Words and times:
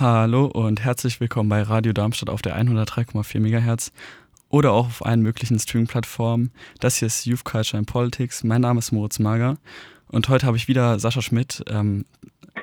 Hallo 0.00 0.44
und 0.44 0.84
herzlich 0.84 1.18
willkommen 1.18 1.48
bei 1.48 1.60
Radio 1.60 1.92
Darmstadt 1.92 2.30
auf 2.30 2.40
der 2.40 2.56
103,4 2.56 3.40
MHz 3.40 3.90
oder 4.48 4.70
auch 4.70 4.86
auf 4.86 5.04
allen 5.04 5.22
möglichen 5.22 5.58
Streaming-Plattformen. 5.58 6.52
Das 6.78 6.98
hier 6.98 7.06
ist 7.06 7.26
Youth 7.26 7.44
Culture 7.44 7.78
and 7.78 7.88
Politics. 7.88 8.44
Mein 8.44 8.60
Name 8.60 8.78
ist 8.78 8.92
Moritz 8.92 9.18
Mager 9.18 9.56
und 10.06 10.28
heute 10.28 10.46
habe 10.46 10.56
ich 10.56 10.68
wieder 10.68 11.00
Sascha 11.00 11.20
Schmidt 11.20 11.64
ähm, 11.68 12.04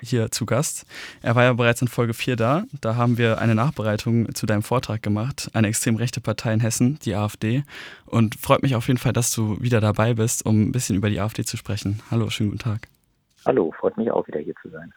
hier 0.02 0.32
zu 0.32 0.46
Gast. 0.46 0.86
Er 1.22 1.36
war 1.36 1.44
ja 1.44 1.52
bereits 1.52 1.82
in 1.82 1.90
Folge 1.90 2.14
4 2.14 2.38
da. 2.38 2.64
Da 2.80 2.96
haben 2.96 3.18
wir 3.18 3.40
eine 3.40 3.54
Nachbereitung 3.54 4.34
zu 4.34 4.46
deinem 4.46 4.64
Vortrag 4.64 5.04
gemacht. 5.04 5.52
Eine 5.52 5.68
extrem 5.68 5.98
rechte 5.98 6.22
Partei 6.22 6.54
in 6.54 6.62
Hessen, 6.62 7.00
die 7.04 7.16
AfD. 7.16 7.66
Und 8.06 8.36
freut 8.36 8.64
mich 8.64 8.78
auf 8.78 8.88
jeden 8.88 8.98
Fall, 8.98 9.12
dass 9.12 9.32
du 9.32 9.62
wieder 9.62 9.82
dabei 9.82 10.14
bist, 10.14 10.46
um 10.46 10.70
ein 10.70 10.72
bisschen 10.72 10.96
über 10.96 11.10
die 11.10 11.20
AfD 11.20 11.44
zu 11.44 11.58
sprechen. 11.58 12.02
Hallo, 12.10 12.30
schönen 12.30 12.52
guten 12.52 12.64
Tag. 12.64 12.88
Hallo, 13.46 13.74
freut 13.78 13.98
mich 13.98 14.10
auch 14.10 14.26
wieder 14.26 14.40
hier 14.40 14.56
zu 14.62 14.70
sein. 14.70 14.94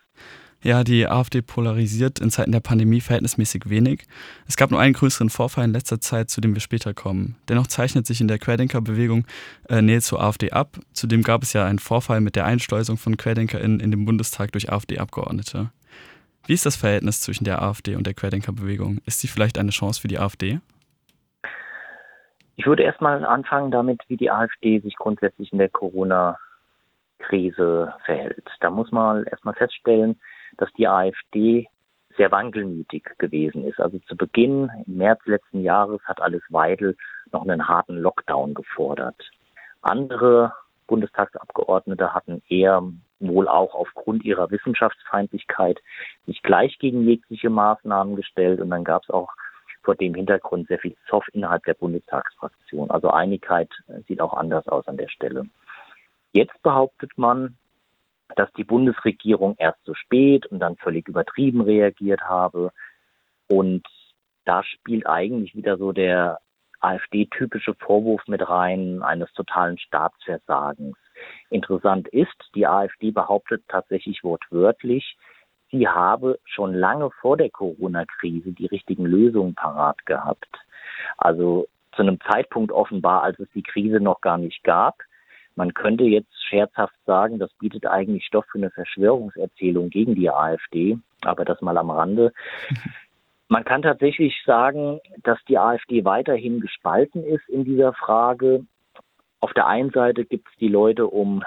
Ja, 0.60 0.82
die 0.82 1.06
AfD 1.06 1.40
polarisiert 1.40 2.18
in 2.18 2.30
Zeiten 2.30 2.50
der 2.50 2.58
Pandemie 2.58 3.00
verhältnismäßig 3.00 3.70
wenig. 3.70 4.08
Es 4.48 4.56
gab 4.56 4.72
nur 4.72 4.80
einen 4.80 4.94
größeren 4.94 5.30
Vorfall 5.30 5.64
in 5.64 5.72
letzter 5.72 6.00
Zeit, 6.00 6.30
zu 6.30 6.40
dem 6.40 6.54
wir 6.54 6.60
später 6.60 6.94
kommen. 6.94 7.36
Dennoch 7.48 7.68
zeichnet 7.68 8.06
sich 8.06 8.20
in 8.20 8.26
der 8.26 8.40
Querdenkerbewegung 8.40 9.24
äh, 9.68 9.82
Nähe 9.82 10.00
zur 10.00 10.20
AfD 10.20 10.50
ab. 10.50 10.78
Zudem 10.92 11.22
gab 11.22 11.44
es 11.44 11.52
ja 11.52 11.64
einen 11.64 11.78
Vorfall 11.78 12.20
mit 12.20 12.34
der 12.34 12.44
Einschleusung 12.44 12.96
von 12.96 13.16
QuerdenkerInnen 13.16 13.78
in 13.78 13.92
den 13.92 14.04
Bundestag 14.04 14.50
durch 14.50 14.72
AfD-Abgeordnete. 14.72 15.70
Wie 16.46 16.54
ist 16.54 16.66
das 16.66 16.74
Verhältnis 16.74 17.20
zwischen 17.20 17.44
der 17.44 17.62
AfD 17.62 17.94
und 17.94 18.04
der 18.06 18.14
Querdenkerbewegung? 18.14 18.98
Ist 19.06 19.20
sie 19.20 19.28
vielleicht 19.28 19.58
eine 19.58 19.70
Chance 19.70 20.00
für 20.00 20.08
die 20.08 20.18
AfD? 20.18 20.58
Ich 22.56 22.66
würde 22.66 22.82
erstmal 22.82 23.24
anfangen 23.24 23.70
damit, 23.70 24.00
wie 24.08 24.16
die 24.16 24.32
AfD 24.32 24.80
sich 24.80 24.96
grundsätzlich 24.96 25.52
in 25.52 25.58
der 25.58 25.68
Corona-Krise 25.68 27.94
verhält. 28.04 28.44
Da 28.58 28.70
muss 28.70 28.90
man 28.90 29.22
erstmal 29.24 29.54
feststellen, 29.54 30.18
dass 30.58 30.70
die 30.74 30.86
AfD 30.86 31.66
sehr 32.16 32.30
wankelmütig 32.30 33.04
gewesen 33.18 33.64
ist. 33.64 33.80
Also 33.80 33.98
zu 34.00 34.16
Beginn, 34.16 34.70
im 34.86 34.98
März 34.98 35.20
letzten 35.24 35.62
Jahres, 35.62 36.00
hat 36.04 36.20
Alice 36.20 36.42
Weidel 36.50 36.96
noch 37.32 37.42
einen 37.42 37.66
harten 37.66 37.96
Lockdown 37.96 38.54
gefordert. 38.54 39.16
Andere 39.80 40.52
Bundestagsabgeordnete 40.88 42.12
hatten 42.12 42.42
eher 42.48 42.82
wohl 43.20 43.48
auch 43.48 43.74
aufgrund 43.74 44.24
ihrer 44.24 44.50
Wissenschaftsfeindlichkeit 44.50 45.78
sich 46.26 46.42
gleich 46.42 46.78
gegen 46.78 47.02
jegliche 47.02 47.50
Maßnahmen 47.50 48.16
gestellt. 48.16 48.60
Und 48.60 48.70
dann 48.70 48.84
gab 48.84 49.04
es 49.04 49.10
auch 49.10 49.30
vor 49.82 49.94
dem 49.94 50.14
Hintergrund 50.14 50.68
sehr 50.68 50.78
viel 50.78 50.96
Zoff 51.08 51.26
innerhalb 51.32 51.64
der 51.64 51.74
Bundestagsfraktion. 51.74 52.90
Also 52.90 53.10
Einigkeit 53.10 53.70
sieht 54.06 54.20
auch 54.20 54.34
anders 54.34 54.66
aus 54.68 54.86
an 54.88 54.96
der 54.96 55.08
Stelle. 55.08 55.44
Jetzt 56.32 56.60
behauptet 56.62 57.12
man, 57.16 57.56
dass 58.36 58.52
die 58.54 58.64
Bundesregierung 58.64 59.54
erst 59.58 59.84
so 59.84 59.94
spät 59.94 60.46
und 60.46 60.60
dann 60.60 60.76
völlig 60.76 61.08
übertrieben 61.08 61.60
reagiert 61.60 62.22
habe. 62.22 62.72
Und 63.48 63.86
da 64.44 64.62
spielt 64.62 65.06
eigentlich 65.06 65.54
wieder 65.54 65.78
so 65.78 65.92
der 65.92 66.40
AfD-typische 66.80 67.74
Vorwurf 67.74 68.22
mit 68.28 68.48
rein 68.48 69.02
eines 69.02 69.32
totalen 69.32 69.78
Staatsversagens. 69.78 70.96
Interessant 71.50 72.08
ist, 72.08 72.50
die 72.54 72.66
AfD 72.66 73.10
behauptet 73.10 73.64
tatsächlich 73.68 74.22
wortwörtlich, 74.22 75.16
sie 75.70 75.88
habe 75.88 76.38
schon 76.44 76.74
lange 76.74 77.10
vor 77.20 77.36
der 77.36 77.50
Corona-Krise 77.50 78.52
die 78.52 78.66
richtigen 78.66 79.04
Lösungen 79.04 79.54
parat 79.54 80.04
gehabt. 80.06 80.48
Also 81.16 81.66
zu 81.94 82.02
einem 82.02 82.20
Zeitpunkt 82.20 82.72
offenbar, 82.72 83.22
als 83.22 83.38
es 83.38 83.48
die 83.54 83.62
Krise 83.62 84.00
noch 84.00 84.20
gar 84.20 84.38
nicht 84.38 84.62
gab. 84.62 84.98
Man 85.58 85.74
könnte 85.74 86.04
jetzt 86.04 86.32
scherzhaft 86.44 86.94
sagen, 87.04 87.40
das 87.40 87.52
bietet 87.54 87.84
eigentlich 87.84 88.24
Stoff 88.24 88.44
für 88.52 88.58
eine 88.58 88.70
Verschwörungserzählung 88.70 89.90
gegen 89.90 90.14
die 90.14 90.30
AfD, 90.30 90.98
aber 91.22 91.44
das 91.44 91.60
mal 91.62 91.76
am 91.76 91.90
Rande. 91.90 92.32
Man 93.48 93.64
kann 93.64 93.82
tatsächlich 93.82 94.40
sagen, 94.46 95.00
dass 95.24 95.40
die 95.48 95.58
AfD 95.58 96.04
weiterhin 96.04 96.60
gespalten 96.60 97.24
ist 97.24 97.48
in 97.48 97.64
dieser 97.64 97.92
Frage. 97.92 98.66
Auf 99.40 99.52
der 99.52 99.66
einen 99.66 99.90
Seite 99.90 100.24
gibt 100.24 100.46
es 100.48 100.56
die 100.58 100.68
Leute 100.68 101.08
um 101.08 101.42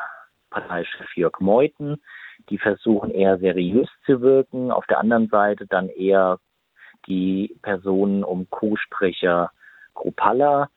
Parteichef 0.50 1.16
Jörg 1.16 1.40
Meuthen, 1.40 2.02
die 2.50 2.58
versuchen 2.58 3.12
eher 3.12 3.38
seriös 3.38 3.88
zu 4.06 4.20
wirken. 4.20 4.72
Auf 4.72 4.88
der 4.88 5.00
anderen 5.00 5.30
Seite 5.30 5.68
dann 5.68 5.88
eher 5.88 6.38
die 7.08 7.56
Personen 7.62 8.26
um 8.26 8.50
Co-Sprecher 8.50 9.52
Kropalla, 9.94 10.70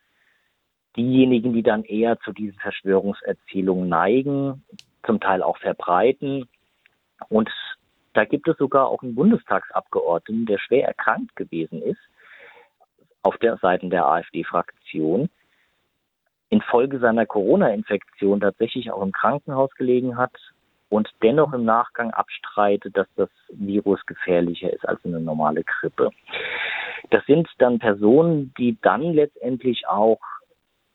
diejenigen, 0.96 1.52
die 1.52 1.62
dann 1.62 1.84
eher 1.84 2.18
zu 2.20 2.32
diesen 2.32 2.58
Verschwörungserzählungen 2.58 3.88
neigen, 3.88 4.64
zum 5.04 5.20
Teil 5.20 5.42
auch 5.42 5.58
verbreiten. 5.58 6.48
Und 7.28 7.50
da 8.14 8.24
gibt 8.24 8.48
es 8.48 8.56
sogar 8.58 8.88
auch 8.88 9.02
einen 9.02 9.14
Bundestagsabgeordneten, 9.14 10.46
der 10.46 10.58
schwer 10.58 10.86
erkrankt 10.86 11.34
gewesen 11.36 11.82
ist, 11.82 12.00
auf 13.22 13.36
der 13.38 13.56
Seite 13.56 13.88
der 13.88 14.06
AfD-Fraktion, 14.06 15.28
infolge 16.50 16.98
seiner 17.00 17.26
Corona-Infektion 17.26 18.40
tatsächlich 18.40 18.92
auch 18.92 19.02
im 19.02 19.12
Krankenhaus 19.12 19.74
gelegen 19.74 20.16
hat 20.16 20.32
und 20.90 21.10
dennoch 21.22 21.52
im 21.52 21.64
Nachgang 21.64 22.12
abstreitet, 22.12 22.96
dass 22.96 23.08
das 23.16 23.30
Virus 23.48 24.04
gefährlicher 24.06 24.72
ist 24.72 24.86
als 24.86 25.04
eine 25.04 25.18
normale 25.20 25.64
Grippe. 25.64 26.10
Das 27.10 27.24
sind 27.26 27.48
dann 27.58 27.78
Personen, 27.78 28.54
die 28.58 28.78
dann 28.82 29.02
letztendlich 29.02 29.88
auch 29.88 30.20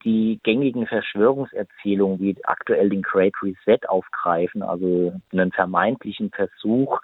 die 0.04 0.40
gängigen 0.42 0.86
Verschwörungserzählungen 0.86 2.20
wie 2.20 2.36
aktuell 2.44 2.88
den 2.88 3.02
Great 3.02 3.34
Reset 3.42 3.88
aufgreifen, 3.88 4.62
also 4.62 5.12
einen 5.32 5.52
vermeintlichen 5.52 6.30
Versuch 6.30 7.00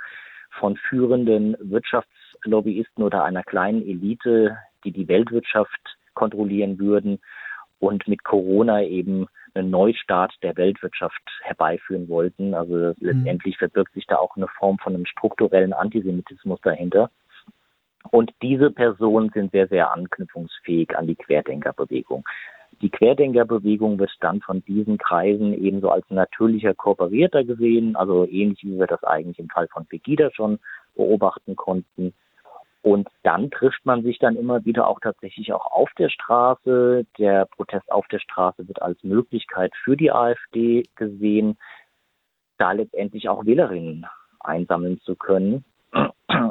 von 0.59 0.77
führenden 0.77 1.57
Wirtschaftslobbyisten 1.61 3.05
oder 3.05 3.25
einer 3.25 3.43
kleinen 3.43 3.87
Elite, 3.87 4.57
die 4.85 4.93
die 4.93 5.09
Weltwirtschaft 5.09 5.99
kontrollieren 6.15 6.79
würden 6.79 7.19
und 7.79 8.09
mit 8.09 8.25
Corona 8.25 8.83
eben 8.83 9.27
einen 9.55 9.71
Neustart 9.71 10.35
der 10.43 10.57
Weltwirtschaft 10.57 11.23
herbeiführen 11.43 12.09
wollten. 12.09 12.55
Also 12.55 12.75
mhm. 12.75 12.95
letztendlich 13.01 13.59
verbirgt 13.59 13.93
sich 13.93 14.07
da 14.07 14.17
auch 14.17 14.37
eine 14.37 14.49
Form 14.49 14.79
von 14.79 14.95
einem 14.95 15.07
strukturellen 15.07 15.73
Antisemitismus 15.73 16.61
dahinter. 16.63 17.11
Und 18.11 18.33
diese 18.41 18.71
Personen 18.71 19.31
sind 19.31 19.51
sehr, 19.51 19.67
sehr 19.69 19.93
anknüpfungsfähig 19.93 20.97
an 20.97 21.07
die 21.07 21.17
Querdenkerbewegung. 21.17 22.25
Die 22.83 22.91
Querdenkerbewegung 22.91 23.99
wird 23.99 24.13
dann 24.21 24.41
von 24.43 24.63
diesen 24.65 24.99
Kreisen 24.99 25.55
ebenso 25.55 25.91
als 25.91 26.05
natürlicher 26.11 26.75
Kooperierter 26.75 27.45
gesehen, 27.45 27.97
also 27.97 28.27
ähnlich 28.27 28.63
wie 28.65 28.79
wir 28.79 28.87
das 28.87 29.03
eigentlich 29.03 29.39
im 29.39 29.49
Fall 29.49 29.69
von 29.69 29.87
Pegida 29.87 30.31
schon 30.33 30.59
beobachten 30.95 31.57
konnten. 31.57 32.15
Und 32.83 33.09
dann 33.23 33.51
trifft 33.51 33.85
man 33.85 34.03
sich 34.03 34.19
dann 34.19 34.37
immer 34.37 34.65
wieder 34.65 34.87
auch 34.87 35.01
tatsächlich 35.01 35.53
auch 35.53 35.73
auf 35.73 35.91
der 35.99 36.09
Straße. 36.09 37.05
Der 37.19 37.47
Protest 37.47 37.91
auf 37.91 38.07
der 38.09 38.21
Straße 38.21 38.69
wird 38.69 38.81
als 38.81 39.03
Möglichkeit 39.03 39.73
für 39.83 39.97
die 39.97 40.13
AfD 40.13 40.85
gesehen, 40.95 41.59
da 42.59 42.73
letztendlich 42.73 43.29
auch 43.29 43.45
Wählerinnen 43.45 44.07
einsammeln 44.39 45.01
zu 45.01 45.17
können. 45.17 45.65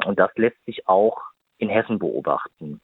Und 0.06 0.18
das 0.18 0.30
lässt 0.36 0.62
sich 0.66 0.86
auch 0.88 1.22
in 1.58 1.68
Hessen 1.68 1.98
beobachten. 1.98 2.80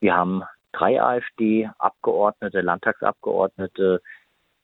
Wir 0.00 0.16
haben 0.16 0.44
drei 0.72 1.00
AfD-Abgeordnete, 1.02 2.60
Landtagsabgeordnete, 2.60 4.02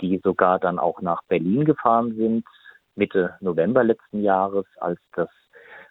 die 0.00 0.20
sogar 0.22 0.58
dann 0.58 0.78
auch 0.78 1.00
nach 1.00 1.22
Berlin 1.28 1.64
gefahren 1.64 2.14
sind, 2.16 2.44
Mitte 2.96 3.36
November 3.40 3.82
letzten 3.84 4.22
Jahres, 4.22 4.66
als 4.78 5.00
das 5.14 5.28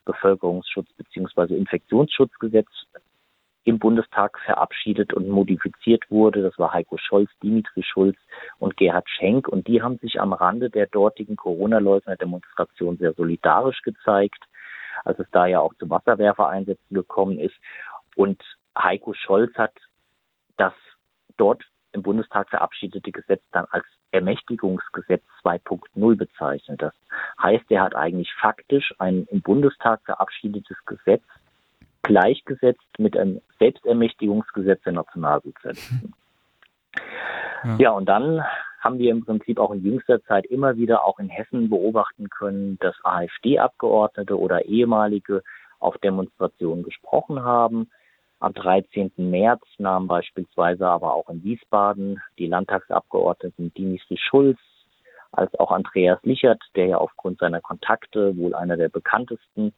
Bevölkerungsschutz 0.05 0.87
bzw. 0.93 1.55
Infektionsschutzgesetz 1.55 2.69
im 3.65 3.79
Bundestag 3.79 4.39
verabschiedet 4.39 5.13
und 5.13 5.29
modifiziert 5.29 6.09
wurde. 6.09 6.41
Das 6.43 6.57
war 6.59 6.73
Heiko 6.73 6.97
Scholz, 6.97 7.29
Dimitri 7.41 7.83
Schulz 7.83 8.17
und 8.59 8.75
Gerhard 8.75 9.09
Schenk. 9.09 9.47
Und 9.47 9.67
die 9.67 9.81
haben 9.81 9.97
sich 9.99 10.19
am 10.19 10.33
Rande 10.33 10.69
der 10.69 10.87
dortigen 10.87 11.37
Corona-Leugner-Demonstration 11.37 12.97
sehr 12.97 13.13
solidarisch 13.13 13.81
gezeigt, 13.81 14.43
als 15.05 15.17
es 15.19 15.27
da 15.31 15.45
ja 15.45 15.61
auch 15.61 15.73
zu 15.75 15.89
Wasserwerfereinsätzen 15.89 16.93
gekommen 16.93 17.39
ist. 17.39 17.55
Und 18.15 18.41
Heiko 18.77 19.13
Scholz 19.13 19.55
hat 19.55 19.73
das 20.57 20.73
dort 21.37 21.63
im 21.93 22.01
Bundestag 22.01 22.49
verabschiedete 22.49 23.11
Gesetz 23.11 23.41
dann 23.51 23.65
als 23.69 23.85
Ermächtigungsgesetz 24.11 25.23
2.0 25.43 26.15
bezeichnet. 26.15 26.81
Das 26.81 26.93
heißt, 27.41 27.65
er 27.69 27.81
hat 27.83 27.95
eigentlich 27.95 28.31
faktisch 28.39 28.93
ein 28.99 29.27
im 29.31 29.41
Bundestag 29.41 30.01
verabschiedetes 30.05 30.77
Gesetz 30.85 31.23
gleichgesetzt 32.03 32.85
mit 32.97 33.17
einem 33.17 33.41
Selbstermächtigungsgesetz 33.59 34.83
der 34.83 34.93
Nationalsozialisten. 34.93 36.13
Ja. 37.63 37.75
ja, 37.77 37.91
und 37.91 38.05
dann 38.05 38.43
haben 38.81 38.99
wir 38.99 39.09
im 39.11 39.23
Prinzip 39.23 39.57
auch 39.57 39.71
in 39.71 39.83
jüngster 39.83 40.21
Zeit 40.25 40.45
immer 40.45 40.75
wieder 40.75 41.05
auch 41.05 41.17
in 41.19 41.29
Hessen 41.29 41.69
beobachten 41.69 42.29
können, 42.29 42.77
dass 42.81 42.95
AfD-Abgeordnete 43.03 44.37
oder 44.37 44.65
ehemalige 44.65 45.41
auf 45.79 45.97
Demonstrationen 45.99 46.83
gesprochen 46.83 47.41
haben 47.41 47.89
am 48.43 48.53
13. 48.53 49.11
März 49.17 49.61
nahmen 49.77 50.07
beispielsweise 50.07 50.87
aber 50.87 51.13
auch 51.13 51.29
in 51.29 51.43
Wiesbaden 51.43 52.21
die 52.37 52.47
Landtagsabgeordneten 52.47 53.73
Dimitri 53.73 54.17
Schulz 54.17 54.59
als 55.31 55.53
auch 55.55 55.71
Andreas 55.71 56.19
Lichert, 56.23 56.61
der 56.75 56.87
ja 56.87 56.97
aufgrund 56.97 57.39
seiner 57.39 57.61
Kontakte 57.61 58.35
wohl 58.37 58.53
einer 58.53 58.77
der 58.77 58.89
bekanntesten 58.89 59.73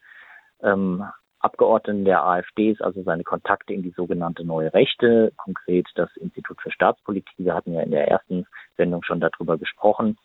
ähm, 0.61 1.05
Abgeordneten 1.39 2.05
der 2.05 2.25
AfD, 2.25 2.75
also 2.79 3.03
seine 3.03 3.23
Kontakte 3.23 3.73
in 3.73 3.83
die 3.83 3.93
sogenannte 3.95 4.43
Neue 4.43 4.73
Rechte, 4.73 5.31
konkret 5.37 5.87
das 5.93 6.09
Institut 6.17 6.59
für 6.59 6.71
Staatspolitik. 6.71 7.37
Wir 7.37 7.53
hatten 7.53 7.73
ja 7.73 7.81
in 7.81 7.91
der 7.91 8.07
ersten 8.07 8.47
Sendung 8.77 9.03
schon 9.03 9.19
darüber 9.19 9.57
gesprochen. 9.59 10.17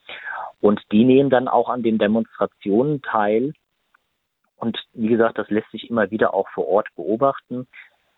Und 0.61 0.81
die 0.93 1.05
nehmen 1.05 1.29
dann 1.29 1.47
auch 1.47 1.69
an 1.69 1.83
den 1.83 1.99
Demonstrationen 1.99 3.03
teil. 3.03 3.53
Und 4.57 4.79
wie 4.95 5.09
gesagt, 5.09 5.37
das 5.37 5.51
lässt 5.51 5.71
sich 5.73 5.91
immer 5.91 6.11
wieder 6.11 6.33
auch 6.33 6.49
vor 6.49 6.67
Ort 6.69 6.89
beobachten. 6.97 7.67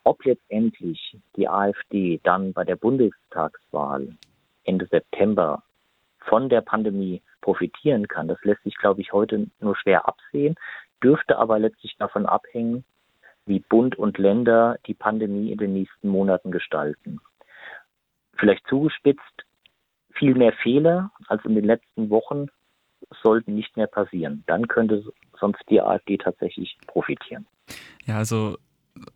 Ob 0.03 0.25
letztendlich 0.25 1.17
die 1.35 1.47
AfD 1.47 2.19
dann 2.23 2.53
bei 2.53 2.63
der 2.63 2.75
Bundestagswahl 2.75 4.09
Ende 4.65 4.85
September 4.87 5.63
von 6.19 6.49
der 6.49 6.61
Pandemie 6.61 7.21
profitieren 7.41 8.07
kann, 8.07 8.27
das 8.27 8.43
lässt 8.43 8.63
sich, 8.63 8.75
glaube 8.77 9.01
ich, 9.01 9.13
heute 9.13 9.47
nur 9.59 9.75
schwer 9.75 10.07
absehen, 10.07 10.55
dürfte 11.03 11.37
aber 11.37 11.59
letztlich 11.59 11.95
davon 11.97 12.25
abhängen, 12.25 12.83
wie 13.45 13.59
Bund 13.59 13.97
und 13.97 14.17
Länder 14.17 14.77
die 14.87 14.93
Pandemie 14.93 15.51
in 15.51 15.57
den 15.57 15.73
nächsten 15.73 16.07
Monaten 16.07 16.51
gestalten. 16.51 17.19
Vielleicht 18.35 18.65
zugespitzt, 18.67 19.45
viel 20.13 20.35
mehr 20.35 20.53
Fehler 20.53 21.11
als 21.27 21.43
in 21.45 21.55
den 21.55 21.65
letzten 21.65 22.09
Wochen 22.09 22.47
sollten 23.21 23.55
nicht 23.55 23.75
mehr 23.75 23.87
passieren. 23.87 24.43
Dann 24.47 24.67
könnte 24.67 25.03
sonst 25.39 25.61
die 25.69 25.81
AfD 25.81 26.17
tatsächlich 26.17 26.77
profitieren. 26.87 27.45
Ja, 28.05 28.17
also 28.17 28.57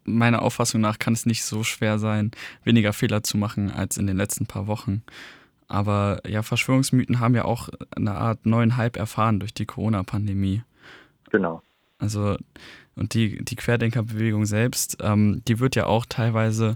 meiner 0.04 0.42
Auffassung 0.42 0.82
nach 0.82 1.00
kann 1.00 1.14
es 1.14 1.26
nicht 1.26 1.44
so 1.44 1.64
schwer 1.64 2.00
sein, 2.00 2.32
weniger 2.64 2.94
Fehler 2.94 3.24
zu 3.24 3.38
machen 3.38 3.72
als 3.72 3.98
in 3.98 4.08
den 4.08 4.18
letzten 4.18 4.46
paar 4.46 4.68
Wochen. 4.68 5.04
Aber 5.68 6.22
ja, 6.26 6.44
Verschwörungsmythen 6.44 7.20
haben 7.20 7.36
ja 7.36 7.46
auch 7.46 7.70
eine 7.96 8.16
Art 8.16 8.46
neuen 8.46 8.78
Hype 8.78 8.98
erfahren 8.98 9.40
durch 9.40 9.54
die 9.54 9.66
Corona-Pandemie. 9.66 10.64
Genau. 11.30 11.62
Also, 12.00 12.38
und 12.96 13.14
die, 13.14 13.44
die 13.44 13.56
Querdenkerbewegung 13.56 14.46
selbst, 14.46 14.98
ähm, 15.02 15.42
die 15.48 15.60
wird 15.60 15.76
ja 15.76 15.86
auch 15.88 16.06
teilweise 16.06 16.76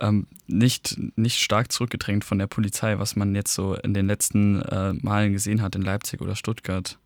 ähm, 0.00 0.26
nicht, 0.46 0.98
nicht 1.16 1.38
stark 1.38 1.70
zurückgedrängt 1.70 2.24
von 2.24 2.38
der 2.38 2.46
Polizei, 2.46 2.98
was 2.98 3.14
man 3.14 3.34
jetzt 3.34 3.54
so 3.54 3.74
in 3.74 3.94
den 3.94 4.06
letzten 4.06 4.60
äh, 4.62 4.94
Malen 4.94 5.32
gesehen 5.32 5.62
hat 5.62 5.76
in 5.76 5.82
Leipzig 5.82 6.20
oder 6.20 6.34
Stuttgart. 6.34 6.98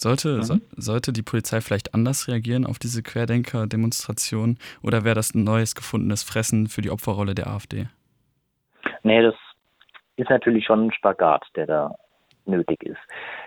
Sollte, 0.00 0.36
mhm. 0.36 0.42
so, 0.42 0.56
sollte 0.76 1.12
die 1.12 1.22
Polizei 1.22 1.60
vielleicht 1.60 1.94
anders 1.94 2.28
reagieren 2.28 2.66
auf 2.66 2.78
diese 2.78 3.02
Querdenker-Demonstration 3.02 4.58
oder 4.82 5.04
wäre 5.04 5.14
das 5.14 5.34
ein 5.34 5.44
neues 5.44 5.74
gefundenes 5.74 6.22
Fressen 6.22 6.68
für 6.68 6.82
die 6.82 6.90
Opferrolle 6.90 7.34
der 7.34 7.48
AfD? 7.48 7.86
Nee, 9.02 9.22
das 9.22 9.34
ist 10.16 10.30
natürlich 10.30 10.64
schon 10.64 10.86
ein 10.86 10.92
Spagat, 10.92 11.44
der 11.54 11.66
da 11.66 11.94
nötig 12.44 12.82
ist. 12.82 13.00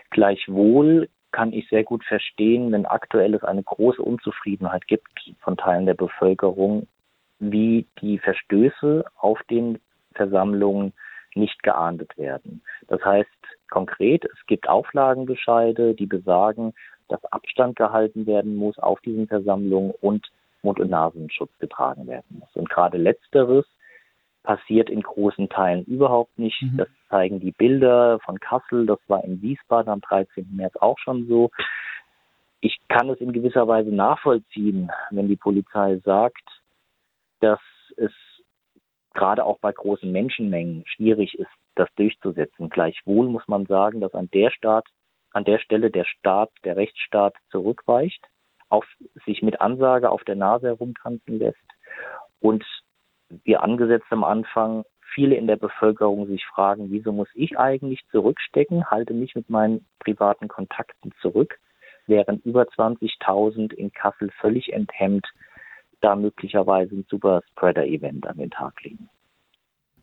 Gleichwohl 0.09 1.09
kann 1.31 1.53
ich 1.53 1.67
sehr 1.69 1.83
gut 1.83 2.03
verstehen, 2.03 2.71
wenn 2.71 2.85
aktuell 2.85 3.33
es 3.35 3.43
eine 3.43 3.63
große 3.63 4.01
Unzufriedenheit 4.01 4.87
gibt 4.87 5.07
von 5.41 5.57
Teilen 5.57 5.85
der 5.85 5.93
Bevölkerung, 5.93 6.87
wie 7.39 7.85
die 8.01 8.19
Verstöße 8.19 9.05
auf 9.17 9.39
den 9.49 9.79
Versammlungen 10.13 10.93
nicht 11.35 11.61
geahndet 11.63 12.17
werden. 12.17 12.61
Das 12.87 13.03
heißt 13.05 13.29
konkret, 13.69 14.25
es 14.25 14.45
gibt 14.47 14.67
Auflagenbescheide, 14.69 15.93
die 15.93 16.05
besagen, 16.05 16.73
dass 17.07 17.23
Abstand 17.25 17.75
gehalten 17.75 18.25
werden 18.27 18.55
muss 18.55 18.77
auf 18.77 19.01
diesen 19.01 19.27
Versammlungen 19.27 19.91
und 20.01 20.27
Mund- 20.61 20.79
und 20.79 20.89
Nasenschutz 20.89 21.51
getragen 21.59 22.07
werden 22.07 22.39
muss. 22.39 22.49
Und 22.55 22.69
gerade 22.69 22.97
letzteres 22.97 23.65
passiert 24.43 24.89
in 24.89 25.01
großen 25.01 25.49
Teilen 25.49 25.85
überhaupt 25.85 26.37
nicht. 26.37 26.61
Mhm. 26.61 26.77
Das 26.77 26.87
zeigen 27.09 27.39
die 27.39 27.51
Bilder 27.51 28.19
von 28.19 28.39
Kassel, 28.39 28.85
das 28.85 28.99
war 29.07 29.23
in 29.23 29.41
Wiesbaden 29.41 29.91
am 29.91 30.01
13. 30.01 30.47
März 30.55 30.75
auch 30.77 30.97
schon 30.99 31.27
so. 31.27 31.51
Ich 32.61 32.77
kann 32.89 33.09
es 33.09 33.19
in 33.21 33.31
gewisser 33.31 33.67
Weise 33.67 33.89
nachvollziehen, 33.89 34.91
wenn 35.11 35.27
die 35.27 35.37
Polizei 35.37 35.97
sagt, 36.03 36.43
dass 37.39 37.59
es 37.95 38.11
gerade 39.13 39.45
auch 39.45 39.59
bei 39.59 39.71
großen 39.71 40.11
Menschenmengen 40.11 40.83
schwierig 40.87 41.37
ist, 41.37 41.49
das 41.79 41.89
durchzusetzen. 41.95 42.69
Gleichwohl 42.69 43.29
muss 43.29 43.47
man 43.47 43.65
sagen, 43.65 44.01
dass 44.01 44.13
an 44.13 44.29
der 44.33 44.51
Staat, 44.51 44.85
an 45.31 45.45
der 45.45 45.59
Stelle 45.59 45.91
der 45.91 46.05
Staat, 46.05 46.51
der 46.63 46.75
Rechtsstaat 46.75 47.35
zurückweicht, 47.51 48.23
auf 48.69 48.85
sich 49.25 49.41
mit 49.41 49.61
Ansage 49.61 50.09
auf 50.11 50.23
der 50.23 50.35
Nase 50.35 50.67
herumtanzen 50.67 51.39
lässt 51.39 51.57
und 52.39 52.63
wie 53.43 53.57
angesetzt 53.57 54.07
am 54.09 54.23
Anfang, 54.23 54.83
viele 55.13 55.35
in 55.35 55.47
der 55.47 55.55
Bevölkerung 55.55 56.27
sich 56.27 56.45
fragen, 56.45 56.91
wieso 56.91 57.11
muss 57.11 57.29
ich 57.33 57.57
eigentlich 57.57 58.05
zurückstecken, 58.11 58.89
halte 58.89 59.13
mich 59.13 59.35
mit 59.35 59.49
meinen 59.49 59.85
privaten 59.99 60.47
Kontakten 60.47 61.11
zurück, 61.21 61.59
während 62.07 62.45
über 62.45 62.63
20.000 62.63 63.73
in 63.73 63.91
Kassel 63.91 64.31
völlig 64.39 64.73
enthemmt 64.73 65.27
da 66.01 66.15
möglicherweise 66.15 66.95
ein 66.95 67.05
Superspreader-Event 67.09 68.25
an 68.27 68.37
den 68.37 68.51
Tag 68.51 68.81
legen. 68.83 69.09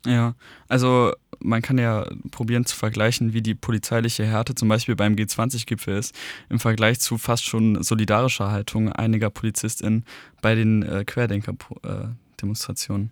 Ja, 0.07 0.35
also 0.69 1.13
man 1.41 1.63
kann 1.63 1.79
ja 1.79 2.07
probieren 2.31 2.65
zu 2.65 2.77
vergleichen, 2.77 3.33
wie 3.33 3.43
die 3.43 3.57
polizeiliche 3.57 4.25
Härte 4.25 4.55
zum 4.55 4.69
Beispiel 4.69 4.95
beim 4.95 5.15
G20-Gipfel 5.15 5.99
ist, 5.99 6.17
im 6.49 6.61
Vergleich 6.61 7.01
zu 7.01 7.19
fast 7.19 7.45
schon 7.45 7.83
solidarischer 7.83 8.53
Haltung 8.53 8.93
einiger 8.93 9.31
PolizistInnen 9.31 10.05
bei 10.43 10.55
den 10.55 10.83
äh, 10.83 11.05
Querdenker-Demonstrationen. 11.05 13.11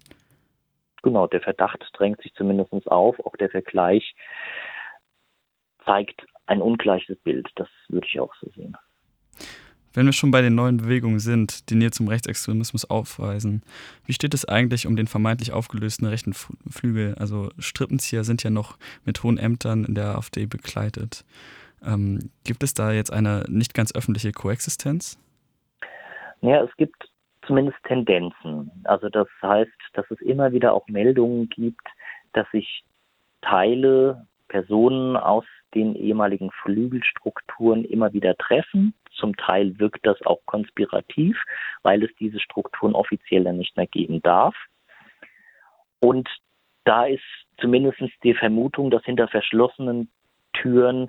Genau, 1.02 1.26
der 1.26 1.41
Verdacht 1.43 1.85
drängt 1.94 2.23
sich 2.23 2.32
zumindest 2.35 2.73
auf. 2.87 3.19
Auch 3.20 3.35
der 3.37 3.50
Vergleich 3.50 4.14
zeigt 5.85 6.25
ein 6.47 6.62
ungleiches 6.62 7.19
Bild. 7.20 7.49
Das 7.56 7.69
würde 7.88 8.06
ich 8.06 8.20
auch 8.20 8.32
so 8.40 8.49
sehen. 8.55 8.76
Wenn 9.94 10.06
wir 10.06 10.12
schon 10.12 10.32
bei 10.32 10.43
den 10.43 10.56
neuen 10.56 10.76
Bewegungen 10.76 11.20
sind, 11.20 11.70
die 11.70 11.76
Nähe 11.76 11.93
zum 11.93 12.08
Rechtsextremismus 12.08 12.91
aufweisen, 12.91 13.62
wie 14.05 14.12
steht 14.12 14.35
es 14.35 14.44
eigentlich 14.44 14.87
um 14.87 14.96
den 14.96 15.06
vermeintlich 15.06 15.52
aufgelösten 15.52 16.06
rechten 16.06 16.35
Flügel? 16.35 17.14
Also 17.14 17.50
Strippenzieher 17.58 18.25
sind 18.25 18.43
ja 18.43 18.50
noch 18.50 18.76
mit 19.05 19.23
hohen 19.23 19.38
Ämtern 19.38 19.85
in 19.85 19.94
der 19.94 20.17
AfD 20.17 20.46
begleitet. 20.46 21.25
Ähm, 21.87 22.31
gibt 22.44 22.62
es 22.64 22.75
da 22.75 22.93
jetzt 22.93 23.12
eine 23.12 23.44
nicht 23.49 23.73
ganz 23.73 23.94
öffentliche 23.94 24.32
Koexistenz? 24.32 25.19
Ja, 26.40 26.62
es 26.64 26.76
gibt 26.76 27.08
zumindest 27.47 27.79
Tendenzen. 27.85 28.70
Also 28.85 29.08
das 29.08 29.29
heißt, 29.43 29.70
dass 29.93 30.11
es 30.11 30.20
immer 30.20 30.52
wieder 30.52 30.73
auch 30.73 30.88
Meldungen 30.88 31.49
gibt, 31.49 31.87
dass 32.32 32.50
sich 32.50 32.85
Teile, 33.43 34.26
Personen 34.49 35.17
aus 35.17 35.44
den 35.75 35.94
ehemaligen 35.94 36.50
Flügelstrukturen 36.62 37.85
immer 37.85 38.12
wieder 38.12 38.37
treffen. 38.37 38.94
Zum 39.16 39.37
Teil 39.37 39.78
wirkt 39.78 40.06
das 40.06 40.20
auch 40.26 40.40
konspirativ, 40.46 41.37
weil 41.82 42.02
es 42.02 42.11
diese 42.19 42.40
Strukturen 42.40 42.94
offiziell 42.94 43.44
dann 43.44 43.58
nicht 43.58 43.76
mehr 43.76 43.87
geben 43.87 44.21
darf. 44.23 44.54
Und 46.00 46.28
da 46.85 47.06
ist 47.06 47.23
zumindest 47.59 48.00
die 48.23 48.35
Vermutung, 48.35 48.90
dass 48.90 49.04
hinter 49.04 49.28
verschlossenen 49.28 50.11
Türen 50.52 51.09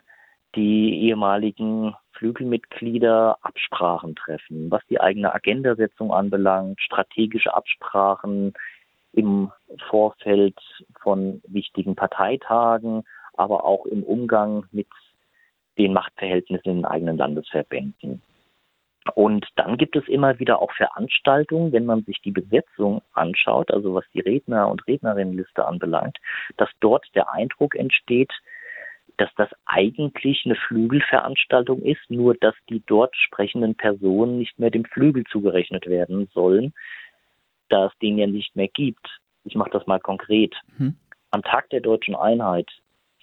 die 0.56 1.02
ehemaligen 1.02 1.96
Flügelmitglieder 2.14 3.38
Absprachen 3.42 4.16
treffen, 4.16 4.72
was 4.72 4.82
die 4.90 5.02
eigene 5.02 5.34
Agendasetzung 5.34 6.14
anbelangt, 6.14 6.80
strategische 6.80 7.54
Absprachen 7.54 8.54
im 9.12 9.52
Vorfeld 9.90 10.58
von 11.02 11.42
wichtigen 11.48 11.96
Parteitagen, 11.96 13.04
aber 13.34 13.66
auch 13.66 13.86
im 13.86 14.04
Umgang 14.04 14.66
mit 14.72 14.88
den 15.78 15.94
Machtverhältnissen 15.94 16.70
in 16.70 16.78
den 16.78 16.86
eigenen 16.86 17.18
Landesverbänden. 17.18 18.22
Und 19.14 19.46
dann 19.56 19.78
gibt 19.78 19.96
es 19.96 20.08
immer 20.08 20.40
wieder 20.40 20.62
auch 20.62 20.72
Veranstaltungen, 20.74 21.72
wenn 21.72 21.86
man 21.86 22.04
sich 22.04 22.22
die 22.22 22.32
Besetzung 22.32 23.02
anschaut, 23.14 23.72
also 23.72 23.94
was 23.94 24.06
die 24.14 24.22
Redner- 24.22 24.68
und 24.68 24.88
Rednerinnenliste 24.88 25.66
anbelangt, 25.66 26.18
dass 26.58 26.70
dort 26.80 27.06
der 27.14 27.32
Eindruck 27.32 27.76
entsteht, 27.76 28.32
dass 29.18 29.30
das 29.36 29.50
eigentlich 29.66 30.42
eine 30.46 30.56
Flügelveranstaltung 30.56 31.84
ist, 31.84 32.10
nur 32.10 32.34
dass 32.36 32.56
die 32.70 32.82
dort 32.86 33.16
sprechenden 33.16 33.76
Personen 33.76 34.40
nicht 34.40 34.58
mehr 34.60 34.72
dem 34.72 34.86
Flügel 34.86 35.24
zugerechnet 35.26 35.86
werden 35.86 36.28
sollen, 36.34 36.74
da 37.70 37.86
es 37.86 37.98
den 38.00 38.18
ja 38.18 38.28
nicht 38.28 38.56
mehr 38.56 38.68
gibt. 38.68 39.20
Ich 39.44 39.56
mache 39.56 39.70
das 39.70 39.86
mal 39.86 40.00
konkret. 40.00 40.56
Hm. 40.78 40.96
Am 41.32 41.44
Tag 41.44 41.70
der 41.70 41.82
deutschen 41.82 42.16
Einheit 42.16 42.70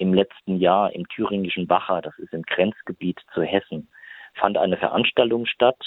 im 0.03 0.13
letzten 0.13 0.57
Jahr 0.57 0.93
im 0.93 1.09
thüringischen 1.09 1.69
Bacher, 1.69 2.03
das 2.03 2.19
ist 2.19 2.33
im 2.33 2.43
Grenzgebiet 2.43 3.21
zu 3.33 3.43
Hessen, 3.43 3.89
fand 4.35 4.59
eine 4.59 4.77
Veranstaltung 4.77 5.47
statt, 5.47 5.79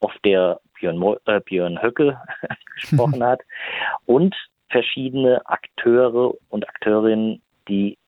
auf 0.00 0.12
der 0.24 0.58
Björn, 0.74 0.96
Mo 0.96 1.16
äh, 1.26 1.40
Björn 1.40 1.80
Höcke 1.82 2.18
gesprochen 2.80 3.22
hat 3.22 3.42
und 4.06 4.34
verschiedene 4.70 5.46
Akteure 5.46 6.34
und 6.48 6.66
Akteurinnen, 6.66 7.42
die 7.68 7.98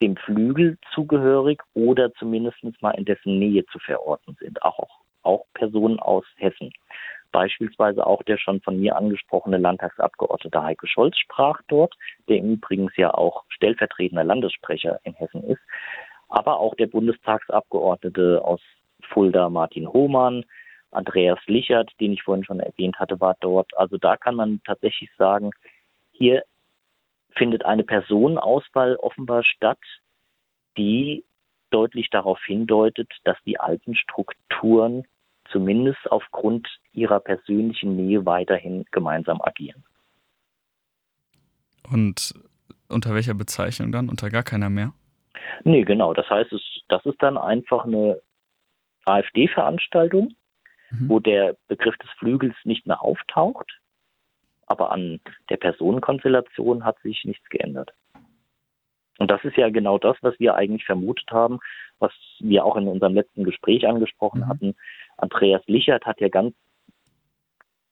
dem 0.00 0.16
Flügel 0.16 0.78
zugehörig 0.94 1.60
oder 1.74 2.12
zumindest 2.14 2.62
mal 2.80 2.92
in 2.92 3.04
dessen 3.04 3.40
Nähe 3.40 3.66
zu 3.66 3.80
verorten 3.80 4.36
sind. 4.38 4.62
Auch, 4.62 5.00
auch 5.22 5.46
Personen 5.54 5.98
aus 5.98 6.24
Hessen. 6.36 6.70
Beispielsweise 7.30 8.06
auch 8.06 8.22
der 8.22 8.38
schon 8.38 8.60
von 8.60 8.80
mir 8.80 8.96
angesprochene 8.96 9.58
Landtagsabgeordnete 9.58 10.62
Heike 10.62 10.86
Scholz 10.86 11.16
sprach 11.18 11.60
dort, 11.68 11.94
der 12.28 12.42
übrigens 12.42 12.96
ja 12.96 13.12
auch 13.12 13.44
stellvertretender 13.48 14.24
Landessprecher 14.24 15.00
in 15.04 15.14
Hessen 15.14 15.44
ist, 15.44 15.60
aber 16.28 16.58
auch 16.58 16.74
der 16.74 16.86
Bundestagsabgeordnete 16.86 18.42
aus 18.44 18.60
Fulda 19.12 19.48
Martin 19.50 19.88
Hohmann 19.88 20.44
Andreas 20.90 21.38
Lichert, 21.46 21.90
den 22.00 22.12
ich 22.12 22.22
vorhin 22.22 22.44
schon 22.44 22.60
erwähnt 22.60 22.98
hatte, 22.98 23.20
war 23.20 23.36
dort. 23.40 23.76
Also 23.76 23.98
da 23.98 24.16
kann 24.16 24.34
man 24.34 24.60
tatsächlich 24.64 25.10
sagen, 25.18 25.50
hier 26.12 26.44
findet 27.36 27.64
eine 27.64 27.84
Personenauswahl 27.84 28.96
offenbar 28.96 29.44
statt, 29.44 29.78
die 30.76 31.24
deutlich 31.70 32.08
darauf 32.10 32.40
hindeutet, 32.44 33.12
dass 33.24 33.36
die 33.44 33.60
alten 33.60 33.94
Strukturen 33.94 35.06
zumindest 35.50 36.10
aufgrund 36.10 36.68
ihrer 36.92 37.20
persönlichen 37.20 37.96
Nähe 37.96 38.24
weiterhin 38.26 38.84
gemeinsam 38.90 39.40
agieren. 39.42 39.84
Und 41.90 42.34
unter 42.88 43.14
welcher 43.14 43.34
Bezeichnung 43.34 43.92
dann? 43.92 44.08
Unter 44.08 44.30
gar 44.30 44.42
keiner 44.42 44.70
mehr? 44.70 44.92
Nee, 45.64 45.84
genau. 45.84 46.14
Das 46.14 46.28
heißt, 46.28 46.52
es, 46.52 46.62
das 46.88 47.04
ist 47.06 47.22
dann 47.22 47.38
einfach 47.38 47.84
eine 47.84 48.20
AfD-Veranstaltung, 49.04 50.34
mhm. 50.90 51.08
wo 51.08 51.20
der 51.20 51.56
Begriff 51.68 51.96
des 51.98 52.10
Flügels 52.18 52.54
nicht 52.64 52.86
mehr 52.86 53.02
auftaucht. 53.02 53.78
Aber 54.66 54.92
an 54.92 55.20
der 55.48 55.56
Personenkonstellation 55.56 56.84
hat 56.84 56.98
sich 57.00 57.24
nichts 57.24 57.48
geändert. 57.48 57.92
Und 59.18 59.30
das 59.30 59.42
ist 59.44 59.56
ja 59.56 59.68
genau 59.70 59.98
das, 59.98 60.16
was 60.20 60.38
wir 60.38 60.54
eigentlich 60.54 60.84
vermutet 60.84 61.30
haben, 61.30 61.58
was 61.98 62.12
wir 62.38 62.64
auch 62.64 62.76
in 62.76 62.86
unserem 62.86 63.14
letzten 63.14 63.44
Gespräch 63.44 63.86
angesprochen 63.86 64.40
mhm. 64.40 64.48
hatten. 64.48 64.76
Andreas 65.18 65.62
Lichert 65.66 66.06
hat 66.06 66.20
ja 66.20 66.28
ganz 66.28 66.54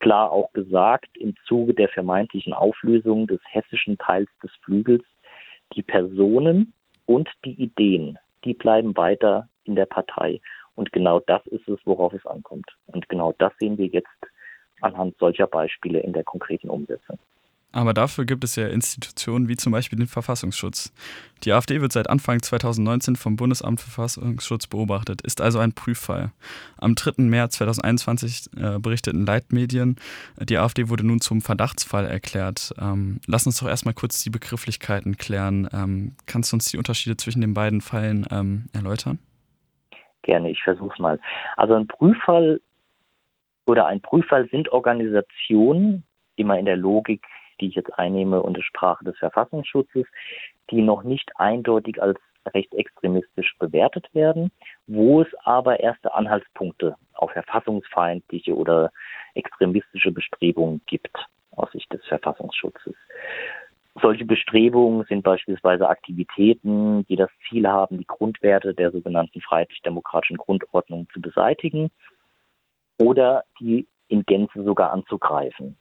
klar 0.00 0.30
auch 0.30 0.52
gesagt, 0.52 1.16
im 1.16 1.34
Zuge 1.46 1.74
der 1.74 1.88
vermeintlichen 1.88 2.52
Auflösung 2.52 3.26
des 3.26 3.40
hessischen 3.44 3.98
Teils 3.98 4.30
des 4.42 4.50
Flügels, 4.64 5.04
die 5.74 5.82
Personen 5.82 6.72
und 7.06 7.28
die 7.44 7.60
Ideen, 7.60 8.18
die 8.44 8.54
bleiben 8.54 8.96
weiter 8.96 9.48
in 9.64 9.74
der 9.74 9.86
Partei. 9.86 10.40
Und 10.74 10.92
genau 10.92 11.20
das 11.20 11.44
ist 11.46 11.68
es, 11.68 11.80
worauf 11.84 12.12
es 12.12 12.24
ankommt. 12.26 12.70
Und 12.86 13.08
genau 13.08 13.34
das 13.38 13.52
sehen 13.58 13.78
wir 13.78 13.86
jetzt 13.86 14.08
anhand 14.80 15.16
solcher 15.18 15.46
Beispiele 15.46 16.00
in 16.00 16.12
der 16.12 16.24
konkreten 16.24 16.68
Umsetzung. 16.68 17.18
Aber 17.72 17.92
dafür 17.92 18.24
gibt 18.24 18.42
es 18.42 18.56
ja 18.56 18.68
Institutionen 18.68 19.48
wie 19.48 19.56
zum 19.56 19.72
Beispiel 19.72 19.98
den 19.98 20.06
Verfassungsschutz. 20.06 20.94
Die 21.44 21.52
AfD 21.52 21.82
wird 21.82 21.92
seit 21.92 22.08
Anfang 22.08 22.40
2019 22.40 23.16
vom 23.16 23.36
Bundesamt 23.36 23.80
für 23.80 23.90
Verfassungsschutz 23.90 24.66
beobachtet, 24.66 25.20
ist 25.20 25.42
also 25.42 25.58
ein 25.58 25.72
Prüffall. 25.72 26.32
Am 26.78 26.94
3. 26.94 27.24
März 27.24 27.58
2021 27.58 28.50
äh, 28.56 28.78
berichteten 28.78 29.26
Leitmedien, 29.26 29.96
die 30.40 30.56
AfD 30.56 30.88
wurde 30.88 31.06
nun 31.06 31.20
zum 31.20 31.42
Verdachtsfall 31.42 32.06
erklärt. 32.06 32.72
Ähm, 32.80 33.20
lass 33.26 33.46
uns 33.46 33.60
doch 33.60 33.68
erstmal 33.68 33.94
kurz 33.94 34.22
die 34.22 34.30
Begrifflichkeiten 34.30 35.18
klären. 35.18 35.68
Ähm, 35.74 36.16
kannst 36.26 36.52
du 36.52 36.56
uns 36.56 36.70
die 36.70 36.78
Unterschiede 36.78 37.18
zwischen 37.18 37.42
den 37.42 37.52
beiden 37.52 37.82
Fällen 37.82 38.26
ähm, 38.30 38.66
erläutern? 38.72 39.18
Gerne, 40.22 40.50
ich 40.50 40.62
versuche 40.62 41.00
mal. 41.00 41.20
Also 41.56 41.74
ein 41.74 41.86
Prüffall 41.86 42.60
oder 43.66 43.86
ein 43.86 44.00
Prüffall 44.00 44.48
sind 44.48 44.70
Organisationen, 44.72 46.04
immer 46.36 46.58
in 46.58 46.64
der 46.64 46.76
Logik 46.76 47.22
die 47.60 47.68
ich 47.68 47.74
jetzt 47.74 47.98
einnehme, 47.98 48.42
und 48.42 48.56
der 48.56 48.62
Sprache 48.62 49.04
des 49.04 49.16
Verfassungsschutzes, 49.18 50.06
die 50.70 50.82
noch 50.82 51.02
nicht 51.02 51.30
eindeutig 51.36 52.02
als 52.02 52.18
rechtsextremistisch 52.54 53.56
bewertet 53.58 54.08
werden, 54.14 54.50
wo 54.86 55.22
es 55.22 55.28
aber 55.44 55.80
erste 55.80 56.14
Anhaltspunkte 56.14 56.96
auf 57.14 57.32
verfassungsfeindliche 57.32 58.54
oder 58.54 58.92
extremistische 59.34 60.12
Bestrebungen 60.12 60.80
gibt 60.86 61.16
aus 61.50 61.70
Sicht 61.72 61.92
des 61.92 62.04
Verfassungsschutzes. 62.06 62.94
Solche 64.02 64.26
Bestrebungen 64.26 65.06
sind 65.06 65.22
beispielsweise 65.22 65.88
Aktivitäten, 65.88 67.06
die 67.06 67.16
das 67.16 67.30
Ziel 67.48 67.66
haben, 67.66 67.98
die 67.98 68.06
Grundwerte 68.06 68.74
der 68.74 68.90
sogenannten 68.90 69.40
freiheitlich-demokratischen 69.40 70.36
Grundordnung 70.36 71.08
zu 71.14 71.20
beseitigen 71.20 71.90
oder 72.98 73.44
die 73.58 73.86
in 74.08 74.24
Gänze 74.24 74.62
sogar 74.64 74.92
anzugreifen. 74.92 75.76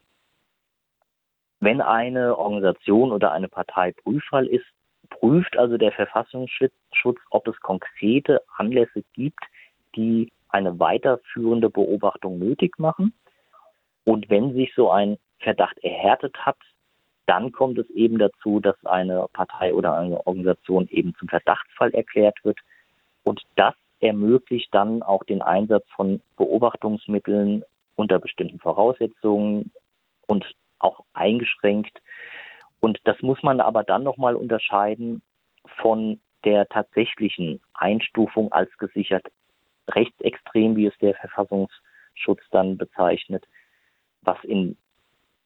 Wenn 1.66 1.82
eine 1.82 2.38
Organisation 2.38 3.12
oder 3.12 3.32
eine 3.32 3.48
Partei 3.48 3.92
Prüffall 3.92 4.46
ist, 4.46 4.68
prüft 5.10 5.58
also 5.58 5.80
der 5.80 5.92
Verfassungsschutz, 5.94 7.18
ob 7.32 7.48
es 7.48 7.60
konkrete 7.60 8.44
Anlässe 8.56 9.04
gibt, 9.14 9.40
die 9.96 10.32
eine 10.50 10.80
weiterführende 10.80 11.72
Beobachtung 11.72 12.38
nötig 12.38 12.78
machen. 12.78 13.16
Und 14.04 14.30
wenn 14.30 14.54
sich 14.54 14.76
so 14.76 14.92
ein 14.92 15.18
Verdacht 15.40 15.80
erhärtet 15.80 16.38
hat, 16.46 16.58
dann 17.26 17.52
kommt 17.52 17.80
es 17.80 17.90
eben 17.90 18.20
dazu, 18.20 18.60
dass 18.60 18.76
eine 18.86 19.26
Partei 19.34 19.74
oder 19.74 19.98
eine 19.98 20.20
Organisation 20.28 20.88
eben 20.90 21.16
zum 21.16 21.30
Verdachtsfall 21.30 21.92
erklärt 21.96 22.38
wird. 22.44 22.60
Und 23.24 23.42
das 23.56 23.74
ermöglicht 24.02 24.72
dann 24.72 25.02
auch 25.02 25.24
den 25.24 25.42
Einsatz 25.42 25.88
von 25.96 26.22
Beobachtungsmitteln 26.38 27.64
unter 27.96 28.20
bestimmten 28.20 28.60
Voraussetzungen 28.60 29.72
und 30.28 30.46
auch 30.80 31.04
eingeschränkt. 31.14 32.02
Und 32.80 33.00
das 33.06 33.22
muss 33.22 33.42
man 33.44 33.60
aber 33.60 33.84
dann 33.84 34.04
nochmal 34.04 34.36
unterscheiden 34.36 35.22
von 35.78 36.20
der 36.44 36.68
tatsächlichen 36.68 37.60
Einstufung 37.74 38.52
als 38.52 38.76
gesichert 38.78 39.26
rechtsextrem, 39.90 40.76
wie 40.76 40.88
es 40.88 40.98
der 41.00 41.16
Verfassungsschutz 41.16 42.42
dann 42.52 42.78
bezeichnet, 42.78 43.46
was 44.22 44.38
in 44.44 44.78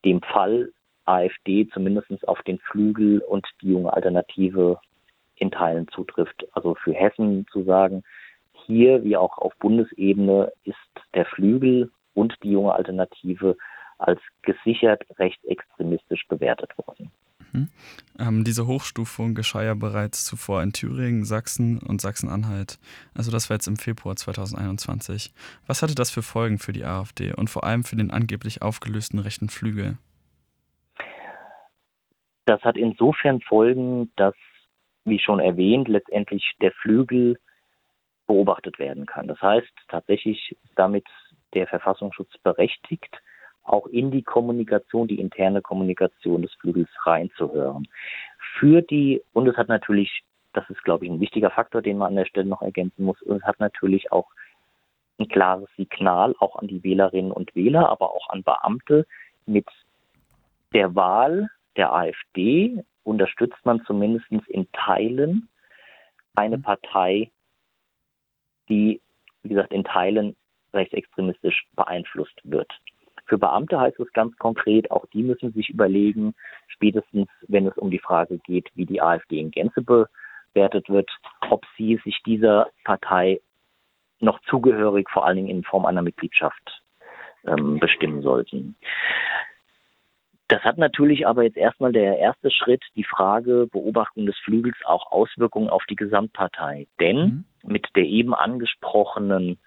dem 0.04 0.20
Fall 0.22 0.72
AfD 1.04 1.68
zumindest 1.68 2.26
auf 2.28 2.42
den 2.42 2.58
Flügel 2.58 3.20
und 3.20 3.46
die 3.60 3.70
junge 3.72 3.92
Alternative 3.92 4.78
in 5.36 5.50
Teilen 5.50 5.88
zutrifft. 5.88 6.46
Also 6.52 6.74
für 6.74 6.92
Hessen 6.92 7.46
zu 7.50 7.64
sagen, 7.64 8.02
hier 8.66 9.02
wie 9.04 9.16
auch 9.16 9.38
auf 9.38 9.56
Bundesebene 9.56 10.52
ist 10.64 10.76
der 11.14 11.24
Flügel 11.26 11.90
und 12.14 12.34
die 12.42 12.50
junge 12.50 12.74
Alternative 12.74 13.56
als 14.00 14.20
gesichert 14.42 15.02
rechtsextremistisch 15.18 16.26
bewertet 16.28 16.76
worden. 16.78 17.10
Mhm. 17.52 17.68
Ähm, 18.18 18.44
diese 18.44 18.66
Hochstufung 18.66 19.34
geschah 19.34 19.62
ja 19.62 19.74
bereits 19.74 20.24
zuvor 20.24 20.62
in 20.62 20.72
Thüringen, 20.72 21.24
Sachsen 21.24 21.78
und 21.78 22.00
Sachsen-Anhalt. 22.00 22.78
Also 23.14 23.30
das 23.30 23.50
war 23.50 23.56
jetzt 23.56 23.66
im 23.66 23.76
Februar 23.76 24.16
2021. 24.16 25.32
Was 25.66 25.82
hatte 25.82 25.94
das 25.94 26.10
für 26.10 26.22
Folgen 26.22 26.58
für 26.58 26.72
die 26.72 26.84
AfD 26.84 27.32
und 27.34 27.50
vor 27.50 27.64
allem 27.64 27.84
für 27.84 27.96
den 27.96 28.10
angeblich 28.10 28.62
aufgelösten 28.62 29.18
rechten 29.18 29.48
Flügel? 29.48 29.98
Das 32.46 32.62
hat 32.62 32.76
insofern 32.76 33.40
Folgen, 33.40 34.10
dass, 34.16 34.34
wie 35.04 35.18
schon 35.18 35.40
erwähnt, 35.40 35.88
letztendlich 35.88 36.52
der 36.60 36.72
Flügel 36.72 37.38
beobachtet 38.26 38.78
werden 38.78 39.06
kann. 39.06 39.28
Das 39.28 39.40
heißt, 39.40 39.72
tatsächlich 39.88 40.56
ist 40.62 40.72
damit 40.76 41.04
der 41.54 41.66
Verfassungsschutz 41.66 42.30
berechtigt, 42.42 43.20
auch 43.62 43.86
in 43.86 44.10
die 44.10 44.22
Kommunikation, 44.22 45.08
die 45.08 45.20
interne 45.20 45.62
Kommunikation 45.62 46.42
des 46.42 46.52
Flügels 46.54 46.88
reinzuhören. 47.04 47.86
Für 48.58 48.82
die, 48.82 49.22
und 49.32 49.46
es 49.48 49.56
hat 49.56 49.68
natürlich, 49.68 50.22
das 50.52 50.68
ist, 50.70 50.82
glaube 50.82 51.04
ich, 51.04 51.10
ein 51.10 51.20
wichtiger 51.20 51.50
Faktor, 51.50 51.82
den 51.82 51.98
man 51.98 52.08
an 52.08 52.16
der 52.16 52.24
Stelle 52.24 52.48
noch 52.48 52.62
ergänzen 52.62 53.04
muss, 53.04 53.20
und 53.22 53.38
es 53.38 53.42
hat 53.44 53.60
natürlich 53.60 54.12
auch 54.12 54.28
ein 55.18 55.28
klares 55.28 55.68
Signal 55.76 56.34
auch 56.38 56.56
an 56.56 56.66
die 56.66 56.82
Wählerinnen 56.82 57.30
und 57.30 57.54
Wähler, 57.54 57.88
aber 57.88 58.10
auch 58.10 58.28
an 58.30 58.42
Beamte 58.42 59.06
mit 59.46 59.66
der 60.72 60.94
Wahl 60.94 61.50
der 61.76 61.92
AfD 61.92 62.82
unterstützt 63.04 63.64
man 63.64 63.84
zumindest 63.84 64.26
in 64.48 64.66
Teilen 64.72 65.48
eine 66.34 66.58
mhm. 66.58 66.62
Partei, 66.62 67.30
die, 68.68 69.00
wie 69.42 69.48
gesagt, 69.48 69.72
in 69.72 69.84
Teilen 69.84 70.36
rechtsextremistisch 70.72 71.66
beeinflusst 71.74 72.40
wird. 72.44 72.70
Für 73.30 73.38
Beamte 73.38 73.78
heißt 73.78 74.00
es 74.00 74.12
ganz 74.12 74.36
konkret, 74.38 74.90
auch 74.90 75.06
die 75.14 75.22
müssen 75.22 75.52
sich 75.52 75.70
überlegen, 75.70 76.34
spätestens 76.66 77.28
wenn 77.46 77.64
es 77.68 77.78
um 77.78 77.88
die 77.88 78.00
Frage 78.00 78.38
geht, 78.38 78.68
wie 78.74 78.86
die 78.86 79.00
AfD 79.00 79.38
in 79.38 79.52
Gänze 79.52 79.82
bewertet 79.82 80.88
wird, 80.88 81.08
ob 81.48 81.64
sie 81.78 82.00
sich 82.02 82.20
dieser 82.26 82.70
Partei 82.82 83.40
noch 84.18 84.40
zugehörig, 84.50 85.08
vor 85.08 85.24
allen 85.24 85.36
Dingen 85.36 85.48
in 85.48 85.62
Form 85.62 85.86
einer 85.86 86.02
Mitgliedschaft, 86.02 86.82
ähm, 87.46 87.78
bestimmen 87.78 88.22
sollten. 88.22 88.74
Das 90.48 90.64
hat 90.64 90.78
natürlich 90.78 91.28
aber 91.28 91.44
jetzt 91.44 91.56
erstmal 91.56 91.92
der 91.92 92.18
erste 92.18 92.50
Schritt, 92.50 92.82
die 92.96 93.04
Frage 93.04 93.68
Beobachtung 93.70 94.26
des 94.26 94.36
Flügels, 94.38 94.76
auch 94.84 95.12
Auswirkungen 95.12 95.70
auf 95.70 95.84
die 95.88 95.94
Gesamtpartei. 95.94 96.88
Denn 96.98 97.16
mhm. 97.16 97.44
mit 97.62 97.86
der 97.94 98.06
eben 98.06 98.34
angesprochenen 98.34 99.60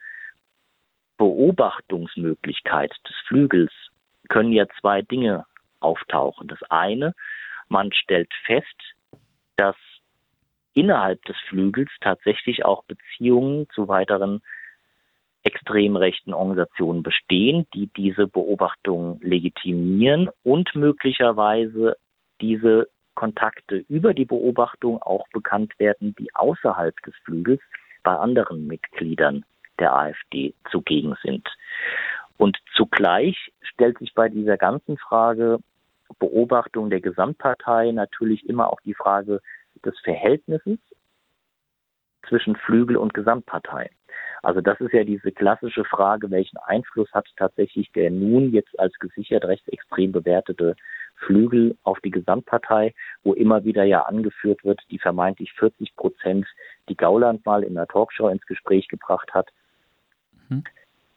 Beobachtungsmöglichkeit 1.24 2.92
des 3.08 3.16
Flügels 3.28 3.72
können 4.28 4.52
ja 4.52 4.66
zwei 4.82 5.02
Dinge 5.04 5.46
auftauchen. 5.80 6.50
Das 6.50 6.62
eine, 6.70 7.14
man 7.70 7.94
stellt 7.94 8.30
fest, 8.46 8.66
dass 9.56 9.78
innerhalb 10.74 11.24
des 11.24 11.38
Flügels 11.48 11.90
tatsächlich 12.02 12.66
auch 12.66 12.84
Beziehungen 12.84 13.70
zu 13.70 13.88
weiteren 13.88 14.42
extrem 15.44 15.96
rechten 15.96 16.34
Organisationen 16.34 17.04
bestehen, 17.04 17.68
die 17.74 17.88
diese 17.96 18.28
Beobachtung 18.28 19.22
legitimieren 19.22 20.30
und 20.44 20.76
möglicherweise 20.76 21.96
diese 22.42 22.90
Kontakte 23.16 23.86
über 23.88 24.14
die 24.14 24.26
Beobachtung 24.26 25.02
auch 25.02 25.26
bekannt 25.30 25.80
werden, 25.80 26.16
die 26.20 26.36
außerhalb 26.36 27.02
des 27.04 27.16
Flügels 27.24 27.62
bei 28.04 28.14
anderen 28.14 28.68
Mitgliedern 28.68 29.46
der 29.80 29.96
AfD 29.96 30.54
zugegen 30.72 31.16
sind. 31.24 31.48
Und 32.38 32.58
zugleich 32.76 33.52
stellt 33.62 34.00
sich 34.00 34.14
bei 34.14 34.30
dieser 34.30 34.58
ganzen 34.58 34.98
Frage 34.98 35.60
Beobachtung 36.20 36.90
der 36.90 37.02
Gesamtpartei 37.02 37.92
natürlich 37.92 38.48
immer 38.48 38.72
auch 38.72 38.82
die 38.82 38.94
Frage 38.94 39.42
des 39.84 39.98
Verhältnisses 40.00 40.80
zwischen 42.28 42.56
Flügel 42.56 42.98
und 42.98 43.14
Gesamtpartei. 43.14 43.90
Also 44.42 44.62
das 44.62 44.80
ist 44.82 44.94
ja 44.94 45.04
diese 45.04 45.32
klassische 45.32 45.86
Frage, 45.86 46.30
welchen 46.30 46.58
Einfluss 46.58 47.12
hat 47.14 47.28
tatsächlich 47.38 47.92
der 47.94 48.12
nun 48.12 48.52
jetzt 48.52 48.78
als 48.80 48.94
gesichert 49.00 49.46
rechtsextrem 49.46 50.12
bewertete 50.12 50.76
Flügel 51.26 51.78
auf 51.84 52.00
die 52.02 52.12
Gesamtpartei, 52.12 52.94
wo 53.24 53.34
immer 53.34 53.64
wieder 53.64 53.84
ja 53.84 54.02
angeführt 54.02 54.64
wird, 54.64 54.82
die 54.90 55.00
vermeintlich 55.00 55.54
40 55.54 55.96
Prozent, 55.96 56.46
die 56.90 56.98
Gauland 56.98 57.46
mal 57.46 57.64
in 57.64 57.76
der 57.76 57.88
Talkshow 57.88 58.28
ins 58.28 58.46
Gespräch 58.46 58.88
gebracht 58.88 59.34
hat. 59.34 59.50
Mhm. 60.56 60.64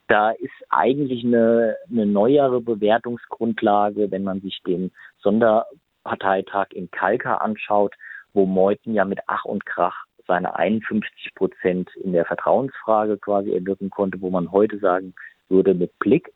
Da 0.09 0.31
ist 0.31 0.53
eigentlich 0.69 1.25
eine, 1.25 1.77
eine 1.91 2.07
neuere 2.07 2.61
Bewertungsgrundlage, 2.61 4.11
wenn 4.11 4.23
man 4.23 4.41
sich 4.41 4.63
den 4.65 4.93
Sonderparteitag 5.19 6.69
in 6.71 6.91
Kalka 6.91 7.39
anschaut, 7.39 7.95
wo 8.33 8.47
Meuthen 8.47 8.95
ja 8.95 9.05
mit 9.05 9.19
Ach 9.27 9.45
und 9.45 9.67
Krach 9.67 10.05
seine 10.29 10.57
51 10.57 11.35
Prozent 11.35 11.91
in 11.97 12.13
der 12.13 12.25
Vertrauensfrage 12.25 13.17
quasi 13.17 13.53
erwirken 13.53 13.91
konnte, 13.91 14.21
wo 14.21 14.31
man 14.31 14.53
heute 14.53 14.79
sagen 14.79 15.15
würde, 15.49 15.75
mit 15.75 15.99
Blick, 15.99 16.33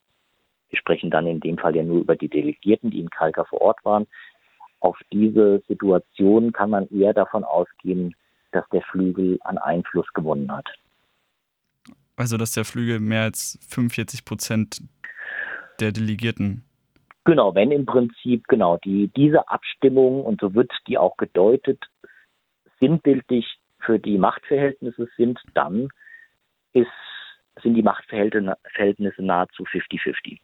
wir 0.69 0.79
sprechen 0.79 1.11
dann 1.11 1.27
in 1.27 1.41
dem 1.41 1.59
Fall 1.59 1.75
ja 1.77 1.83
nur 1.83 2.01
über 2.01 2.17
die 2.17 2.29
Delegierten, 2.29 2.91
die 2.91 3.01
in 3.01 3.11
Kalka 3.11 3.45
vor 3.45 3.61
Ort 3.61 3.85
waren, 3.85 4.07
auf 4.81 4.99
diese 5.13 5.61
Situation 5.69 6.53
kann 6.53 6.71
man 6.71 6.89
eher 6.89 7.13
davon 7.13 7.45
ausgehen, 7.45 8.15
dass 8.53 8.69
der 8.71 8.83
Flügel 8.83 9.39
an 9.43 9.59
Einfluss 9.59 10.11
gewonnen 10.15 10.51
hat. 10.51 10.67
Also, 12.21 12.37
dass 12.37 12.53
der 12.53 12.67
Flügel 12.67 13.01
mehr 13.01 13.23
als 13.23 13.59
45 13.71 14.27
Prozent 14.27 14.83
der 15.81 15.91
Delegierten. 15.91 16.63
Genau, 17.25 17.55
wenn 17.55 17.71
im 17.71 17.87
Prinzip, 17.87 18.47
genau, 18.47 18.77
die, 18.85 19.11
diese 19.17 19.49
Abstimmung, 19.49 20.23
und 20.23 20.39
so 20.39 20.55
wird 20.55 20.71
die 20.87 20.99
auch 20.99 21.17
gedeutet, 21.17 21.83
sinnbildlich 22.79 23.47
für 23.79 23.99
die 23.99 24.19
Machtverhältnisse 24.19 25.09
sind, 25.17 25.41
dann 25.55 25.89
ist, 26.75 26.89
sind 27.63 27.73
die 27.73 27.83
Machtverhältnisse 27.83 29.23
nahezu 29.23 29.65
50-50. 29.65 30.41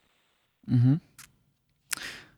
Mhm. 0.65 1.03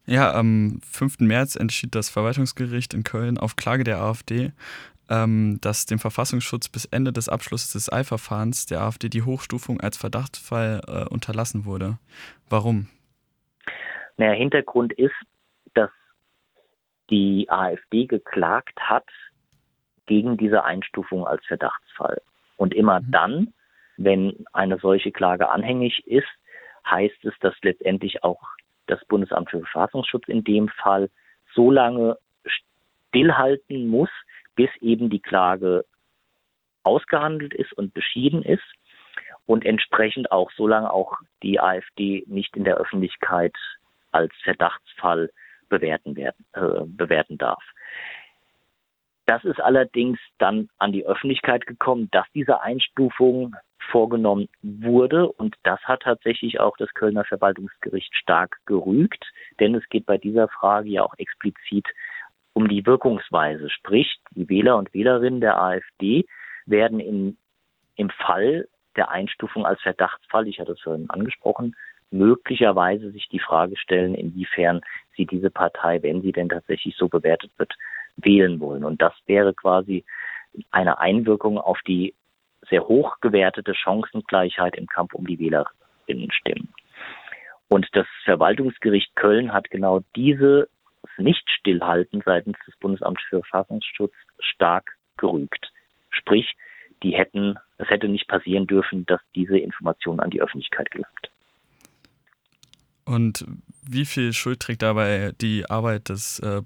Ja, 0.05 0.35
am 0.35 0.81
5. 0.83 1.21
März 1.21 1.55
entschied 1.55 1.95
das 1.95 2.11
Verwaltungsgericht 2.11 2.93
in 2.93 3.05
Köln 3.05 3.39
auf 3.39 3.55
Klage 3.55 3.85
der 3.85 4.01
AfD, 4.01 4.51
ähm, 5.11 5.59
dass 5.61 5.87
dem 5.87 5.99
Verfassungsschutz 5.99 6.69
bis 6.69 6.85
Ende 6.85 7.13
des 7.13 7.29
Abschlusses 7.29 7.73
des 7.73 7.93
Eilverfahrens 7.93 8.67
der 8.67 8.81
AfD 8.83 9.09
die 9.09 9.23
Hochstufung 9.23 9.81
als 9.81 9.97
Verdachtsfall 9.97 10.81
äh, 10.87 11.05
unterlassen 11.09 11.65
wurde. 11.65 11.99
Warum? 12.49 12.89
Naja, 14.17 14.33
Hintergrund 14.33 14.93
ist, 14.93 15.15
dass 15.75 15.91
die 17.11 17.47
AfD 17.49 18.07
geklagt 18.07 18.79
hat 18.81 19.07
gegen 20.07 20.37
diese 20.37 20.65
Einstufung 20.65 21.27
als 21.27 21.45
Verdachtsfall. 21.47 22.21
Und 22.57 22.75
immer 22.75 23.01
mhm. 23.01 23.11
dann, 23.11 23.55
wenn 23.97 24.45
eine 24.53 24.79
solche 24.79 25.13
Klage 25.13 25.49
anhängig 25.49 26.07
ist, 26.07 26.29
heißt 26.91 27.25
es, 27.25 27.35
dass 27.41 27.55
letztendlich 27.63 28.25
auch 28.25 28.43
das 28.87 29.05
Bundesamt 29.07 29.51
für 29.51 29.61
Verfassungsschutz 29.61 30.27
in 30.29 30.45
dem 30.45 30.69
Fall 30.69 31.11
so 31.55 31.71
lange 31.71 32.17
stillhalten 32.47 33.89
muss, 33.89 34.11
bis 34.59 34.71
eben 34.81 35.09
die 35.09 35.21
Klage 35.21 35.85
ausgehandelt 36.83 37.55
ist 37.55 37.73
und 37.75 37.95
beschieden 37.95 38.43
ist 38.43 38.65
und 39.47 39.65
entsprechend 39.65 40.33
auch 40.33 40.51
so 40.51 40.67
lange 40.67 40.93
auch 40.93 41.17
die 41.45 41.61
AfD 41.61 42.25
nicht 42.27 42.57
in 42.57 42.65
der 42.65 42.77
Öffentlichkeit 42.77 43.55
als 44.11 44.33
Verdachtsfall 44.43 45.31
bewerten, 45.69 46.17
werden, 46.17 46.45
äh, 46.55 46.85
bewerten 46.87 47.39
darf. 47.39 47.63
Das 49.27 49.45
ist 49.45 49.61
allerdings 49.61 50.19
dann 50.39 50.71
an 50.79 50.91
die 50.91 51.07
Öffentlichkeit 51.07 51.67
gekommen, 51.67 52.09
dass 52.11 52.27
diese 52.35 52.61
Einstufung 52.63 53.55
vorgenommen 53.93 54.49
wurde. 54.63 55.31
Und 55.31 55.55
das 55.63 55.81
hat 55.85 56.01
tatsächlich 56.03 56.59
auch 56.59 56.77
das 56.79 56.93
Kölner 56.95 57.25
Verwaltungsgericht 57.25 58.13
stark 58.17 58.59
gerügt, 58.67 59.25
denn 59.61 59.77
es 59.77 59.89
geht 59.89 60.05
bei 60.05 60.19
dieser 60.19 60.49
Frage 60.49 60.89
ja 60.89 61.05
auch 61.05 61.15
explizit 61.17 61.87
um 62.59 62.67
die 62.67 62.85
Wirkungsweise. 62.85 63.71
Sprich, 63.71 64.19
die 64.33 64.49
Wähler 64.49 64.79
und 64.79 64.93
Wählerinnen 64.93 65.41
der 65.41 65.63
AfD 65.63 66.27
werden 66.67 66.99
in, 66.99 67.37
im 67.95 68.11
Fall 68.11 68.67
der 68.97 69.13
Einstufung 69.13 69.65
als 69.65 69.81
Verdachtsfall, 69.81 70.49
ich 70.49 70.59
hatte 70.59 70.73
es 70.73 70.81
vorhin 70.81 71.09
angesprochen, 71.09 71.77
möglicherweise 72.11 73.13
sich 73.13 73.29
die 73.29 73.39
Frage 73.39 73.77
stellen, 73.77 74.17
inwiefern 74.17 74.81
sie 75.17 75.25
diese 75.25 75.51
Partei, 75.51 76.03
wenn 76.03 76.21
sie 76.21 76.33
denn 76.33 76.49
tatsächlich 76.49 76.97
so 76.97 77.07
bewertet 77.07 77.53
wird, 77.59 77.75
wählen 78.17 78.59
wollen. 78.59 78.83
Und 78.83 79.01
das 79.01 79.13
wäre 79.27 79.55
quasi 79.55 80.05
eine 80.73 80.99
Einwirkung 80.99 81.59
auf 81.59 81.79
die 81.87 82.13
sehr 82.69 82.89
hoch 82.89 83.21
gewertete 83.21 83.73
Chancengleichheit 83.73 84.75
im 84.75 84.89
Kampf 84.89 85.15
um 85.15 85.29
die 85.29 85.39
Wählerinnenstimmen. 85.39 86.75
Und 87.69 87.87
das 87.93 88.09
Verwaltungsgericht 88.25 89.15
Köln 89.15 89.53
hat 89.53 89.71
genau 89.71 90.01
diese 90.17 90.69
Nicht-Stillhalten 91.19 92.23
seitens 92.25 92.57
des 92.67 92.77
Bundesamts 92.77 93.23
für 93.29 93.43
Verfassungsschutz 93.43 94.13
stark 94.39 94.97
gerügt. 95.17 95.73
Sprich, 96.11 96.57
die 97.03 97.15
hätten, 97.15 97.57
es 97.79 97.89
hätte 97.89 98.09
nicht 98.09 98.29
passieren 98.29 98.67
dürfen, 98.67 99.07
dass 99.07 99.21
diese 99.35 99.59
Information 99.59 100.21
an 100.21 100.31
die 100.31 100.41
Öffentlichkeit 100.41 100.91
gelangt. 100.91 101.31
Und 103.05 103.47
wie 103.89 104.05
viel 104.05 104.33
Schuld 104.33 104.61
trägt 104.61 104.83
dabei 104.83 105.33
die 105.41 105.65
Arbeit 105.69 106.11
des 106.11 106.41
äh, 106.41 106.63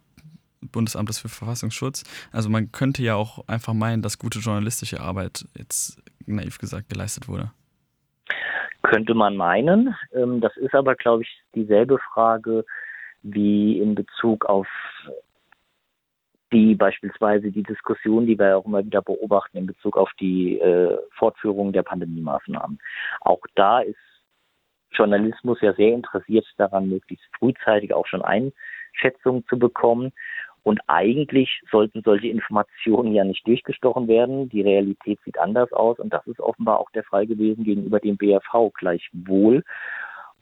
Bundesamtes 0.60 1.18
für 1.18 1.28
Verfassungsschutz. 1.28 2.04
Also 2.32 2.48
man 2.48 2.72
könnte 2.72 3.02
ja 3.02 3.14
auch 3.14 3.46
einfach 3.48 3.74
meinen, 3.74 4.02
dass 4.02 4.18
gute 4.18 4.38
journalistische 4.38 5.00
Arbeit 5.00 5.44
jetzt 5.56 6.02
naiv 6.26 6.58
gesagt 6.58 6.88
geleistet 6.88 7.28
wurde. 7.28 7.50
Könnte 8.82 9.14
man 9.14 9.36
meinen. 9.36 9.94
Ähm, 10.12 10.40
das 10.40 10.56
ist 10.56 10.74
aber, 10.74 10.94
glaube 10.94 11.22
ich, 11.22 11.28
dieselbe 11.54 11.98
Frage 12.12 12.64
wie 13.22 13.78
in 13.78 13.94
Bezug 13.94 14.46
auf 14.46 14.66
die 16.52 16.74
beispielsweise 16.74 17.50
die 17.50 17.62
Diskussion, 17.62 18.26
die 18.26 18.38
wir 18.38 18.58
auch 18.58 18.66
immer 18.66 18.84
wieder 18.84 19.02
beobachten 19.02 19.56
in 19.56 19.66
Bezug 19.66 19.96
auf 19.96 20.10
die 20.20 20.58
äh, 20.58 20.98
Fortführung 21.12 21.72
der 21.72 21.82
Pandemiemaßnahmen. 21.82 22.78
Auch 23.22 23.40
da 23.54 23.80
ist 23.80 23.96
Journalismus 24.92 25.60
ja 25.62 25.72
sehr 25.72 25.94
interessiert 25.94 26.46
daran, 26.58 26.88
möglichst 26.88 27.26
frühzeitig 27.38 27.94
auch 27.94 28.06
schon 28.06 28.22
Einschätzungen 28.22 29.46
zu 29.48 29.58
bekommen. 29.58 30.12
Und 30.64 30.80
eigentlich 30.86 31.60
sollten 31.72 32.02
solche 32.04 32.28
Informationen 32.28 33.12
ja 33.12 33.24
nicht 33.24 33.44
durchgestochen 33.46 34.06
werden. 34.06 34.48
Die 34.48 34.60
Realität 34.60 35.18
sieht 35.24 35.38
anders 35.38 35.72
aus 35.72 35.98
und 35.98 36.12
das 36.12 36.24
ist 36.28 36.38
offenbar 36.38 36.78
auch 36.78 36.90
der 36.90 37.02
Fall 37.02 37.26
gewesen 37.26 37.64
gegenüber 37.64 37.98
dem 37.98 38.16
BFV. 38.16 38.70
Gleichwohl 38.74 39.64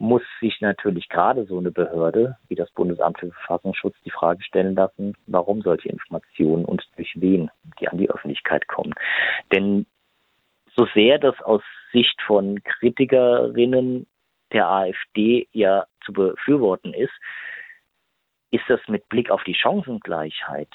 muss 0.01 0.23
sich 0.39 0.59
natürlich 0.61 1.09
gerade 1.09 1.45
so 1.45 1.59
eine 1.59 1.69
Behörde 1.69 2.35
wie 2.47 2.55
das 2.55 2.71
Bundesamt 2.71 3.19
für 3.19 3.31
Verfassungsschutz 3.31 3.95
die 4.03 4.09
Frage 4.09 4.41
stellen 4.43 4.73
lassen, 4.73 5.15
warum 5.27 5.61
solche 5.61 5.89
Informationen 5.89 6.65
und 6.65 6.83
durch 6.95 7.13
wen 7.15 7.51
die 7.79 7.87
an 7.87 7.99
die 7.99 8.09
Öffentlichkeit 8.09 8.67
kommen. 8.67 8.95
Denn 9.53 9.85
so 10.75 10.87
sehr 10.95 11.19
das 11.19 11.39
aus 11.41 11.61
Sicht 11.91 12.19
von 12.23 12.63
Kritikerinnen 12.63 14.07
der 14.51 14.69
AfD 14.69 15.47
ja 15.51 15.85
zu 16.03 16.13
befürworten 16.13 16.95
ist, 16.95 17.13
ist 18.49 18.63
das 18.69 18.81
mit 18.87 19.07
Blick 19.07 19.29
auf 19.29 19.43
die 19.43 19.55
Chancengleichheit 19.55 20.73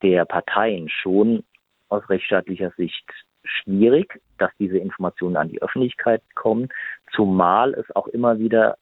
der 0.00 0.24
Parteien 0.24 0.88
schon 0.88 1.42
aus 1.88 2.08
rechtsstaatlicher 2.08 2.70
Sicht 2.76 3.10
schwierig, 3.44 4.20
dass 4.38 4.50
diese 4.58 4.78
Informationen 4.78 5.36
an 5.36 5.48
die 5.48 5.62
Öffentlichkeit 5.62 6.22
kommen, 6.34 6.68
zumal 7.14 7.74
es 7.74 7.94
auch 7.94 8.06
immer 8.08 8.38
wieder 8.38 8.76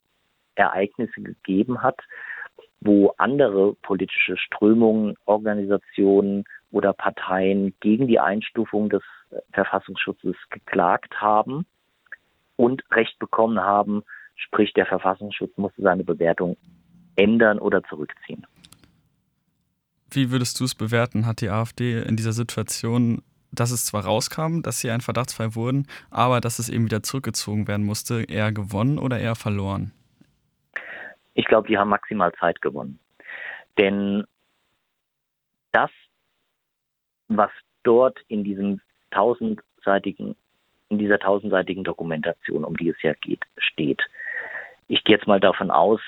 Ereignisse 0.55 1.21
gegeben 1.21 1.83
hat, 1.83 2.01
wo 2.81 3.15
andere 3.19 3.75
politische 3.75 4.37
Strömungen, 4.37 5.17
Organisationen 5.25 6.45
oder 6.71 6.93
Parteien 6.93 7.75
gegen 7.81 8.07
die 8.07 8.21
Einstufung 8.21 8.91
des 8.91 9.03
Verfassungsschutzes 9.53 10.37
geklagt 10.51 11.21
haben 11.21 11.67
und 12.57 12.83
Recht 12.91 13.19
bekommen 13.19 13.61
haben, 13.61 14.03
sprich 14.35 14.73
der 14.75 14.87
Verfassungsschutz 14.87 15.57
musste 15.57 15.83
seine 15.83 16.05
Bewertung 16.05 16.57
ändern 17.17 17.59
oder 17.59 17.83
zurückziehen. 17.85 18.47
Wie 20.11 20.31
würdest 20.31 20.61
du 20.61 20.65
es 20.65 20.75
bewerten? 20.75 21.27
Hat 21.27 21.41
die 21.41 21.51
AfD 21.51 22.01
in 22.03 22.17
dieser 22.17 22.33
Situation, 22.33 23.23
dass 23.61 23.71
es 23.71 23.85
zwar 23.85 24.05
rauskam, 24.05 24.63
dass 24.63 24.81
sie 24.81 24.91
ein 24.91 25.01
Verdachtsfall 25.01 25.55
wurden, 25.55 25.87
aber 26.11 26.41
dass 26.41 26.59
es 26.59 26.69
eben 26.69 26.85
wieder 26.85 27.03
zurückgezogen 27.03 27.69
werden 27.69 27.85
musste, 27.85 28.25
eher 28.25 28.53
gewonnen 28.53 28.99
oder 28.99 29.19
eher 29.19 29.35
verloren? 29.35 29.93
Ich 31.35 31.47
glaube, 31.47 31.69
die 31.69 31.77
haben 31.77 31.91
maximal 31.91 32.33
Zeit 32.35 32.63
gewonnen. 32.63 32.99
Denn 33.79 34.25
das, 35.73 35.91
was 37.29 37.51
dort 37.83 38.19
in 38.29 38.45
diesem 38.45 38.81
tausendseitigen 39.11 40.37
in 40.89 40.99
dieser 40.99 41.19
tausendseitigen 41.19 41.85
Dokumentation, 41.85 42.65
um 42.65 42.77
die 42.77 42.91
es 42.91 43.03
ja 43.03 43.13
geht, 43.15 43.43
steht. 43.59 44.03
Ich 44.89 45.03
gehe 45.05 45.17
jetzt 45.17 45.27
mal 45.27 45.41
davon 45.41 45.71
aus, 45.71 46.01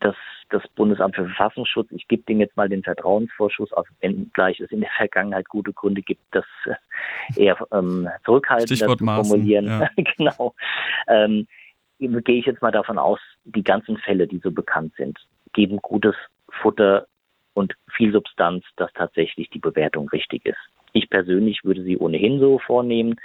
dass 0.00 0.14
das 0.50 0.62
Bundesamt 0.74 1.16
für 1.16 1.26
Verfassungsschutz, 1.26 1.88
ich 1.90 2.06
gebe 2.08 2.22
dem 2.24 2.40
jetzt 2.40 2.56
mal 2.56 2.68
den 2.68 2.82
Vertrauensvorschuss, 2.82 3.72
auch 3.72 3.84
wenn 4.00 4.30
gleich 4.32 4.60
es 4.60 4.70
in 4.70 4.80
der 4.80 4.90
Vergangenheit 4.96 5.48
gute 5.48 5.72
Gründe 5.72 6.02
gibt, 6.02 6.22
das 6.30 6.44
äh, 6.66 7.44
eher 7.44 7.56
ähm, 7.72 8.08
zurückhaltender 8.24 8.96
zu 8.96 9.04
formulieren. 9.04 9.66
Ja. 9.66 9.90
genau. 10.16 10.54
Ähm, 11.08 11.46
gehe 11.98 12.38
ich 12.38 12.46
jetzt 12.46 12.62
mal 12.62 12.70
davon 12.70 12.98
aus, 12.98 13.18
die 13.44 13.64
ganzen 13.64 13.96
Fälle, 13.98 14.26
die 14.26 14.38
so 14.38 14.50
bekannt 14.50 14.94
sind, 14.96 15.18
geben 15.52 15.78
gutes 15.78 16.14
Futter 16.48 17.06
und 17.54 17.74
viel 17.90 18.12
Substanz, 18.12 18.64
dass 18.76 18.92
tatsächlich 18.92 19.50
die 19.50 19.58
Bewertung 19.58 20.08
richtig 20.10 20.44
ist. 20.44 20.58
Ich 20.92 21.08
persönlich 21.10 21.64
würde 21.64 21.82
sie 21.82 21.96
ohnehin 21.96 22.38
so 22.38 22.58
vornehmen 22.58 23.16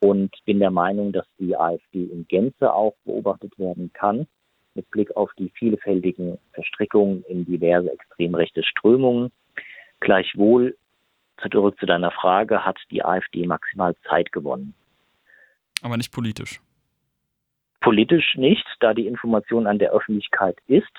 und 0.00 0.34
bin 0.46 0.58
der 0.58 0.70
Meinung, 0.70 1.12
dass 1.12 1.26
die 1.38 1.56
AfD 1.56 2.04
in 2.04 2.26
Gänze 2.26 2.72
auch 2.72 2.94
beobachtet 3.04 3.58
werden 3.58 3.92
kann 3.92 4.26
mit 4.74 4.90
Blick 4.90 5.16
auf 5.16 5.30
die 5.38 5.50
vielfältigen 5.50 6.38
Verstrickungen 6.52 7.24
in 7.28 7.44
diverse 7.44 7.90
extrem 7.92 8.34
rechte 8.34 8.62
Strömungen. 8.62 9.32
Gleichwohl, 10.00 10.76
zurück 11.50 11.78
zu 11.78 11.86
deiner 11.86 12.10
Frage, 12.10 12.64
hat 12.64 12.78
die 12.90 13.04
AfD 13.04 13.46
maximal 13.46 13.94
Zeit 14.08 14.32
gewonnen. 14.32 14.74
Aber 15.82 15.96
nicht 15.96 16.12
politisch. 16.12 16.60
Politisch 17.80 18.36
nicht, 18.36 18.66
da 18.80 18.92
die 18.92 19.06
Information 19.06 19.66
an 19.66 19.78
der 19.78 19.92
Öffentlichkeit 19.92 20.58
ist 20.66 20.92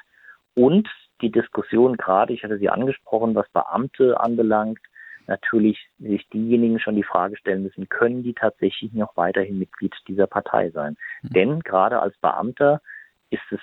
und 0.56 0.90
die 1.22 1.32
Diskussion 1.32 1.98
gerade, 1.98 2.34
ich 2.34 2.44
hatte 2.44 2.58
sie 2.58 2.70
angesprochen, 2.70 3.36
was 3.36 3.48
Beamte 3.50 4.20
anbelangt, 4.20 4.80
natürlich 5.28 5.78
sich 6.00 6.28
diejenigen 6.30 6.80
schon 6.80 6.96
die 6.96 7.04
Frage 7.04 7.38
stellen 7.38 7.64
müssen, 7.64 7.88
können 7.90 8.24
die 8.24 8.34
tatsächlich 8.34 8.92
noch 8.94 9.16
weiterhin 9.16 9.60
Mitglied 9.60 9.94
dieser 10.08 10.28
Partei 10.28 10.72
sein? 10.72 10.98
Mhm. 11.22 11.30
Denn 11.30 11.60
gerade 11.62 12.02
als 12.02 12.18
Beamter 12.18 12.82
ist 13.32 13.52
es 13.52 13.60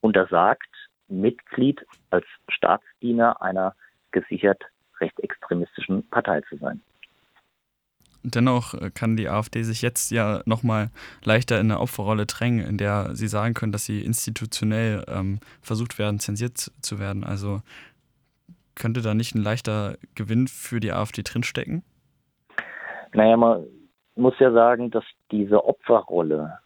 untersagt, 0.00 0.68
Mitglied 1.08 1.84
als 2.10 2.24
Staatsdiener 2.48 3.42
einer 3.42 3.74
gesichert 4.10 4.62
rechtsextremistischen 5.00 6.08
Partei 6.08 6.40
zu 6.42 6.56
sein. 6.56 6.80
Dennoch 8.22 8.72
äh, 8.74 8.90
kann 8.90 9.16
die 9.16 9.28
AfD 9.28 9.62
sich 9.62 9.82
jetzt 9.82 10.10
ja 10.10 10.40
nochmal 10.46 10.90
leichter 11.24 11.60
in 11.60 11.70
eine 11.70 11.80
Opferrolle 11.80 12.24
drängen, 12.24 12.66
in 12.66 12.78
der 12.78 13.14
sie 13.14 13.28
sagen 13.28 13.52
können, 13.52 13.72
dass 13.72 13.84
sie 13.84 14.02
institutionell 14.02 15.04
ähm, 15.08 15.40
versucht 15.60 15.98
werden, 15.98 16.20
zensiert 16.20 16.72
zu 16.80 16.98
werden. 16.98 17.22
Also 17.22 17.60
könnte 18.74 19.02
da 19.02 19.12
nicht 19.12 19.34
ein 19.34 19.42
leichter 19.42 19.98
Gewinn 20.14 20.48
für 20.48 20.80
die 20.80 20.92
AfD 20.92 21.22
drinstecken? 21.22 21.84
Naja, 23.12 23.36
man 23.36 23.66
muss 24.16 24.34
ja 24.38 24.50
sagen, 24.52 24.90
dass 24.90 25.04
diese 25.30 25.62
Opferrolle 25.64 26.58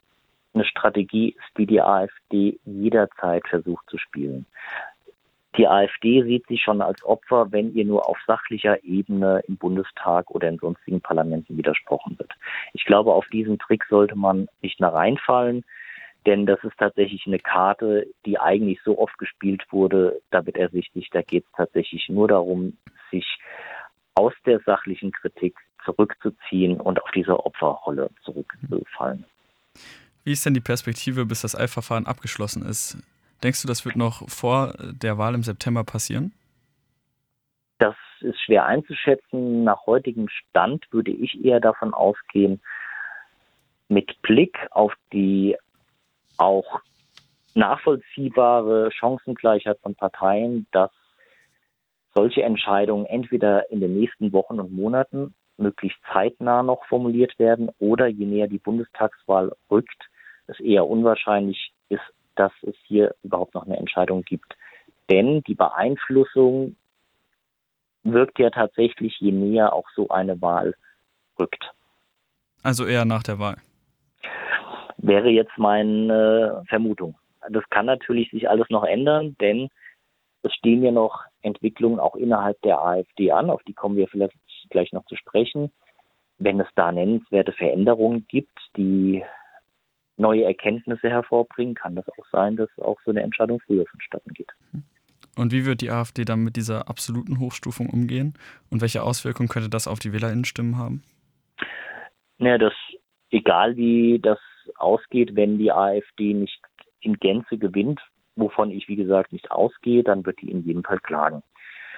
eine 0.55 0.65
Strategie 0.65 1.31
ist, 1.31 1.59
die 1.59 1.67
die 1.67 1.81
AfD 1.81 2.59
jederzeit 2.65 3.47
versucht 3.49 3.89
zu 3.89 3.99
spielen. 3.99 4.47
Die 5.57 5.67
AfD 5.67 6.23
sieht 6.23 6.47
sich 6.47 6.63
schon 6.63 6.81
als 6.83 7.03
Opfer, 7.05 7.51
wenn 7.51 7.75
ihr 7.75 7.85
nur 7.85 8.09
auf 8.09 8.19
sachlicher 8.27 8.83
Ebene 8.85 9.43
im 9.49 9.57
Bundestag 9.57 10.31
oder 10.31 10.49
in 10.49 10.59
sonstigen 10.59 11.01
Parlamenten 11.01 11.57
widersprochen 11.57 12.19
wird. 12.19 12.33
Ich 12.75 12.85
glaube, 12.85 13.13
auf 13.13 13.27
diesen 13.29 13.59
Trick 13.59 13.85
sollte 13.89 14.17
man 14.17 14.49
nicht 14.63 14.79
mehr 14.79 14.93
reinfallen, 14.93 15.65
denn 16.27 16.47
das 16.47 16.63
ist 16.63 16.77
tatsächlich 16.79 17.27
eine 17.27 17.39
Karte, 17.39 18.07
die 18.27 18.39
eigentlich 18.39 18.81
so 18.85 18.99
oft 18.99 19.17
gespielt 19.19 19.65
wurde, 19.71 20.21
da 20.31 20.45
wird 20.45 20.59
ersichtlich, 20.59 21.09
da 21.11 21.23
geht 21.23 21.45
es 21.45 21.53
tatsächlich 21.57 22.09
nur 22.09 22.29
darum, 22.29 22.77
sich 23.11 23.39
aus 24.15 24.35
der 24.45 24.61
sachlichen 24.61 25.11
Kritik 25.11 25.57
zurückzuziehen 25.85 26.81
und 26.81 27.03
auf 27.03 27.11
diese 27.13 27.45
Opferrolle 27.45 28.11
zurückzufallen. 28.23 29.25
Wie 30.29 30.33
ist 30.33 30.45
denn 30.45 30.53
die 30.53 30.61
Perspektive, 30.61 31.25
bis 31.25 31.41
das 31.41 31.59
Eilverfahren 31.59 32.05
abgeschlossen 32.05 32.63
ist? 32.63 32.99
Denkst 33.43 33.63
du, 33.63 33.67
das 33.67 33.87
wird 33.87 33.97
noch 33.97 34.29
vor 34.29 34.75
der 34.79 35.17
Wahl 35.17 35.35
im 35.35 35.43
September 35.43 35.85
passieren? 35.85 36.35
Das 37.79 37.95
ist 38.21 38.39
schwer 38.43 38.67
einzuschätzen. 38.67 39.65
Nach 39.65 39.87
heutigem 39.87 40.29
Stand 40.29 40.85
würde 40.91 41.13
ich 41.13 41.43
eher 41.43 41.61
davon 41.61 41.95
ausgehen, 41.95 42.61
mit 43.89 44.21
Blick 44.21 44.59
auf 44.71 44.93
die 45.15 45.57
auch 46.37 46.79
nachvollziehbare 47.55 48.91
Chancengleichheit 48.93 49.79
von 49.81 49.95
Parteien, 49.95 50.67
dass 50.73 50.91
solche 52.15 52.43
Entscheidungen 52.43 53.07
entweder 53.07 53.71
in 53.71 53.81
den 53.81 53.99
nächsten 53.99 54.35
Wochen 54.35 54.61
und 54.61 54.75
Monaten 54.75 55.35
möglichst 55.57 56.01
zeitnah 56.13 56.63
noch 56.63 56.85
formuliert 56.85 57.39
werden 57.39 57.71
oder 57.79 58.09
je 58.09 58.27
näher 58.27 58.47
die 58.47 58.59
Bundestagswahl 58.59 59.57
rückt, 59.71 60.11
es 60.49 60.61
eher 60.61 60.87
unwahrscheinlich 60.87 61.73
ist, 61.89 62.03
dass 62.35 62.53
es 62.63 62.75
hier 62.85 63.15
überhaupt 63.23 63.55
noch 63.55 63.67
eine 63.67 63.77
Entscheidung 63.77 64.23
gibt. 64.23 64.57
Denn 65.11 65.43
die 65.43 65.55
Beeinflussung 65.55 66.77
wirkt 68.03 68.39
ja 68.39 68.51
tatsächlich, 68.51 69.17
je 69.21 69.33
näher 69.33 69.73
auch 69.73 69.89
so 69.95 70.09
eine 70.09 70.41
Wahl 70.41 70.75
rückt. 71.39 71.73
Also 72.63 72.87
eher 72.87 73.05
nach 73.05 73.23
der 73.23 73.39
Wahl. 73.39 73.57
Wäre 74.97 75.29
jetzt 75.29 75.57
meine 75.57 76.65
Vermutung. 76.69 77.17
Das 77.51 77.65
kann 77.71 77.87
natürlich 77.87 78.31
sich 78.31 78.49
alles 78.49 78.69
noch 78.69 78.85
ändern, 78.85 79.37
denn 79.41 79.69
es 80.43 80.53
stehen 80.55 80.83
ja 80.83 80.91
noch 80.91 81.25
Entwicklungen 81.43 82.01
auch 82.01 82.17
innerhalb 82.17 82.61
der 82.63 82.81
AfD 82.81 83.31
an, 83.33 83.51
auf 83.51 83.63
die 83.65 83.75
kommen 83.75 83.97
wir 83.97 84.09
vielleicht 84.09 84.37
gleich 84.71 84.93
noch 84.93 85.05
zu 85.07 85.17
sprechen. 85.17 85.71
Wenn 86.39 86.61
es 86.61 86.69
da 86.75 86.93
nennenswerte 86.93 87.53
Veränderungen 87.53 88.27
gibt, 88.29 88.59
die 88.77 89.25
neue 90.19 90.45
Erkenntnisse 90.45 91.09
hervorbringen, 91.09 91.75
kann 91.75 91.95
das 91.95 92.09
auch 92.09 92.27
sein, 92.31 92.57
dass 92.57 92.69
auch 92.79 92.99
so 93.05 93.11
eine 93.11 93.23
Entscheidung 93.23 93.61
früher 93.61 93.87
vonstatten 93.87 94.33
geht. 94.35 94.51
Und 95.37 95.53
wie 95.53 95.65
wird 95.65 95.81
die 95.81 95.91
AfD 95.91 96.25
dann 96.25 96.43
mit 96.43 96.57
dieser 96.57 96.89
absoluten 96.89 97.39
Hochstufung 97.39 97.89
umgehen? 97.89 98.35
Und 98.71 98.83
welche 98.83 99.03
Auswirkungen 99.03 99.49
könnte 99.49 99.69
das 99.69 99.87
auf 99.87 100.01
die 100.01 100.13
WählerInnenstimmen 100.13 100.77
haben? 100.77 101.05
Naja, 102.39 102.59
das, 102.59 102.73
egal 103.31 103.77
wie 103.77 104.19
das 104.21 104.39
ausgeht, 104.77 105.37
wenn 105.37 105.59
die 105.59 105.71
AfD 105.71 106.35
nicht 106.35 106.61
in 107.01 107.15
Gänze 107.15 107.57
gewinnt, 107.57 108.01
wovon 108.35 108.71
ich 108.71 108.89
wie 108.89 108.97
gesagt 108.97 109.33
nicht 109.33 109.51
ausgehe, 109.51 110.03
dann 110.03 110.27
wird 110.27 110.41
die 110.41 110.51
in 110.51 110.65
jedem 110.65 110.83
Fall 110.83 110.99
klagen. 110.99 111.43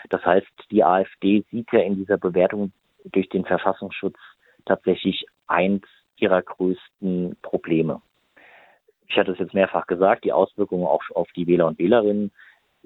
Das 0.09 0.25
heißt, 0.25 0.47
die 0.71 0.85
AfD 0.85 1.45
sieht 1.51 1.73
ja 1.73 1.81
in 1.81 1.97
dieser 1.97 2.19
Bewertung 2.19 2.73
durch 3.05 3.29
den 3.29 3.45
Verfassungsschutz 3.45 4.17
tatsächlich 4.67 5.27
eins 5.47 5.85
ihrer 6.17 6.43
größten 6.43 7.37
Probleme 7.43 8.03
ich 9.11 9.19
hatte 9.19 9.33
es 9.33 9.39
jetzt 9.39 9.55
mehrfach 9.55 9.87
gesagt, 9.87 10.25
die 10.25 10.33
Auswirkungen 10.33 10.87
auch 10.87 11.03
auf 11.15 11.29
die 11.35 11.47
Wähler 11.49 11.67
und 11.67 11.79
Wählerinnen, 11.79 12.31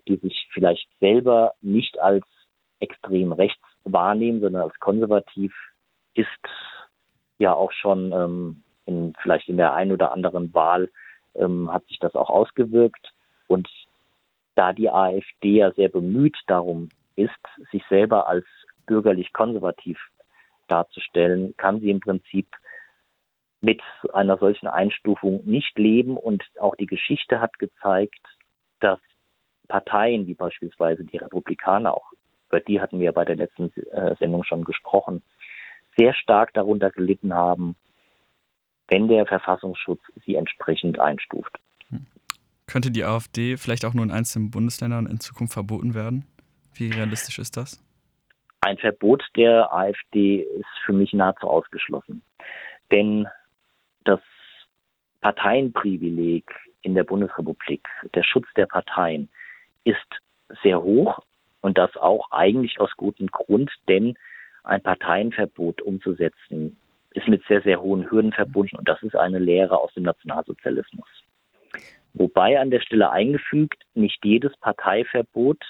die 0.09 0.17
sich 0.17 0.49
vielleicht 0.53 0.89
selber 0.99 1.53
nicht 1.61 1.99
als 2.01 2.25
extrem 2.81 3.33
rechts 3.33 3.63
wahrnehmen, 3.85 4.41
sondern 4.41 4.63
als 4.63 4.79
konservativ, 4.81 5.55
ist 6.15 6.29
ja 7.39 7.53
auch 7.53 7.73
schon 7.73 8.13
ähm, 8.13 8.63
in, 8.87 9.13
vielleicht 9.21 9.49
in 9.49 9.59
der 9.59 9.75
einen 9.75 9.93
oder 9.93 10.13
anderen 10.13 10.55
Wahl 10.55 10.91
ähm, 11.35 11.71
hat 11.71 11.85
sich 11.87 11.99
das 11.99 12.15
auch 12.15 12.31
ausgewirkt. 12.31 13.13
Und 13.47 13.69
da 14.55 14.73
die 14.73 14.89
AfD 14.89 15.59
ja 15.59 15.73
sehr 15.73 15.91
bemüht 15.91 16.37
darum 16.47 16.89
ist, 17.17 17.31
sich 17.71 17.83
selber 17.91 18.29
als 18.29 18.47
bürgerlich 18.87 19.33
konservativ 19.33 19.99
darzustellen, 20.69 21.55
kann 21.59 21.81
sie 21.81 21.91
im 21.91 22.01
Prinzip 22.01 22.47
mit 23.65 23.83
einer 24.13 24.37
solchen 24.39 24.67
Einstufung 24.67 25.43
nicht 25.45 25.79
leben. 25.79 26.17
Und 26.17 26.45
auch 26.61 26.77
die 26.77 26.87
Geschichte 26.87 27.41
hat 27.41 27.59
gezeigt, 27.59 28.21
dass 28.81 29.01
Parteien 29.69 30.27
wie 30.27 30.35
beispielsweise 30.35 31.05
die 31.05 31.17
Republikaner, 31.17 31.95
auch 31.95 32.13
über 32.49 32.61
die 32.61 32.81
hatten 32.81 33.01
wir 33.01 33.13
bei 33.13 33.25
der 33.25 33.37
letzten 33.37 33.73
äh, 33.91 34.15
Sendung 34.19 34.45
schon 34.45 34.65
gesprochen, 34.65 35.23
sehr 35.97 36.15
stark 36.15 36.53
darunter 36.53 36.91
gelitten 36.91 37.33
haben, 37.33 37.77
wenn 38.89 39.09
der 39.09 39.27
Verfassungsschutz 39.27 40.01
sie 40.25 40.35
entsprechend 40.35 41.01
einstuft. 41.01 41.59
Könnte 42.67 42.91
die 42.91 43.05
AfD 43.05 43.57
vielleicht 43.57 43.85
auch 43.85 43.95
nur 43.95 44.05
in 44.05 44.11
einzelnen 44.11 44.51
Bundesländern 44.51 45.07
in 45.07 45.21
Zukunft 45.21 45.55
verboten 45.55 45.95
werden? 45.95 46.27
Wie 46.75 46.91
realistisch 46.91 47.39
ist 47.39 47.57
das? 47.57 47.83
Ein 48.61 48.79
Verbot 48.79 49.23
der 49.37 49.73
AfD 49.73 50.41
ist 50.41 50.67
für 50.85 50.93
mich 50.93 51.13
nahezu 51.13 51.47
ausgeschlossen. 51.47 52.23
Denn 52.91 53.29
das 54.05 54.21
Parteienprivileg 55.21 56.45
in 56.83 56.95
der 56.95 57.05
Bundesrepublik, 57.05 57.89
der 58.15 58.23
Schutz 58.23 58.47
der 58.57 58.67
Parteien, 58.67 59.29
ist 59.85 59.99
sehr 60.63 60.83
hoch 60.83 61.21
und 61.61 61.79
das 61.79 61.97
auch 61.97 62.31
eigentlich 62.31 62.79
aus 62.81 62.91
gutem 62.97 63.29
Grund, 63.29 63.71
denn 63.89 64.17
ein 64.65 64.83
Parteienverbot 64.83 65.83
umzusetzen 65.83 66.77
ist 67.11 67.29
mit 67.29 67.45
sehr, 67.47 67.63
sehr 67.63 67.81
hohen 67.81 68.11
Hürden 68.11 68.33
verbunden 68.33 68.77
und 68.77 68.89
das 68.89 69.03
ist 69.03 69.17
eine 69.17 69.39
Lehre 69.39 69.79
aus 69.79 69.93
dem 69.95 70.03
Nationalsozialismus. 70.03 71.09
Wobei 72.13 72.61
an 72.61 72.71
der 72.71 72.81
Stelle 72.81 73.11
eingefügt, 73.11 73.83
nicht 73.95 74.25
jedes 74.25 74.57
Parteiverbot 74.59 75.65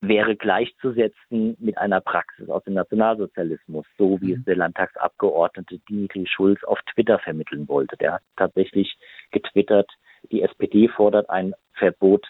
wäre 0.00 0.34
gleichzusetzen 0.34 1.56
mit 1.58 1.76
einer 1.76 2.00
Praxis 2.00 2.48
aus 2.48 2.64
dem 2.64 2.74
Nationalsozialismus, 2.74 3.84
so 3.98 4.20
wie 4.20 4.32
es 4.32 4.38
mhm. 4.38 4.44
der 4.44 4.56
Landtagsabgeordnete 4.56 5.78
Dimitri 5.88 6.26
Schulz 6.26 6.62
auf 6.64 6.78
Twitter 6.92 7.18
vermitteln 7.18 7.68
wollte. 7.68 7.96
Der 7.98 8.14
hat 8.14 8.22
tatsächlich 8.36 8.96
getwittert, 9.30 9.90
die 10.30 10.42
SPD 10.42 10.88
fordert 10.88 11.28
ein 11.28 11.54
Verbot 11.74 12.26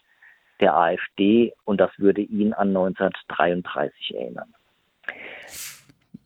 der 0.61 0.77
AfD 0.77 1.53
und 1.65 1.81
das 1.81 1.91
würde 1.99 2.21
ihn 2.21 2.53
an 2.53 2.69
1933 2.69 4.15
erinnern. 4.15 4.53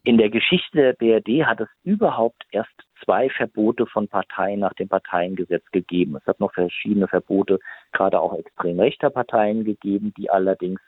In 0.03 0.19
der 0.19 0.29
Geschichte 0.29 0.79
der 0.79 0.93
BRD 0.93 1.47
hat 1.47 1.61
es 1.61 1.69
überhaupt 1.83 2.45
erst 2.51 2.73
zwei 3.05 3.31
Verbote 3.31 3.87
von 3.87 4.09
Parteien 4.09 4.61
nach 4.61 4.75
dem 4.75 4.89
Parteiengesetz 4.89 5.65
gegeben. 5.73 6.17
Es 6.17 6.27
hat 6.27 6.41
noch 6.41 6.53
verschiedene 6.53 7.09
Verbote, 7.09 7.59
gerade 7.93 8.21
auch 8.21 8.37
extrem 8.37 8.81
rechter 8.81 9.11
Parteien 9.11 9.65
gegeben, 9.65 10.13
die 10.17 10.31
allerdings 10.31 10.81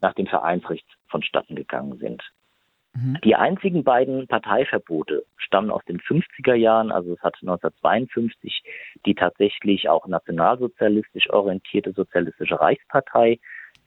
nach 0.00 0.14
dem 0.14 0.26
Vereinsrecht 0.26 0.86
vonstatten 1.08 1.54
gegangen 1.54 1.98
sind. 1.98 2.22
Mhm. 2.94 3.18
Die 3.22 3.36
einzigen 3.36 3.84
beiden 3.84 4.26
Parteiverbote 4.26 5.24
stammen 5.36 5.70
aus 5.70 5.84
den 5.84 6.00
50er 6.00 6.54
Jahren, 6.54 6.90
also 6.90 7.14
es 7.14 7.20
hat 7.20 7.34
1952 7.40 8.62
die 9.06 9.14
tatsächlich 9.14 9.88
auch 9.88 10.06
nationalsozialistisch 10.06 11.30
orientierte 11.30 11.92
Sozialistische 11.92 12.60
Reichspartei 12.60 13.38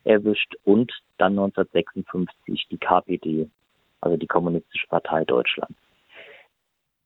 erwischt 0.04 0.54
und 0.64 0.92
dann 1.18 1.32
1956 1.32 2.68
die 2.70 2.78
KPD, 2.78 3.50
also 4.00 4.16
die 4.16 4.26
Kommunistische 4.26 4.86
Partei 4.88 5.24
Deutschlands. 5.24 5.78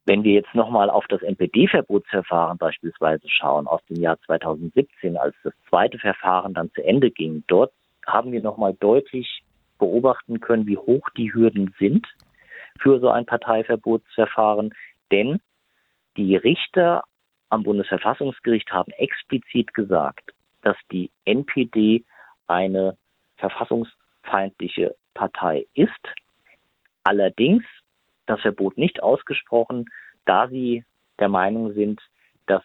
Wenn 0.05 0.25
wir 0.25 0.33
jetzt 0.33 0.55
nochmal 0.55 0.89
auf 0.89 1.07
das 1.09 1.21
NPD-Verbotsverfahren 1.21 2.57
beispielsweise 2.57 3.29
schauen 3.29 3.67
aus 3.67 3.85
dem 3.91 4.01
Jahr 4.01 4.19
2017, 4.23 5.19
als 5.19 5.37
das 5.45 5.53
zweite 5.69 5.99
Verfahren 5.99 6.55
dann 6.55 6.71
zu 6.73 6.83
Ende 6.83 7.11
ging, 7.11 7.45
dort 7.47 7.73
haben 8.09 8.33
wir 8.33 8.43
nochmal 8.43 8.75
deutlich 8.75 9.43
beobachten 9.79 10.41
können, 10.41 10.67
wie 10.67 10.77
hoch 10.77 11.09
die 11.17 11.33
Hürden 11.33 11.75
sind 11.79 12.07
für 12.81 13.01
so 13.01 13.11
ein 13.11 13.27
Parteiverbotsverfahren. 13.27 14.75
Denn 15.11 15.41
die 16.17 16.37
Richter 16.37 17.05
am 17.49 17.63
Bundesverfassungsgericht 17.63 18.71
haben 18.73 18.93
explizit 18.93 19.73
gesagt, 19.75 20.33
dass 20.63 20.77
die 20.91 21.11
NPD 21.25 22.05
eine 22.47 22.97
verfassungsfeindliche 23.37 24.95
Partei 25.15 25.67
ist. 25.75 25.91
Allerdings 27.05 27.65
das 28.27 28.41
Verbot 28.41 28.77
nicht 28.77 29.03
ausgesprochen, 29.03 29.87
da 30.27 30.49
sie 30.49 30.85
der 31.19 31.29
Meinung 31.29 31.73
sind, 31.73 32.01
dass 32.47 32.63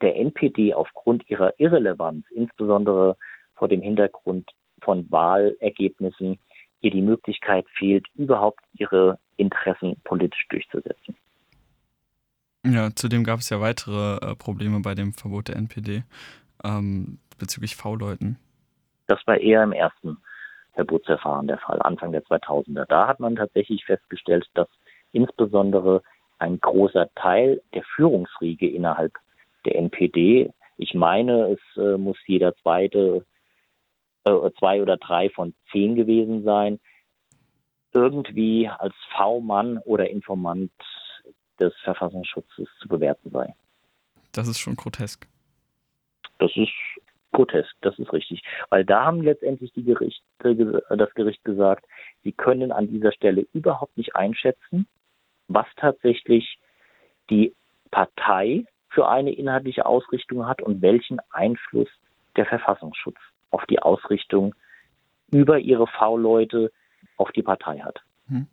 der 0.00 0.16
NPD 0.16 0.74
aufgrund 0.74 1.28
ihrer 1.30 1.58
Irrelevanz, 1.58 2.26
insbesondere 2.30 3.16
vor 3.54 3.68
dem 3.68 3.80
Hintergrund 3.80 4.50
von 4.80 5.10
Wahlergebnissen 5.10 6.38
ihr 6.80 6.90
die 6.90 7.02
Möglichkeit 7.02 7.66
fehlt, 7.76 8.06
überhaupt 8.14 8.60
ihre 8.74 9.18
Interessen 9.36 9.96
politisch 10.04 10.46
durchzusetzen. 10.48 11.16
Ja, 12.64 12.90
zudem 12.94 13.24
gab 13.24 13.40
es 13.40 13.50
ja 13.50 13.60
weitere 13.60 14.16
äh, 14.16 14.34
Probleme 14.34 14.80
bei 14.80 14.94
dem 14.94 15.12
Verbot 15.12 15.48
der 15.48 15.56
NPD 15.56 16.02
ähm, 16.64 17.18
bezüglich 17.38 17.76
V-Leuten. 17.76 18.38
Das 19.06 19.20
war 19.26 19.38
eher 19.38 19.62
im 19.62 19.72
ersten 19.72 20.18
Verbotsverfahren 20.72 21.46
der 21.46 21.58
Fall, 21.58 21.80
Anfang 21.82 22.12
der 22.12 22.24
2000er. 22.24 22.84
Da 22.86 23.06
hat 23.06 23.20
man 23.20 23.36
tatsächlich 23.36 23.84
festgestellt, 23.84 24.46
dass 24.54 24.68
insbesondere 25.12 26.02
ein 26.38 26.60
großer 26.60 27.08
Teil 27.14 27.62
der 27.72 27.82
Führungsriege 27.94 28.68
innerhalb 28.68 29.14
der 29.64 29.76
NPD, 29.76 30.50
ich 30.76 30.94
meine, 30.94 31.52
es 31.52 31.82
äh, 31.82 31.96
muss 31.96 32.18
jeder 32.26 32.54
zweite 32.56 33.24
äh, 34.26 34.50
zwei 34.58 34.82
oder 34.82 34.96
drei 34.96 35.30
von 35.30 35.54
zehn 35.70 35.94
gewesen 35.94 36.42
sein, 36.42 36.80
irgendwie 37.92 38.68
als 38.68 38.94
V-Mann 39.16 39.78
oder 39.78 40.10
Informant 40.10 40.72
des 41.60 41.72
Verfassungsschutzes 41.84 42.68
zu 42.80 42.88
bewerten 42.88 43.30
sei. 43.30 43.54
Das 44.32 44.48
ist 44.48 44.58
schon 44.58 44.76
grotesk. 44.76 45.26
Das 46.38 46.50
ist 46.56 46.72
grotesk, 47.32 47.74
das 47.80 47.98
ist 47.98 48.12
richtig. 48.12 48.42
Weil 48.68 48.84
da 48.84 49.04
haben 49.04 49.22
letztendlich 49.22 49.72
die 49.72 49.84
Gerichte, 49.84 50.82
das 50.90 51.14
Gericht 51.14 51.44
gesagt, 51.44 51.86
sie 52.24 52.32
können 52.32 52.72
an 52.72 52.88
dieser 52.88 53.12
Stelle 53.12 53.46
überhaupt 53.52 53.96
nicht 53.96 54.16
einschätzen, 54.16 54.86
was 55.48 55.66
tatsächlich 55.76 56.58
die 57.30 57.54
Partei 57.90 58.64
für 58.88 59.08
eine 59.08 59.32
inhaltliche 59.32 59.86
Ausrichtung 59.86 60.46
hat 60.46 60.60
und 60.60 60.82
welchen 60.82 61.18
Einfluss 61.30 61.88
der 62.36 62.46
Verfassungsschutz 62.46 63.18
auf 63.50 63.64
die 63.66 63.80
Ausrichtung 63.80 64.54
über 65.30 65.58
ihre 65.58 65.86
V-Leute 65.86 66.72
auf 67.16 67.32
die 67.32 67.42
Partei 67.42 67.78
hat. 67.80 68.00
Hm. 68.28 68.46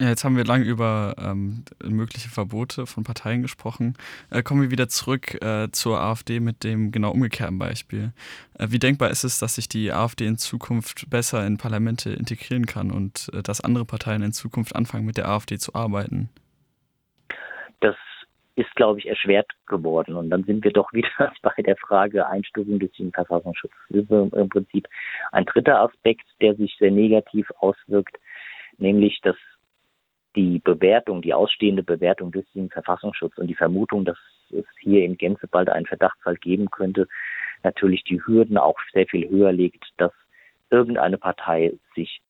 Ja, 0.00 0.08
jetzt 0.08 0.24
haben 0.24 0.36
wir 0.36 0.44
lange 0.44 0.64
über 0.64 1.14
ähm, 1.16 1.64
mögliche 1.84 2.28
Verbote 2.28 2.86
von 2.86 3.04
Parteien 3.04 3.40
gesprochen. 3.40 3.94
Äh, 4.30 4.42
kommen 4.42 4.60
wir 4.60 4.72
wieder 4.72 4.88
zurück 4.88 5.40
äh, 5.44 5.70
zur 5.70 6.00
AfD 6.00 6.40
mit 6.40 6.64
dem 6.64 6.90
genau 6.90 7.12
umgekehrten 7.12 7.56
Beispiel. 7.56 8.12
Äh, 8.58 8.66
wie 8.70 8.80
denkbar 8.80 9.10
ist 9.10 9.22
es, 9.22 9.38
dass 9.38 9.54
sich 9.54 9.68
die 9.68 9.92
AfD 9.92 10.26
in 10.26 10.38
Zukunft 10.38 11.08
besser 11.08 11.46
in 11.46 11.56
Parlamente 11.56 12.10
integrieren 12.10 12.66
kann 12.66 12.90
und 12.90 13.30
äh, 13.32 13.44
dass 13.44 13.60
andere 13.60 13.84
Parteien 13.84 14.22
in 14.22 14.32
Zukunft 14.32 14.74
anfangen, 14.74 15.06
mit 15.06 15.18
der 15.18 15.28
AfD 15.28 15.58
zu 15.58 15.76
arbeiten? 15.76 16.30
Das 17.78 17.94
ist, 18.54 18.74
glaube 18.74 18.98
ich, 18.98 19.06
erschwert 19.06 19.50
geworden. 19.66 20.16
Und 20.16 20.30
dann 20.30 20.44
sind 20.44 20.64
wir 20.64 20.72
doch 20.72 20.92
wieder 20.92 21.32
bei 21.42 21.62
der 21.62 21.76
Frage 21.76 22.26
Einstufung 22.26 22.78
des 22.78 22.90
ist 22.98 24.10
im 24.10 24.48
Prinzip 24.48 24.88
ein 25.32 25.44
dritter 25.44 25.80
Aspekt, 25.80 26.26
der 26.40 26.54
sich 26.54 26.76
sehr 26.78 26.90
negativ 26.90 27.50
auswirkt, 27.58 28.18
nämlich 28.78 29.20
dass 29.22 29.36
die 30.34 30.60
Bewertung, 30.60 31.20
die 31.20 31.34
ausstehende 31.34 31.82
Bewertung 31.82 32.32
des 32.32 32.46
Verfassungsschutzes 32.70 33.38
und 33.38 33.48
die 33.48 33.54
Vermutung, 33.54 34.04
dass 34.04 34.18
es 34.50 34.64
hier 34.80 35.04
in 35.04 35.18
Gänze 35.18 35.46
bald 35.46 35.68
einen 35.68 35.86
Verdachtsfall 35.86 36.36
geben 36.36 36.70
könnte, 36.70 37.06
natürlich 37.62 38.02
die 38.04 38.24
Hürden 38.24 38.56
auch 38.56 38.78
sehr 38.92 39.06
viel 39.06 39.28
höher 39.28 39.52
legt, 39.52 39.84
dass 39.98 40.12
irgendeine 40.70 41.18
Partei 41.18 41.74
sich 41.94 42.22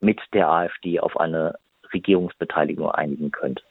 mit 0.00 0.20
der 0.32 0.48
AfD 0.48 1.00
auf 1.00 1.18
eine 1.18 1.56
Regierungsbeteiligung 1.92 2.90
einigen 2.90 3.30
könnte. 3.30 3.62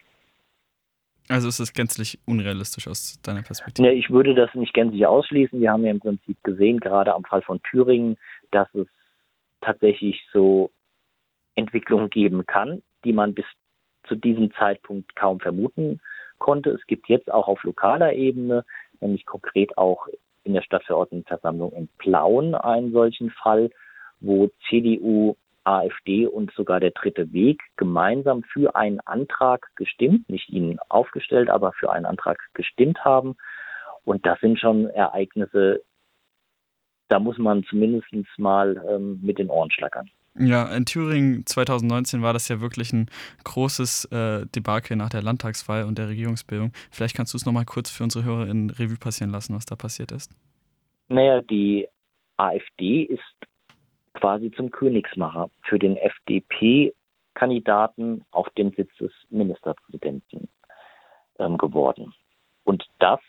Also 1.29 1.47
ist 1.47 1.59
es 1.59 1.73
gänzlich 1.73 2.19
unrealistisch 2.25 2.87
aus 2.87 3.21
deiner 3.21 3.43
Perspektive? 3.43 3.87
Ja, 3.87 3.93
ich 3.93 4.09
würde 4.09 4.33
das 4.33 4.53
nicht 4.55 4.73
gänzlich 4.73 5.05
ausschließen. 5.05 5.61
Wir 5.61 5.71
haben 5.71 5.85
ja 5.85 5.91
im 5.91 5.99
Prinzip 5.99 6.43
gesehen, 6.43 6.79
gerade 6.79 7.13
am 7.13 7.23
Fall 7.23 7.43
von 7.43 7.61
Thüringen, 7.61 8.17
dass 8.51 8.67
es 8.73 8.87
tatsächlich 9.61 10.25
so 10.33 10.71
Entwicklungen 11.53 12.09
geben 12.09 12.47
kann, 12.47 12.81
die 13.03 13.13
man 13.13 13.35
bis 13.35 13.45
zu 14.07 14.15
diesem 14.15 14.51
Zeitpunkt 14.53 15.15
kaum 15.15 15.39
vermuten 15.39 16.01
konnte. 16.39 16.71
Es 16.71 16.85
gibt 16.87 17.07
jetzt 17.09 17.31
auch 17.31 17.47
auf 17.47 17.63
lokaler 17.63 18.13
Ebene, 18.13 18.65
nämlich 18.99 19.25
konkret 19.27 19.77
auch 19.77 20.07
in 20.43 20.53
der 20.53 20.63
Stadtverordnetenversammlung 20.63 21.73
in 21.73 21.89
Plauen 21.99 22.55
einen 22.55 22.91
solchen 22.91 23.29
Fall, 23.29 23.69
wo 24.19 24.49
CDU 24.67 25.35
AfD 25.69 26.25
und 26.25 26.51
sogar 26.53 26.79
der 26.79 26.91
Dritte 26.91 27.31
Weg 27.31 27.61
gemeinsam 27.77 28.43
für 28.43 28.75
einen 28.75 28.99
Antrag 29.01 29.67
gestimmt, 29.75 30.27
nicht 30.27 30.49
ihn 30.49 30.79
aufgestellt, 30.89 31.49
aber 31.49 31.73
für 31.73 31.91
einen 31.91 32.05
Antrag 32.05 32.39
gestimmt 32.53 33.05
haben. 33.05 33.35
Und 34.03 34.25
das 34.25 34.39
sind 34.39 34.59
schon 34.59 34.87
Ereignisse, 34.87 35.83
da 37.07 37.19
muss 37.19 37.37
man 37.37 37.63
zumindest 37.65 38.07
mal 38.37 38.83
ähm, 38.89 39.19
mit 39.21 39.37
den 39.37 39.49
Ohren 39.49 39.69
schlackern. 39.69 40.09
Ja, 40.35 40.73
in 40.73 40.85
Thüringen 40.85 41.45
2019 41.45 42.21
war 42.21 42.33
das 42.33 42.47
ja 42.47 42.61
wirklich 42.61 42.93
ein 42.93 43.09
großes 43.43 44.05
äh, 44.05 44.45
Debakel 44.47 44.95
nach 44.95 45.09
der 45.09 45.21
Landtagswahl 45.21 45.83
und 45.83 45.97
der 45.97 46.07
Regierungsbildung. 46.07 46.71
Vielleicht 46.91 47.15
kannst 47.15 47.33
du 47.33 47.37
es 47.37 47.45
nochmal 47.45 47.65
kurz 47.65 47.91
für 47.91 48.03
unsere 48.03 48.23
Hörer 48.23 48.47
in 48.47 48.69
Revue 48.69 48.97
passieren 48.97 49.31
lassen, 49.31 49.55
was 49.55 49.65
da 49.65 49.75
passiert 49.75 50.11
ist. 50.11 50.31
Naja, 51.09 51.41
die 51.41 51.87
AfD 52.37 53.03
ist 53.03 53.48
quasi 54.19 54.51
zum 54.51 54.69
Königsmacher 54.71 55.49
für 55.61 55.79
den 55.79 55.95
FDP-Kandidaten 55.97 58.23
auf 58.31 58.49
dem 58.51 58.71
Sitz 58.71 58.95
des 58.97 59.11
Ministerpräsidenten 59.29 60.47
ähm, 61.37 61.57
geworden. 61.57 62.13
Und 62.63 62.85
das 62.99 63.19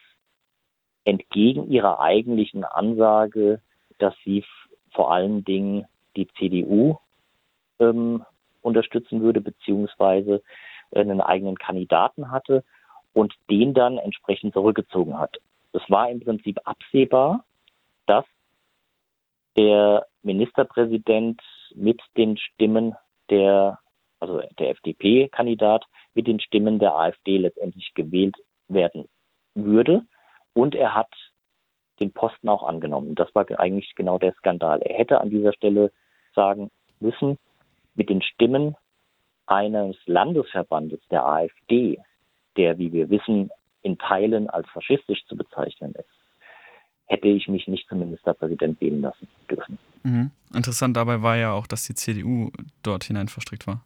entgegen 1.05 1.68
ihrer 1.70 2.00
eigentlichen 2.00 2.64
Ansage, 2.64 3.61
dass 3.98 4.14
sie 4.24 4.44
vor 4.92 5.12
allen 5.12 5.44
Dingen 5.44 5.87
die 6.16 6.26
CDU 6.38 6.96
ähm, 7.79 8.24
unterstützen 8.61 9.22
würde, 9.22 9.40
beziehungsweise 9.40 10.42
einen 10.92 11.20
eigenen 11.20 11.57
Kandidaten 11.57 12.33
hatte 12.33 12.64
und 13.12 13.33
den 13.48 13.74
dann 13.74 13.98
entsprechend 13.98 14.55
zurückgezogen 14.55 15.16
hat. 15.18 15.37
Es 15.72 15.83
war 15.88 16.11
im 16.11 16.18
Prinzip 16.20 16.59
absehbar, 16.64 17.44
dass 18.07 18.24
der 19.56 20.06
Ministerpräsident 20.22 21.40
mit 21.74 22.00
den 22.16 22.36
Stimmen 22.36 22.94
der, 23.30 23.78
also 24.18 24.42
der 24.58 24.70
FDP-Kandidat 24.70 25.84
mit 26.14 26.26
den 26.26 26.40
Stimmen 26.40 26.78
der 26.78 26.94
AfD 26.94 27.38
letztendlich 27.38 27.92
gewählt 27.94 28.36
werden 28.68 29.08
würde. 29.54 30.02
Und 30.52 30.74
er 30.74 30.94
hat 30.94 31.12
den 32.00 32.12
Posten 32.12 32.48
auch 32.48 32.62
angenommen. 32.62 33.14
Das 33.14 33.34
war 33.34 33.46
eigentlich 33.58 33.94
genau 33.94 34.18
der 34.18 34.32
Skandal. 34.34 34.80
Er 34.82 34.98
hätte 34.98 35.20
an 35.20 35.30
dieser 35.30 35.52
Stelle 35.52 35.92
sagen 36.34 36.70
müssen, 36.98 37.38
mit 37.94 38.08
den 38.08 38.22
Stimmen 38.22 38.76
eines 39.46 39.96
Landesverbandes 40.06 41.00
der 41.10 41.26
AfD, 41.26 42.00
der, 42.56 42.78
wie 42.78 42.92
wir 42.92 43.10
wissen, 43.10 43.50
in 43.82 43.98
Teilen 43.98 44.48
als 44.48 44.68
faschistisch 44.70 45.24
zu 45.26 45.36
bezeichnen 45.36 45.94
ist, 45.94 46.19
hätte 47.10 47.26
ich 47.26 47.48
mich 47.48 47.66
nicht 47.66 47.88
zum 47.88 47.98
Ministerpräsident 47.98 48.80
wählen 48.80 49.00
lassen 49.00 49.26
dürfen. 49.50 49.78
Mhm. 50.04 50.30
Interessant 50.54 50.96
dabei 50.96 51.22
war 51.22 51.36
ja 51.36 51.52
auch, 51.52 51.66
dass 51.66 51.84
die 51.84 51.94
CDU 51.94 52.50
dort 52.84 53.04
hinein 53.04 53.26
verstrickt 53.26 53.66
war. 53.66 53.84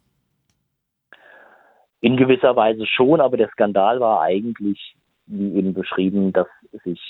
In 2.00 2.18
gewisser 2.18 2.54
Weise 2.54 2.87
schon, 2.87 3.22
aber 3.22 3.38
der 3.38 3.48
Skandal 3.48 3.98
war 3.98 4.20
eigentlich, 4.20 4.94
wie 5.26 5.54
eben 5.54 5.72
beschrieben, 5.72 6.34
dass 6.34 6.46
sich 6.84 7.00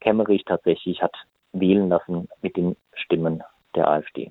Kemmerich 0.00 0.44
tatsächlich 0.44 1.00
hat 1.00 1.14
wählen 1.52 1.88
lassen 1.88 2.28
mit 2.42 2.54
den 2.58 2.76
Stimmen 2.92 3.42
der 3.74 3.88
AfD. 3.88 4.30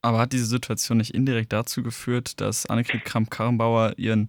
Aber 0.00 0.18
hat 0.18 0.32
diese 0.32 0.46
Situation 0.46 0.96
nicht 0.96 1.14
indirekt 1.14 1.52
dazu 1.52 1.82
geführt, 1.82 2.40
dass 2.40 2.64
Annegret 2.64 3.04
Kramp-Karrenbauer 3.04 3.98
ihren 3.98 4.28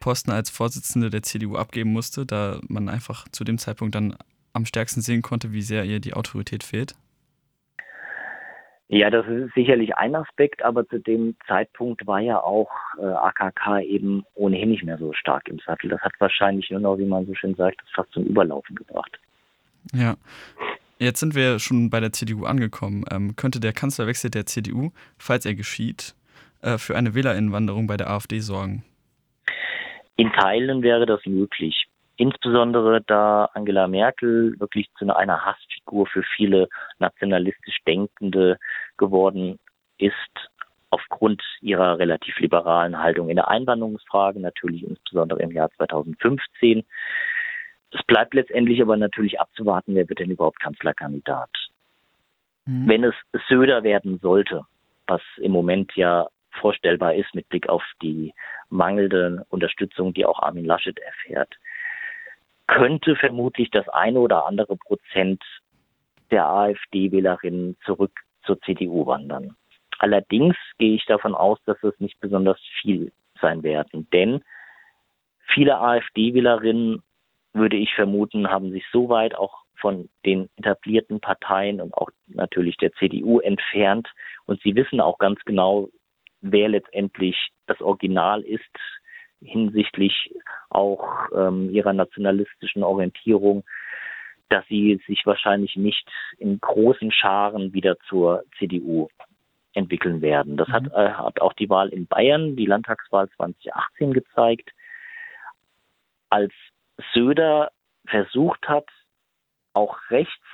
Posten 0.00 0.32
als 0.32 0.50
Vorsitzende 0.50 1.08
der 1.08 1.22
CDU 1.22 1.54
abgeben 1.54 1.92
musste, 1.92 2.26
da 2.26 2.58
man 2.66 2.88
einfach 2.88 3.28
zu 3.28 3.44
dem 3.44 3.58
Zeitpunkt 3.58 3.94
dann 3.94 4.16
am 4.54 4.64
stärksten 4.64 5.02
sehen 5.02 5.20
konnte, 5.20 5.52
wie 5.52 5.62
sehr 5.62 5.84
ihr 5.84 6.00
die 6.00 6.14
Autorität 6.14 6.62
fehlt? 6.62 6.94
Ja, 8.88 9.10
das 9.10 9.26
ist 9.26 9.54
sicherlich 9.54 9.96
ein 9.96 10.14
Aspekt, 10.14 10.62
aber 10.62 10.86
zu 10.86 10.98
dem 10.98 11.36
Zeitpunkt 11.46 12.06
war 12.06 12.20
ja 12.20 12.40
auch 12.40 12.70
äh, 12.98 13.04
AKK 13.06 13.80
eben 13.80 14.24
ohnehin 14.34 14.70
nicht 14.70 14.84
mehr 14.84 14.98
so 14.98 15.12
stark 15.14 15.48
im 15.48 15.58
Sattel. 15.58 15.88
Das 15.88 16.00
hat 16.02 16.12
wahrscheinlich 16.18 16.70
nur 16.70 16.80
noch, 16.80 16.98
wie 16.98 17.06
man 17.06 17.26
so 17.26 17.34
schön 17.34 17.54
sagt, 17.54 17.80
das 17.80 17.90
fast 17.94 18.12
zum 18.12 18.24
Überlaufen 18.24 18.76
gebracht. 18.76 19.18
Ja. 19.92 20.16
Jetzt 20.98 21.20
sind 21.20 21.34
wir 21.34 21.58
schon 21.58 21.90
bei 21.90 21.98
der 22.00 22.12
CDU 22.12 22.44
angekommen. 22.44 23.04
Ähm, 23.10 23.36
könnte 23.36 23.58
der 23.58 23.72
Kanzlerwechsel 23.72 24.30
der 24.30 24.46
CDU, 24.46 24.92
falls 25.18 25.44
er 25.44 25.54
geschieht, 25.54 26.14
äh, 26.62 26.78
für 26.78 26.96
eine 26.96 27.14
Wählerinnenwanderung 27.14 27.86
bei 27.86 27.96
der 27.96 28.10
AfD 28.10 28.38
sorgen? 28.38 28.84
In 30.16 30.30
Teilen 30.30 30.82
wäre 30.82 31.06
das 31.06 31.20
möglich. 31.26 31.86
Insbesondere 32.16 33.02
da 33.06 33.46
Angela 33.54 33.88
Merkel 33.88 34.58
wirklich 34.60 34.88
zu 34.98 35.14
einer 35.14 35.44
Hassfigur 35.44 36.06
für 36.06 36.22
viele 36.22 36.68
nationalistisch 36.98 37.78
Denkende 37.86 38.58
geworden 38.96 39.58
ist, 39.98 40.50
aufgrund 40.90 41.42
ihrer 41.60 41.98
relativ 41.98 42.38
liberalen 42.38 42.98
Haltung 43.00 43.28
in 43.28 43.36
der 43.36 43.48
Einwanderungsfrage, 43.48 44.38
natürlich 44.38 44.84
insbesondere 44.84 45.42
im 45.42 45.50
Jahr 45.50 45.70
2015. 45.72 46.84
Es 47.90 48.02
bleibt 48.04 48.34
letztendlich 48.34 48.80
aber 48.80 48.96
natürlich 48.96 49.40
abzuwarten, 49.40 49.96
wer 49.96 50.08
wird 50.08 50.20
denn 50.20 50.30
überhaupt 50.30 50.60
Kanzlerkandidat. 50.60 51.50
Mhm. 52.66 52.88
Wenn 52.88 53.04
es 53.04 53.14
Söder 53.48 53.82
werden 53.82 54.20
sollte, 54.20 54.62
was 55.08 55.22
im 55.38 55.50
Moment 55.50 55.94
ja 55.96 56.28
vorstellbar 56.60 57.14
ist 57.14 57.34
mit 57.34 57.48
Blick 57.48 57.68
auf 57.68 57.82
die 58.00 58.32
mangelnde 58.68 59.44
Unterstützung, 59.48 60.14
die 60.14 60.24
auch 60.24 60.40
Armin 60.40 60.64
Laschet 60.64 60.98
erfährt, 61.00 61.52
könnte 62.66 63.16
vermutlich 63.16 63.70
das 63.70 63.88
eine 63.88 64.18
oder 64.20 64.46
andere 64.46 64.76
Prozent 64.76 65.42
der 66.30 66.46
AfD-Wählerinnen 66.46 67.76
zurück 67.84 68.12
zur 68.44 68.60
CDU 68.62 69.06
wandern. 69.06 69.56
Allerdings 69.98 70.56
gehe 70.78 70.94
ich 70.94 71.04
davon 71.06 71.34
aus, 71.34 71.58
dass 71.66 71.82
es 71.82 71.98
nicht 72.00 72.18
besonders 72.20 72.58
viel 72.80 73.12
sein 73.40 73.62
werden, 73.62 74.08
denn 74.12 74.42
viele 75.46 75.78
AfD-Wählerinnen, 75.78 77.02
würde 77.52 77.76
ich 77.76 77.94
vermuten, 77.94 78.50
haben 78.50 78.72
sich 78.72 78.84
so 78.90 79.08
weit 79.08 79.36
auch 79.36 79.62
von 79.76 80.08
den 80.26 80.48
etablierten 80.56 81.20
Parteien 81.20 81.80
und 81.80 81.94
auch 81.94 82.10
natürlich 82.26 82.76
der 82.78 82.92
CDU 82.94 83.38
entfernt 83.38 84.08
und 84.46 84.60
sie 84.62 84.74
wissen 84.74 85.00
auch 85.00 85.18
ganz 85.18 85.38
genau, 85.44 85.88
wer 86.40 86.68
letztendlich 86.68 87.50
das 87.66 87.80
Original 87.80 88.42
ist, 88.42 88.64
hinsichtlich 89.44 90.34
auch 90.70 91.28
ähm, 91.34 91.70
ihrer 91.70 91.92
nationalistischen 91.92 92.82
Orientierung, 92.82 93.64
dass 94.48 94.66
sie 94.68 95.00
sich 95.06 95.24
wahrscheinlich 95.26 95.76
nicht 95.76 96.08
in 96.38 96.60
großen 96.60 97.12
Scharen 97.12 97.72
wieder 97.72 97.96
zur 98.08 98.44
CDU 98.58 99.08
entwickeln 99.74 100.22
werden. 100.22 100.56
Das 100.56 100.68
mhm. 100.68 100.72
hat, 100.72 100.92
äh, 100.92 101.10
hat 101.10 101.40
auch 101.40 101.52
die 101.52 101.68
Wahl 101.68 101.88
in 101.88 102.06
Bayern, 102.06 102.56
die 102.56 102.66
Landtagswahl 102.66 103.28
2018 103.30 104.12
gezeigt. 104.12 104.70
Als 106.30 106.52
Söder 107.12 107.70
versucht 108.06 108.68
hat, 108.68 108.88
auch 109.72 109.98
rechts 110.10 110.46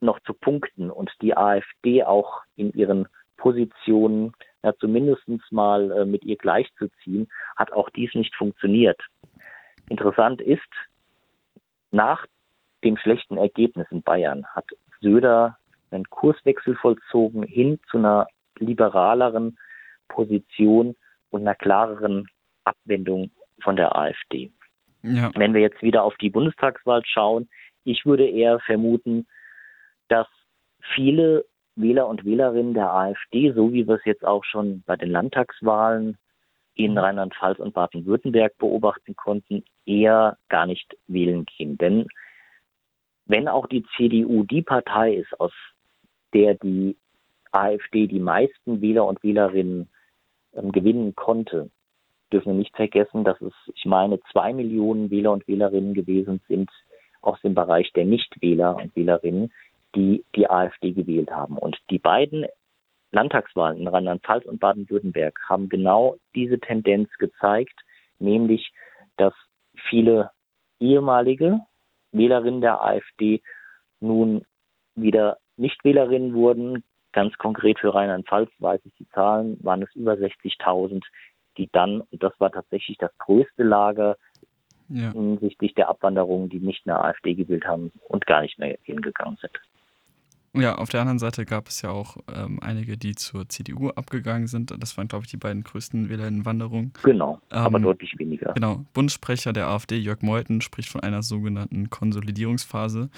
noch 0.00 0.20
zu 0.20 0.34
punkten 0.34 0.90
und 0.90 1.10
die 1.22 1.36
AfD 1.36 2.04
auch 2.04 2.42
in 2.56 2.72
ihren 2.72 3.08
Positionen 3.36 4.34
ja, 4.62 4.74
zumindest 4.76 5.24
mal 5.50 5.90
äh, 5.90 6.04
mit 6.04 6.24
ihr 6.24 6.36
gleichzuziehen, 6.36 7.28
hat 7.56 7.72
auch 7.72 7.90
dies 7.90 8.14
nicht 8.14 8.34
funktioniert. 8.34 9.00
Interessant 9.88 10.40
ist, 10.40 10.60
nach 11.90 12.26
dem 12.84 12.96
schlechten 12.96 13.36
Ergebnis 13.36 13.86
in 13.90 14.02
Bayern 14.02 14.46
hat 14.46 14.66
Söder 15.00 15.58
einen 15.90 16.08
Kurswechsel 16.08 16.76
vollzogen 16.76 17.42
hin 17.42 17.78
zu 17.90 17.98
einer 17.98 18.26
liberaleren 18.58 19.58
Position 20.08 20.96
und 21.30 21.42
einer 21.42 21.54
klareren 21.54 22.28
Abwendung 22.64 23.30
von 23.62 23.76
der 23.76 23.96
AfD. 23.96 24.50
Ja. 25.02 25.30
Wenn 25.34 25.54
wir 25.54 25.60
jetzt 25.60 25.82
wieder 25.82 26.04
auf 26.04 26.16
die 26.16 26.30
Bundestagswahl 26.30 27.02
schauen, 27.04 27.48
ich 27.84 28.06
würde 28.06 28.28
eher 28.28 28.60
vermuten, 28.60 29.26
dass 30.08 30.28
viele 30.94 31.44
Wähler 31.74 32.06
und 32.06 32.24
Wählerinnen 32.24 32.74
der 32.74 32.92
AfD, 32.92 33.52
so 33.52 33.72
wie 33.72 33.86
wir 33.86 33.96
es 33.96 34.04
jetzt 34.04 34.24
auch 34.24 34.44
schon 34.44 34.82
bei 34.86 34.96
den 34.96 35.10
Landtagswahlen 35.10 36.18
in 36.74 36.96
Rheinland-Pfalz 36.96 37.58
und 37.58 37.74
Baden-Württemberg 37.74 38.56
beobachten 38.58 39.14
konnten, 39.16 39.64
eher 39.84 40.38
gar 40.48 40.66
nicht 40.66 40.96
wählen 41.06 41.44
gehen. 41.44 41.76
Denn 41.78 42.06
wenn 43.26 43.48
auch 43.48 43.66
die 43.66 43.84
CDU 43.96 44.44
die 44.44 44.62
Partei 44.62 45.14
ist, 45.14 45.38
aus 45.40 45.52
der 46.34 46.54
die 46.54 46.96
AfD 47.50 48.06
die 48.06 48.20
meisten 48.20 48.80
Wähler 48.80 49.06
und 49.06 49.22
Wählerinnen 49.22 49.88
ähm, 50.54 50.72
gewinnen 50.72 51.14
konnte, 51.14 51.70
dürfen 52.32 52.52
wir 52.52 52.58
nicht 52.58 52.74
vergessen, 52.74 53.24
dass 53.24 53.40
es, 53.42 53.52
ich 53.74 53.84
meine, 53.84 54.20
zwei 54.32 54.52
Millionen 54.52 55.10
Wähler 55.10 55.32
und 55.32 55.46
Wählerinnen 55.46 55.92
gewesen 55.92 56.40
sind 56.48 56.70
aus 57.20 57.40
dem 57.42 57.54
Bereich 57.54 57.92
der 57.92 58.06
Nichtwähler 58.06 58.76
und 58.76 58.96
Wählerinnen, 58.96 59.52
die 59.94 60.24
die 60.34 60.48
AfD 60.48 60.92
gewählt 60.92 61.30
haben. 61.30 61.58
Und 61.58 61.78
die 61.90 61.98
beiden 61.98 62.46
Landtagswahlen 63.12 63.78
in 63.78 63.88
Rheinland-Pfalz 63.88 64.46
und 64.46 64.60
Baden-Württemberg 64.60 65.38
haben 65.48 65.68
genau 65.68 66.16
diese 66.34 66.58
Tendenz 66.58 67.10
gezeigt, 67.18 67.78
nämlich, 68.18 68.72
dass 69.16 69.34
viele 69.88 70.30
ehemalige 70.80 71.60
Wählerinnen 72.12 72.60
der 72.60 72.82
AfD 72.82 73.42
nun 74.00 74.44
wieder 74.94 75.38
Nichtwählerinnen 75.56 76.34
wurden. 76.34 76.84
Ganz 77.12 77.36
konkret 77.36 77.78
für 77.78 77.94
Rheinland-Pfalz 77.94 78.50
weiß 78.58 78.80
ich 78.84 78.94
die 78.98 79.08
Zahlen, 79.10 79.58
waren 79.62 79.82
es 79.82 79.94
über 79.94 80.14
60.000, 80.14 81.02
die 81.58 81.68
dann, 81.72 82.00
und 82.00 82.22
das 82.22 82.32
war 82.38 82.50
tatsächlich 82.50 82.96
das 82.98 83.16
größte 83.18 83.62
Lager 83.62 84.16
ja. 84.88 85.12
hinsichtlich 85.12 85.74
der 85.74 85.88
Abwanderung, 85.88 86.48
die 86.48 86.60
nicht 86.60 86.86
mehr 86.86 87.04
AfD 87.04 87.34
gewählt 87.34 87.66
haben 87.66 87.92
und 88.08 88.26
gar 88.26 88.42
nicht 88.42 88.58
mehr 88.58 88.78
hingegangen 88.82 89.36
sind. 89.40 89.60
Ja, 90.54 90.74
auf 90.74 90.90
der 90.90 91.00
anderen 91.00 91.18
Seite 91.18 91.46
gab 91.46 91.68
es 91.68 91.80
ja 91.80 91.90
auch 91.90 92.18
ähm, 92.32 92.58
einige, 92.60 92.98
die 92.98 93.14
zur 93.14 93.48
CDU 93.48 93.88
abgegangen 93.88 94.46
sind. 94.48 94.74
Das 94.78 94.98
waren, 94.98 95.08
glaube 95.08 95.24
ich, 95.24 95.30
die 95.30 95.38
beiden 95.38 95.64
größten 95.64 96.10
Wählerinnenwanderungen. 96.10 96.92
Genau, 97.02 97.40
ähm, 97.50 97.58
aber 97.58 97.80
deutlich 97.80 98.18
weniger. 98.18 98.52
Genau. 98.52 98.84
Bundessprecher 98.92 99.54
der 99.54 99.68
AfD, 99.68 99.96
Jörg 99.96 100.20
Meuthen, 100.20 100.60
spricht 100.60 100.90
von 100.90 101.00
einer 101.00 101.22
sogenannten 101.22 101.88
Konsolidierungsphase. 101.88 103.08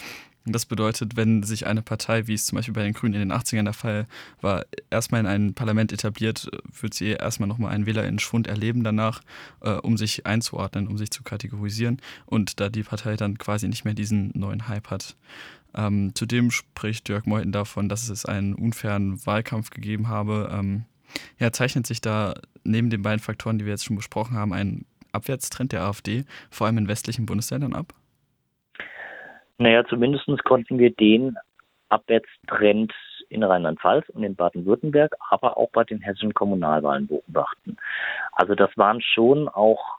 Das 0.46 0.66
bedeutet, 0.66 1.16
wenn 1.16 1.42
sich 1.42 1.66
eine 1.66 1.80
Partei, 1.80 2.26
wie 2.26 2.34
es 2.34 2.44
zum 2.44 2.56
Beispiel 2.56 2.74
bei 2.74 2.82
den 2.82 2.92
Grünen 2.92 3.14
in 3.14 3.28
den 3.28 3.32
80ern 3.32 3.64
der 3.64 3.72
Fall 3.72 4.06
war, 4.42 4.66
erstmal 4.90 5.20
in 5.20 5.26
ein 5.26 5.54
Parlament 5.54 5.90
etabliert, 5.90 6.50
wird 6.78 6.92
sie 6.92 7.12
erstmal 7.12 7.48
nochmal 7.48 7.74
einen 7.74 7.86
Wählerinnenschwund 7.86 8.46
erleben 8.46 8.84
danach, 8.84 9.22
äh, 9.62 9.72
um 9.72 9.96
sich 9.96 10.26
einzuordnen, 10.26 10.86
um 10.86 10.98
sich 10.98 11.10
zu 11.10 11.22
kategorisieren 11.22 12.00
und 12.26 12.60
da 12.60 12.68
die 12.68 12.82
Partei 12.82 13.16
dann 13.16 13.38
quasi 13.38 13.68
nicht 13.68 13.86
mehr 13.86 13.94
diesen 13.94 14.32
neuen 14.34 14.68
Hype 14.68 14.90
hat. 14.90 15.16
Ähm, 15.76 16.12
zudem 16.14 16.50
spricht 16.50 17.08
Jörg 17.08 17.26
Meuthen 17.26 17.52
davon, 17.52 17.88
dass 17.88 18.08
es 18.08 18.24
einen 18.24 18.54
unfairen 18.54 19.24
Wahlkampf 19.26 19.70
gegeben 19.70 20.08
habe. 20.08 20.50
Ähm, 20.52 20.84
ja, 21.38 21.52
zeichnet 21.52 21.86
sich 21.86 22.00
da 22.00 22.34
neben 22.64 22.90
den 22.90 23.02
beiden 23.02 23.20
Faktoren, 23.20 23.58
die 23.58 23.64
wir 23.64 23.72
jetzt 23.72 23.84
schon 23.84 23.96
besprochen 23.96 24.36
haben, 24.36 24.52
ein 24.52 24.84
Abwärtstrend 25.12 25.72
der 25.72 25.82
AfD, 25.82 26.24
vor 26.50 26.66
allem 26.66 26.78
in 26.78 26.88
westlichen 26.88 27.26
Bundesländern 27.26 27.74
ab? 27.74 27.92
Naja, 29.58 29.84
zumindest 29.86 30.26
konnten 30.44 30.78
wir 30.78 30.90
den 30.90 31.36
Abwärtstrend 31.88 32.92
in 33.28 33.42
Rheinland-Pfalz 33.42 34.08
und 34.10 34.24
in 34.24 34.34
Baden-Württemberg, 34.34 35.14
aber 35.30 35.56
auch 35.56 35.70
bei 35.70 35.84
den 35.84 36.00
hessischen 36.00 36.34
Kommunalwahlen 36.34 37.06
beobachten. 37.06 37.76
Also 38.32 38.54
das 38.54 38.70
waren 38.76 39.00
schon 39.00 39.48
auch 39.48 39.98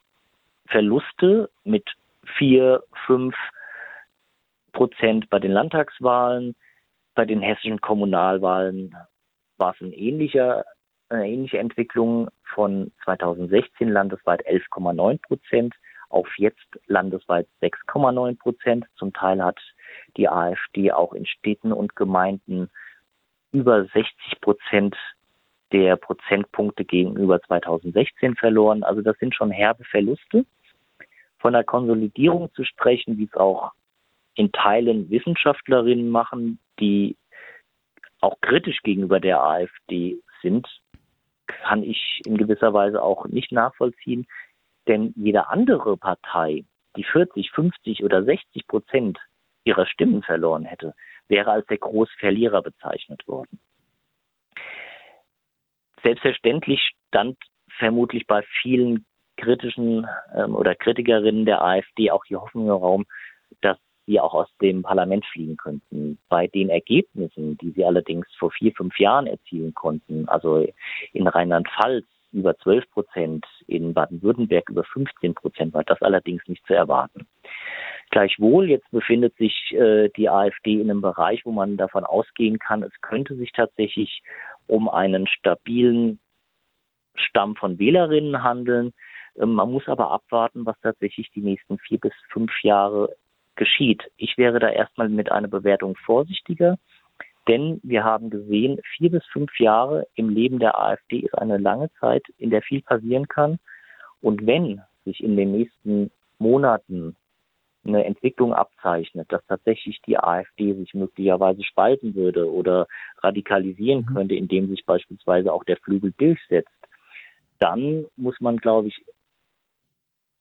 Verluste 0.68 1.50
mit 1.64 1.86
vier, 2.38 2.84
fünf 3.06 3.36
Prozent 4.76 5.30
bei 5.30 5.40
den 5.40 5.52
Landtagswahlen, 5.52 6.54
bei 7.16 7.26
den 7.26 7.42
hessischen 7.42 7.82
Kommunalwahlen 7.82 8.94
war 9.58 9.74
es 9.74 9.82
ein 9.82 9.94
ähnlicher, 9.94 10.66
eine 11.10 11.28
ähnliche 11.28 11.60
Entwicklung 11.60 12.30
von 12.54 12.92
2016 13.06 13.90
landesweit 13.90 14.46
11,9 14.46 15.22
Prozent 15.22 15.74
auf 16.10 16.28
jetzt 16.38 16.68
landesweit 16.88 17.48
6,9 17.62 18.38
Prozent. 18.38 18.86
Zum 18.98 19.14
Teil 19.14 19.44
hat 19.44 19.60
die 20.18 20.28
AfD 20.28 20.92
auch 20.92 21.14
in 21.14 21.26
Städten 21.26 21.72
und 21.72 21.96
Gemeinden 21.96 22.70
über 23.54 23.86
60 23.86 24.42
Prozent 24.42 24.96
der 25.72 25.96
Prozentpunkte 25.96 26.84
gegenüber 26.84 27.42
2016 27.42 28.36
verloren. 28.36 28.84
Also 28.84 29.02
das 29.02 29.18
sind 29.20 29.34
schon 29.34 29.52
herbe 29.52 29.86
Verluste. 29.86 30.46
Von 31.40 31.54
der 31.54 31.64
Konsolidierung 31.64 32.52
zu 32.54 32.66
sprechen, 32.66 33.18
wie 33.18 33.26
es 33.26 33.36
auch 33.36 33.72
in 34.36 34.52
Teilen 34.52 35.10
Wissenschaftlerinnen 35.10 36.10
machen, 36.10 36.60
die 36.80 37.18
auch 38.22 38.40
kritisch 38.42 38.82
gegenüber 38.84 39.20
der 39.20 39.42
AfD 39.42 40.18
sind, 40.42 40.68
kann 41.48 41.84
ich 41.84 42.22
in 42.26 42.38
gewisser 42.38 42.74
Weise 42.74 43.02
auch 43.02 43.26
nicht 43.26 43.52
nachvollziehen. 43.52 44.28
Denn 44.88 45.14
jede 45.16 45.48
andere 45.50 45.98
Partei, 45.98 46.66
die 46.96 47.04
40, 47.04 47.52
50 47.52 48.04
oder 48.04 48.24
60 48.24 48.68
Prozent 48.68 49.20
ihrer 49.64 49.86
Stimmen 49.86 50.22
verloren 50.22 50.66
hätte, 50.66 50.94
wäre 51.28 51.52
als 51.52 51.66
der 51.68 51.78
Großverlierer 51.78 52.62
bezeichnet 52.62 53.28
worden. 53.28 53.60
Selbstverständlich 56.04 56.92
stand 57.08 57.38
vermutlich 57.78 58.28
bei 58.28 58.44
vielen 58.62 59.06
kritischen 59.38 60.08
ähm, 60.36 60.56
oder 60.56 60.76
Kritikerinnen 60.76 61.46
der 61.46 61.64
AfD 61.64 62.12
auch 62.12 62.24
die 62.26 62.36
Hoffnung 62.36 62.68
im 62.68 62.74
Raum, 62.74 63.06
sie 64.06 64.20
auch 64.20 64.34
aus 64.34 64.48
dem 64.62 64.84
Parlament 64.84 65.26
fliegen 65.26 65.58
könnten. 65.58 66.18
Bei 66.30 66.48
den 66.48 66.70
Ergebnissen, 66.70 67.58
die 67.58 67.72
sie 67.72 67.86
allerdings 67.86 68.28
vor 68.38 68.52
vier, 68.52 68.72
fünf 68.74 68.98
Jahren 69.00 69.28
erzielen 69.28 69.74
konnten, 69.74 70.28
also 70.28 70.68
in 71.14 71.28
Rheinland-Pfalz 71.28 72.06
über 72.32 72.58
12 72.58 72.92
Prozent, 72.92 73.46
in 73.68 73.94
Baden-Württemberg 73.94 74.70
über 74.70 74.84
15 74.84 75.34
Prozent, 75.34 75.74
war 75.74 75.84
das 75.84 76.02
allerdings 76.02 76.46
nicht 76.48 76.66
zu 76.68 76.74
erwarten. 76.74 77.28
Gleichwohl, 78.12 78.70
jetzt 78.70 78.90
befindet 78.92 79.36
sich 79.38 79.72
äh, 79.72 80.10
die 80.16 80.30
AfD 80.30 80.74
in 80.74 80.90
einem 80.90 81.02
Bereich, 81.02 81.46
wo 81.46 81.52
man 81.52 81.78
davon 81.78 82.04
ausgehen 82.04 82.60
kann, 82.60 82.84
es 82.84 82.94
könnte 83.02 83.36
sich 83.36 83.52
tatsächlich 83.52 84.22
um 84.68 84.90
einen 84.90 85.28
stabilen 85.28 86.20
Stamm 87.16 87.56
von 87.56 87.80
Wählerinnen 87.80 88.44
handeln. 88.44 88.94
Ähm, 89.38 89.54
man 89.54 89.72
muss 89.72 89.88
aber 89.88 90.12
abwarten, 90.12 90.66
was 90.66 90.80
tatsächlich 90.82 91.32
die 91.32 91.42
nächsten 91.42 91.78
vier 91.80 92.00
bis 92.00 92.14
fünf 92.30 92.52
Jahre 92.64 93.16
geschieht. 93.56 94.04
Ich 94.18 94.38
wäre 94.38 94.60
da 94.60 94.70
erstmal 94.70 95.10
mit 95.10 95.32
einer 95.32 95.48
Bewertung 95.48 95.96
vorsichtiger, 96.06 96.78
denn 97.48 97.80
wir 97.84 98.04
haben 98.04 98.30
gesehen, 98.30 98.80
vier 98.98 99.12
bis 99.12 99.24
fünf 99.26 99.60
Jahre 99.60 100.08
im 100.16 100.30
Leben 100.30 100.60
der 100.60 100.80
AfD 100.80 101.20
ist 101.20 101.38
eine 101.38 101.58
lange 101.58 101.92
Zeit, 102.00 102.24
in 102.38 102.50
der 102.50 102.62
viel 102.62 102.82
passieren 102.82 103.28
kann. 103.28 103.60
Und 104.22 104.48
wenn 104.48 104.82
sich 105.04 105.24
in 105.24 105.38
den 105.38 105.52
nächsten 105.52 106.12
Monaten 106.40 107.16
eine 107.86 108.04
Entwicklung 108.06 108.54
abzeichnet, 108.54 109.32
dass 109.32 109.46
tatsächlich 109.46 110.02
die 110.08 110.18
AfD 110.18 110.74
sich 110.74 110.94
möglicherweise 110.96 111.64
spalten 111.64 112.16
würde 112.16 112.52
oder 112.52 112.88
radikalisieren 113.20 114.06
mhm. 114.10 114.16
könnte, 114.16 114.36
indem 114.36 114.68
sich 114.70 114.84
beispielsweise 114.86 115.54
auch 115.54 115.64
der 115.64 115.78
Flügel 115.78 116.14
durchsetzt, 116.18 116.70
dann 117.60 118.06
muss 118.16 118.40
man, 118.42 118.58
glaube 118.58 118.88
ich, 118.88 119.06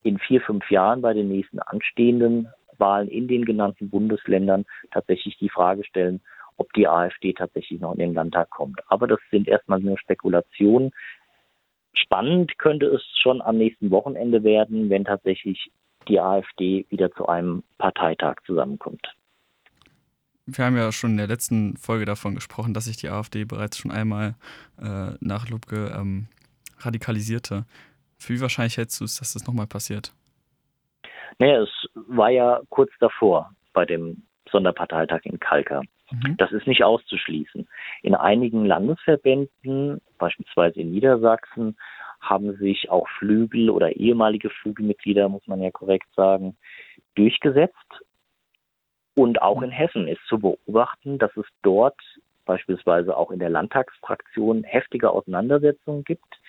in 0.03 0.19
vier, 0.19 0.41
fünf 0.41 0.71
Jahren 0.71 1.01
bei 1.03 1.13
den 1.13 1.29
nächsten 1.29 1.59
anstehenden 1.59 2.49
Wahlen 2.79 3.09
in 3.09 3.29
den 3.29 3.45
genannten 3.45 3.91
Bundesländern 3.91 4.65
tatsächlich 4.91 5.37
die 5.39 5.49
Frage 5.49 5.85
stellen, 5.85 6.21
ob 6.57 6.73
die 6.75 6.87
AfD 6.87 7.33
tatsächlich 7.33 7.81
noch 7.81 7.93
in 7.93 7.99
den 7.99 8.15
Landtag 8.15 8.51
kommt. 8.51 8.81
Aber 8.89 9.07
das 9.07 9.19
sind 9.31 9.49
erstmal 9.49 9.81
nur 9.81 9.99
Spekulationen. 9.99 10.93
Spannend 11.95 12.59
könnte 12.59 12.87
es 12.87 13.03
schon 13.21 13.41
am 13.43 13.59
nächsten 13.59 13.91
Wochenende 13.91 14.45
werden, 14.45 14.91
wenn 14.91 15.05
tatsächlich 15.05 15.71
die 16.09 16.21
AfD 16.21 16.87
wieder 16.91 17.11
zu 17.13 17.27
einem 17.27 17.63
Parteitag 17.79 18.37
zusammenkommt. 18.47 19.15
Wir 20.47 20.67
haben 20.67 20.77
ja 20.77 20.93
schon 20.93 21.13
in 21.13 21.17
der 21.17 21.27
letzten 21.27 21.77
Folge 21.77 22.05
davon 22.05 22.35
gesprochen, 22.35 22.75
dass 22.75 22.85
sich 22.85 22.99
die 22.99 23.09
AfD 23.09 23.45
bereits 23.45 23.79
schon 23.79 23.91
einmal 23.91 24.35
äh, 24.79 25.13
nach 25.21 25.49
Lubke 25.49 25.95
ähm, 25.97 26.27
radikalisierte. 26.81 27.65
Für 28.19 28.35
wie 28.35 28.41
wahrscheinlich 28.41 28.77
hältst 28.77 29.01
du 29.01 29.05
es, 29.05 29.17
dass 29.17 29.33
das 29.33 29.47
nochmal 29.47 29.67
passiert? 29.67 30.13
Naja, 31.39 31.63
es 31.63 31.89
war 31.95 32.31
ja 32.31 32.61
kurz 32.71 32.91
davor 33.01 33.51
bei 33.73 33.85
dem 33.85 34.23
Sonderparteitag 34.51 35.21
in 35.25 35.41
Kalka. 35.41 35.83
Mhm. 36.11 36.37
Das 36.37 36.53
ist 36.53 36.67
nicht 36.67 36.85
auszuschließen. 36.85 37.67
In 38.03 38.15
einigen 38.15 38.65
Landesverbänden, 38.65 40.01
beispielsweise 40.19 40.81
in 40.81 40.93
Niedersachsen, 40.93 41.77
haben 42.21 42.57
sich 42.57 42.91
auch 42.91 43.09
Flügel 43.19 43.71
oder 43.71 43.97
ehemalige 43.97 44.51
Flügelmitglieder, 44.51 45.29
muss 45.29 45.47
man 45.47 45.61
ja 45.63 45.71
korrekt 45.71 46.09
sagen, 46.15 46.57
durchgesetzt. 47.15 47.75
Und 49.15 49.43
auch 49.43 49.63
in 49.63 49.71
Hessen 49.71 50.09
ist 50.09 50.25
zu 50.27 50.39
beobachten, 50.39 51.19
dass 51.19 51.37
es 51.37 51.47
dort 51.63 52.01
beispielsweise 52.45 53.17
auch 53.17 53.31
in 53.31 53.39
der 53.39 53.51
Landtagsfraktion 53.51 54.65
heftige 54.65 55.11
Auseinandersetzungen 55.11 56.05
gibt 56.05 56.41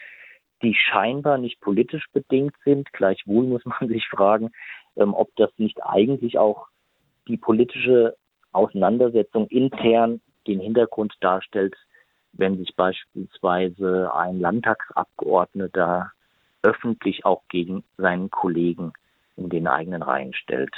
die 0.61 0.75
scheinbar 0.75 1.37
nicht 1.37 1.59
politisch 1.59 2.05
bedingt 2.13 2.55
sind. 2.63 2.91
Gleichwohl 2.93 3.45
muss 3.45 3.65
man 3.65 3.87
sich 3.89 4.07
fragen, 4.07 4.51
ähm, 4.95 5.13
ob 5.13 5.35
das 5.35 5.51
nicht 5.57 5.83
eigentlich 5.83 6.37
auch 6.37 6.67
die 7.27 7.37
politische 7.37 8.15
Auseinandersetzung 8.51 9.47
intern 9.47 10.21
den 10.47 10.59
Hintergrund 10.59 11.13
darstellt, 11.21 11.75
wenn 12.33 12.57
sich 12.57 12.75
beispielsweise 12.75 14.13
ein 14.13 14.39
Landtagsabgeordneter 14.39 16.11
öffentlich 16.61 17.25
auch 17.25 17.43
gegen 17.49 17.83
seinen 17.97 18.29
Kollegen 18.29 18.93
in 19.37 19.49
den 19.49 19.67
eigenen 19.67 20.01
Reihen 20.01 20.33
stellt. 20.33 20.73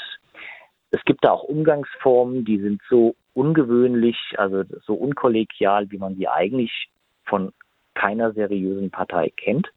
Es 0.91 1.03
gibt 1.03 1.23
da 1.23 1.31
auch 1.31 1.43
Umgangsformen, 1.43 2.45
die 2.45 2.59
sind 2.59 2.81
so 2.89 3.15
ungewöhnlich, 3.33 4.17
also 4.37 4.63
so 4.85 4.93
unkollegial, 4.93 5.91
wie 5.91 5.97
man 5.97 6.15
sie 6.15 6.27
eigentlich 6.27 6.89
von 7.25 7.51
keiner 7.97 8.31
seriösen 8.33 8.91
Partei 8.91 9.31
kennt. 9.35 9.69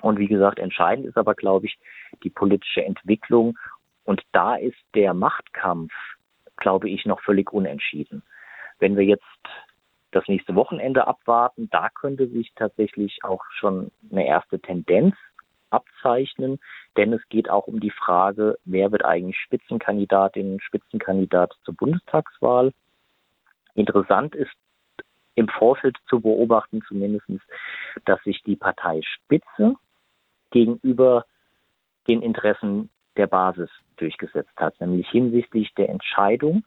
Und 0.00 0.18
wie 0.18 0.28
gesagt, 0.28 0.60
entscheidend 0.60 1.06
ist 1.06 1.16
aber, 1.16 1.34
glaube 1.34 1.66
ich, 1.66 1.78
die 2.22 2.30
politische 2.30 2.84
Entwicklung. 2.84 3.58
Und 4.04 4.22
da 4.32 4.54
ist 4.54 4.78
der 4.94 5.12
Machtkampf, 5.12 5.92
glaube 6.56 6.88
ich, 6.88 7.04
noch 7.04 7.20
völlig 7.20 7.52
unentschieden. 7.52 8.22
Wenn 8.78 8.96
wir 8.96 9.04
jetzt 9.04 9.24
das 10.12 10.28
nächste 10.28 10.54
Wochenende 10.54 11.06
abwarten, 11.08 11.68
da 11.70 11.88
könnte 11.88 12.28
sich 12.28 12.52
tatsächlich 12.54 13.18
auch 13.24 13.42
schon 13.58 13.90
eine 14.10 14.26
erste 14.26 14.60
Tendenz 14.60 15.16
abzeichnen, 15.70 16.60
denn 16.96 17.12
es 17.12 17.28
geht 17.28 17.50
auch 17.50 17.66
um 17.66 17.80
die 17.80 17.90
Frage, 17.90 18.56
wer 18.64 18.92
wird 18.92 19.04
eigentlich 19.04 19.36
Spitzenkandidatin, 19.38 20.60
Spitzenkandidat 20.60 21.54
zur 21.64 21.74
Bundestagswahl. 21.74 22.72
Interessant 23.74 24.36
ist 24.36 24.54
im 25.36 25.48
Vorfeld 25.48 25.96
zu 26.08 26.20
beobachten, 26.20 26.82
zumindest, 26.88 27.26
dass 28.04 28.20
sich 28.24 28.42
die 28.42 28.56
Parteispitze 28.56 29.76
gegenüber 30.50 31.26
den 32.08 32.22
Interessen 32.22 32.90
der 33.16 33.26
Basis 33.26 33.70
durchgesetzt 33.96 34.56
hat, 34.56 34.80
nämlich 34.80 35.08
hinsichtlich 35.08 35.72
der 35.74 35.90
Entscheidung, 35.90 36.64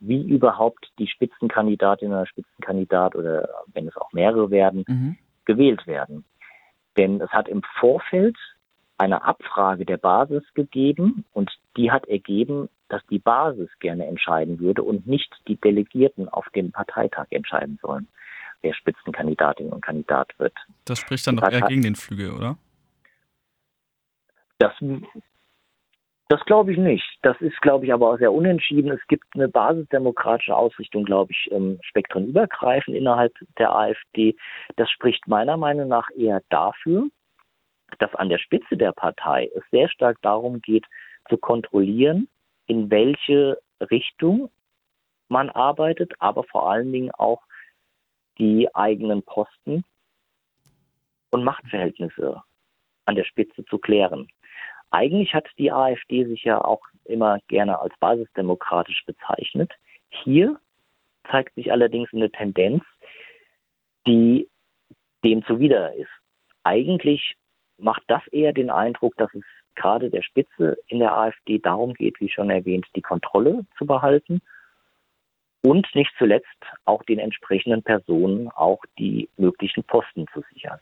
wie 0.00 0.22
überhaupt 0.22 0.90
die 0.98 1.06
Spitzenkandidatin 1.06 2.10
oder 2.10 2.26
Spitzenkandidat 2.26 3.14
oder 3.14 3.48
wenn 3.72 3.86
es 3.86 3.96
auch 3.96 4.12
mehrere 4.12 4.50
werden, 4.50 4.84
mhm. 4.86 5.16
gewählt 5.44 5.86
werden. 5.86 6.24
Denn 6.96 7.20
es 7.20 7.30
hat 7.30 7.48
im 7.48 7.62
Vorfeld 7.78 8.36
eine 8.98 9.24
Abfrage 9.24 9.84
der 9.84 9.96
Basis 9.96 10.42
gegeben 10.54 11.24
und 11.32 11.50
die 11.76 11.90
hat 11.90 12.06
ergeben, 12.06 12.68
dass 12.92 13.04
die 13.06 13.18
Basis 13.18 13.70
gerne 13.80 14.06
entscheiden 14.06 14.60
würde 14.60 14.82
und 14.82 15.06
nicht 15.06 15.34
die 15.48 15.56
Delegierten 15.56 16.28
auf 16.28 16.46
dem 16.50 16.72
Parteitag 16.72 17.26
entscheiden 17.30 17.78
sollen, 17.80 18.06
wer 18.60 18.74
Spitzenkandidatin 18.74 19.70
und 19.70 19.80
Kandidat 19.80 20.38
wird. 20.38 20.52
Das 20.84 20.98
spricht 20.98 21.26
dann 21.26 21.36
doch 21.38 21.50
eher 21.50 21.62
gegen 21.62 21.80
den 21.80 21.94
Flügel, 21.96 22.32
oder? 22.32 22.58
Das, 24.58 24.74
das 26.28 26.44
glaube 26.44 26.72
ich 26.72 26.78
nicht. 26.78 27.18
Das 27.22 27.40
ist, 27.40 27.58
glaube 27.62 27.86
ich, 27.86 27.94
aber 27.94 28.10
auch 28.10 28.18
sehr 28.18 28.30
unentschieden. 28.30 28.90
Es 28.90 29.00
gibt 29.08 29.24
eine 29.34 29.48
basisdemokratische 29.48 30.54
Ausrichtung, 30.54 31.04
glaube 31.04 31.32
ich, 31.32 31.50
ähm, 31.50 31.78
spektrenübergreifend 31.80 32.94
innerhalb 32.94 33.32
der 33.58 33.74
AfD. 33.74 34.36
Das 34.76 34.90
spricht 34.90 35.26
meiner 35.26 35.56
Meinung 35.56 35.88
nach 35.88 36.10
eher 36.14 36.42
dafür, 36.50 37.06
dass 37.98 38.14
an 38.16 38.28
der 38.28 38.38
Spitze 38.38 38.76
der 38.76 38.92
Partei 38.92 39.50
es 39.56 39.62
sehr 39.70 39.88
stark 39.88 40.18
darum 40.20 40.60
geht, 40.60 40.84
zu 41.30 41.38
kontrollieren, 41.38 42.28
in 42.72 42.90
welche 42.90 43.60
Richtung 43.90 44.50
man 45.28 45.50
arbeitet, 45.50 46.14
aber 46.20 46.42
vor 46.44 46.70
allen 46.70 46.90
Dingen 46.90 47.10
auch 47.10 47.42
die 48.38 48.74
eigenen 48.74 49.22
Posten 49.22 49.84
und 51.32 51.44
Machtverhältnisse 51.44 52.42
an 53.04 53.14
der 53.14 53.24
Spitze 53.24 53.62
zu 53.66 53.76
klären. 53.76 54.26
Eigentlich 54.90 55.34
hat 55.34 55.46
die 55.58 55.70
AfD 55.70 56.24
sich 56.24 56.44
ja 56.44 56.64
auch 56.64 56.80
immer 57.04 57.40
gerne 57.48 57.78
als 57.78 57.92
basisdemokratisch 58.00 59.04
bezeichnet. 59.04 59.70
Hier 60.08 60.58
zeigt 61.30 61.54
sich 61.54 61.70
allerdings 61.70 62.10
eine 62.14 62.30
Tendenz, 62.30 62.84
die 64.06 64.48
dem 65.24 65.44
zuwider 65.44 65.92
ist. 65.92 66.10
Eigentlich 66.64 67.34
macht 67.76 68.04
das 68.06 68.26
eher 68.28 68.54
den 68.54 68.70
Eindruck, 68.70 69.14
dass 69.18 69.32
es 69.34 69.44
gerade 69.74 70.10
der 70.10 70.22
Spitze 70.22 70.76
in 70.86 70.98
der 70.98 71.16
AfD 71.16 71.58
darum 71.58 71.94
geht, 71.94 72.20
wie 72.20 72.28
schon 72.28 72.50
erwähnt, 72.50 72.86
die 72.96 73.02
Kontrolle 73.02 73.64
zu 73.78 73.86
behalten 73.86 74.40
und 75.62 75.86
nicht 75.94 76.12
zuletzt 76.18 76.46
auch 76.84 77.02
den 77.04 77.18
entsprechenden 77.18 77.82
Personen 77.82 78.48
auch 78.50 78.80
die 78.98 79.28
möglichen 79.36 79.84
Posten 79.84 80.26
zu 80.32 80.42
sichern. 80.52 80.78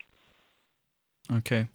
Okay. 1.36 1.66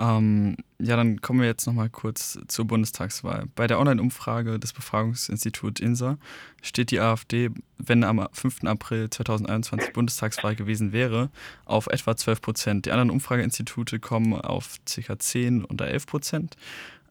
Ähm, 0.00 0.56
ja, 0.78 0.96
dann 0.96 1.20
kommen 1.20 1.40
wir 1.40 1.48
jetzt 1.48 1.66
nochmal 1.66 1.90
kurz 1.90 2.38
zur 2.46 2.66
Bundestagswahl. 2.66 3.46
Bei 3.56 3.66
der 3.66 3.80
Online-Umfrage 3.80 4.60
des 4.60 4.72
Befragungsinstituts 4.72 5.80
INSA 5.80 6.18
steht 6.62 6.92
die 6.92 7.00
AfD, 7.00 7.50
wenn 7.78 8.04
am 8.04 8.28
5. 8.32 8.64
April 8.64 9.10
2021 9.10 9.92
Bundestagswahl 9.92 10.54
gewesen 10.54 10.92
wäre, 10.92 11.30
auf 11.64 11.88
etwa 11.88 12.16
12 12.16 12.40
Prozent. 12.40 12.86
Die 12.86 12.92
anderen 12.92 13.10
Umfrageinstitute 13.10 13.98
kommen 13.98 14.34
auf 14.34 14.76
ca. 14.86 15.18
10 15.18 15.64
oder 15.64 15.88
11 15.88 16.06
Prozent. 16.06 16.56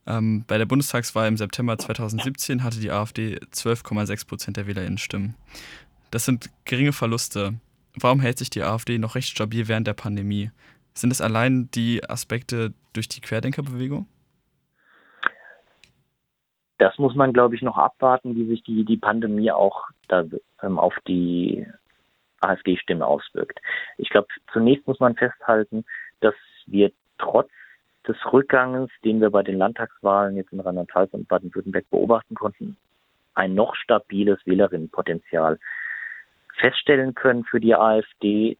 Ähm, 0.06 0.46
bei 0.48 0.58
der 0.58 0.66
Bundestagswahl 0.66 1.28
im 1.28 1.36
September 1.36 1.78
2017 1.78 2.64
hatte 2.64 2.80
die 2.80 2.92
AfD 2.92 3.38
12,6 3.54 4.28
Prozent 4.28 4.58
der 4.58 4.66
WählerInnen-Stimmen. 4.66 5.36
Das 6.12 6.24
sind 6.24 6.50
geringe 6.64 6.94
Verluste. 6.94 7.56
Warum 7.96 8.22
hält 8.22 8.38
sich 8.38 8.50
die 8.50 8.64
AfD 8.64 8.98
noch 8.98 9.16
recht 9.16 9.28
stabil 9.28 9.68
während 9.68 9.88
der 9.88 9.94
Pandemie? 9.94 10.52
Sind 10.98 11.12
es 11.12 11.22
allein 11.22 11.70
die 11.76 12.02
Aspekte 12.10 12.74
durch 12.94 13.08
die 13.08 13.22
Querdenkerbewegung? 13.22 14.08
Das 16.80 16.98
muss 16.98 17.14
man, 17.14 17.34
glaube 17.34 17.56
ich, 17.56 17.62
noch 17.62 17.78
abwarten, 17.78 18.36
wie 18.36 18.48
sich 18.48 18.64
die, 18.64 18.84
die 18.84 18.98
Pandemie 18.98 19.52
auch 19.52 19.86
da, 20.08 20.26
ähm, 20.64 20.80
auf 20.80 20.96
die 21.08 21.68
AfD-Stimmen 22.42 23.04
auswirkt. 23.04 23.60
Ich 23.98 24.10
glaube, 24.10 24.28
zunächst 24.52 24.88
muss 24.88 25.00
man 25.00 25.16
festhalten, 25.16 25.86
dass 26.20 26.36
wir 26.66 26.92
trotz 27.20 27.50
des 28.08 28.18
Rückganges, 28.34 28.90
den 29.04 29.22
wir 29.22 29.30
bei 29.30 29.44
den 29.44 29.58
Landtagswahlen 29.58 30.36
jetzt 30.36 30.52
in 30.52 30.60
Rheinland-Pfalz 30.60 31.14
und 31.14 31.28
Baden-Württemberg 31.28 31.88
beobachten 31.92 32.34
konnten, 32.34 32.76
ein 33.36 33.54
noch 33.54 33.76
stabiles 33.76 34.40
Wählerinnenpotenzial 34.46 35.60
feststellen 36.56 37.14
können 37.14 37.44
für 37.44 37.60
die 37.60 37.76
AfD, 37.76 38.58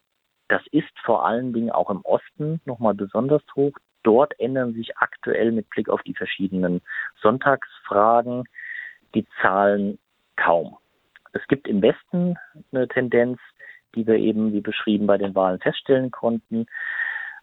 das 0.48 0.62
ist 0.72 0.98
vor 1.04 1.26
allen 1.26 1.54
Dingen 1.54 1.72
auch 1.72 1.90
im 1.90 2.02
Osten 2.02 2.62
nochmal 2.66 2.94
besonders 2.94 3.44
hoch. 3.56 3.74
Dort 4.04 4.40
ändern 4.40 4.74
sich 4.74 4.98
aktuell 4.98 5.52
mit 5.52 5.70
Blick 5.70 5.90
auf 5.90 6.02
die 6.04 6.14
verschiedenen 6.14 6.82
Sonntagsfragen 7.22 8.44
die 9.16 9.26
Zahlen 9.42 10.00
kaum. 10.36 10.78
Es 11.34 11.46
gibt 11.48 11.68
im 11.68 11.82
Westen 11.82 12.36
eine 12.72 12.88
Tendenz, 12.88 13.40
die 13.96 14.08
wir 14.08 14.16
eben, 14.16 14.54
wie 14.54 14.62
beschrieben, 14.62 15.08
bei 15.08 15.18
den 15.18 15.36
Wahlen 15.36 15.60
feststellen 15.60 16.12
konnten. 16.12 16.68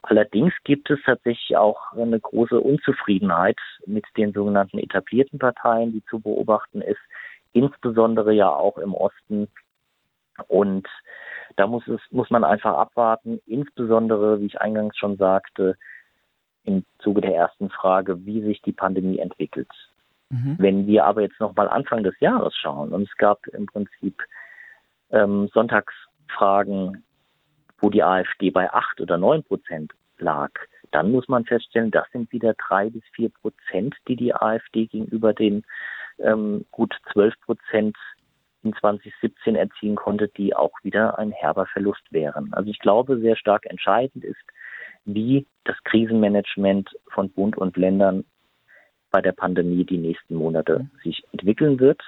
Allerdings 0.02 0.52
gibt 0.64 0.90
es 0.90 1.00
tatsächlich 1.04 1.56
auch 1.56 1.92
eine 1.92 2.20
große 2.20 2.60
Unzufriedenheit 2.60 3.58
mit 3.86 4.04
den 4.16 4.32
sogenannten 4.32 4.78
etablierten 4.78 5.38
Parteien, 5.38 5.92
die 5.92 6.04
zu 6.04 6.20
beobachten 6.20 6.82
ist, 6.82 7.00
insbesondere 7.52 8.32
ja 8.32 8.50
auch 8.50 8.78
im 8.78 8.94
Osten. 8.94 9.48
Und 10.48 10.86
da 11.56 11.66
muss 11.66 11.86
es, 11.88 12.00
muss 12.10 12.30
man 12.30 12.44
einfach 12.44 12.76
abwarten, 12.76 13.40
insbesondere, 13.46 14.40
wie 14.40 14.46
ich 14.46 14.60
eingangs 14.60 14.96
schon 14.96 15.16
sagte, 15.16 15.76
im 16.64 16.84
Zuge 16.98 17.20
der 17.20 17.34
ersten 17.34 17.70
Frage, 17.70 18.24
wie 18.24 18.42
sich 18.42 18.62
die 18.62 18.72
Pandemie 18.72 19.18
entwickelt. 19.18 19.70
Mhm. 20.30 20.56
Wenn 20.58 20.86
wir 20.86 21.04
aber 21.04 21.22
jetzt 21.22 21.40
nochmal 21.40 21.68
Anfang 21.68 22.02
des 22.02 22.18
Jahres 22.20 22.54
schauen, 22.56 22.92
und 22.92 23.02
es 23.02 23.16
gab 23.16 23.46
im 23.48 23.66
Prinzip 23.66 24.22
ähm, 25.10 25.48
Sonntagsfragen, 25.52 27.04
wo 27.78 27.90
die 27.90 28.02
AfD 28.02 28.50
bei 28.50 28.72
acht 28.72 29.00
oder 29.00 29.18
neun 29.18 29.42
Prozent 29.42 29.92
lag, 30.18 30.50
dann 30.90 31.10
muss 31.10 31.28
man 31.28 31.44
feststellen, 31.44 31.90
das 31.90 32.10
sind 32.12 32.32
wieder 32.32 32.54
drei 32.54 32.88
bis 32.88 33.02
vier 33.12 33.28
Prozent, 33.28 33.96
die 34.08 34.16
die 34.16 34.34
AfD 34.34 34.86
gegenüber 34.86 35.34
den 35.34 35.64
ähm, 36.18 36.64
gut 36.70 36.94
zwölf 37.12 37.34
Prozent 37.40 37.96
in 38.64 38.74
2017 38.74 39.56
erzielen 39.56 39.96
konnte, 39.96 40.28
die 40.28 40.54
auch 40.54 40.72
wieder 40.82 41.18
ein 41.18 41.32
herber 41.32 41.66
Verlust 41.66 42.02
wären. 42.10 42.52
Also 42.52 42.70
ich 42.70 42.78
glaube, 42.78 43.18
sehr 43.18 43.36
stark 43.36 43.66
entscheidend 43.66 44.24
ist, 44.24 44.40
wie 45.04 45.46
das 45.64 45.76
Krisenmanagement 45.84 46.90
von 47.12 47.30
Bund 47.30 47.56
und 47.56 47.76
Ländern 47.76 48.24
bei 49.10 49.20
der 49.20 49.32
Pandemie 49.32 49.84
die 49.84 49.98
nächsten 49.98 50.34
Monate 50.34 50.80
mhm. 50.80 50.90
sich 51.02 51.24
entwickeln 51.32 51.78
wird. 51.78 52.02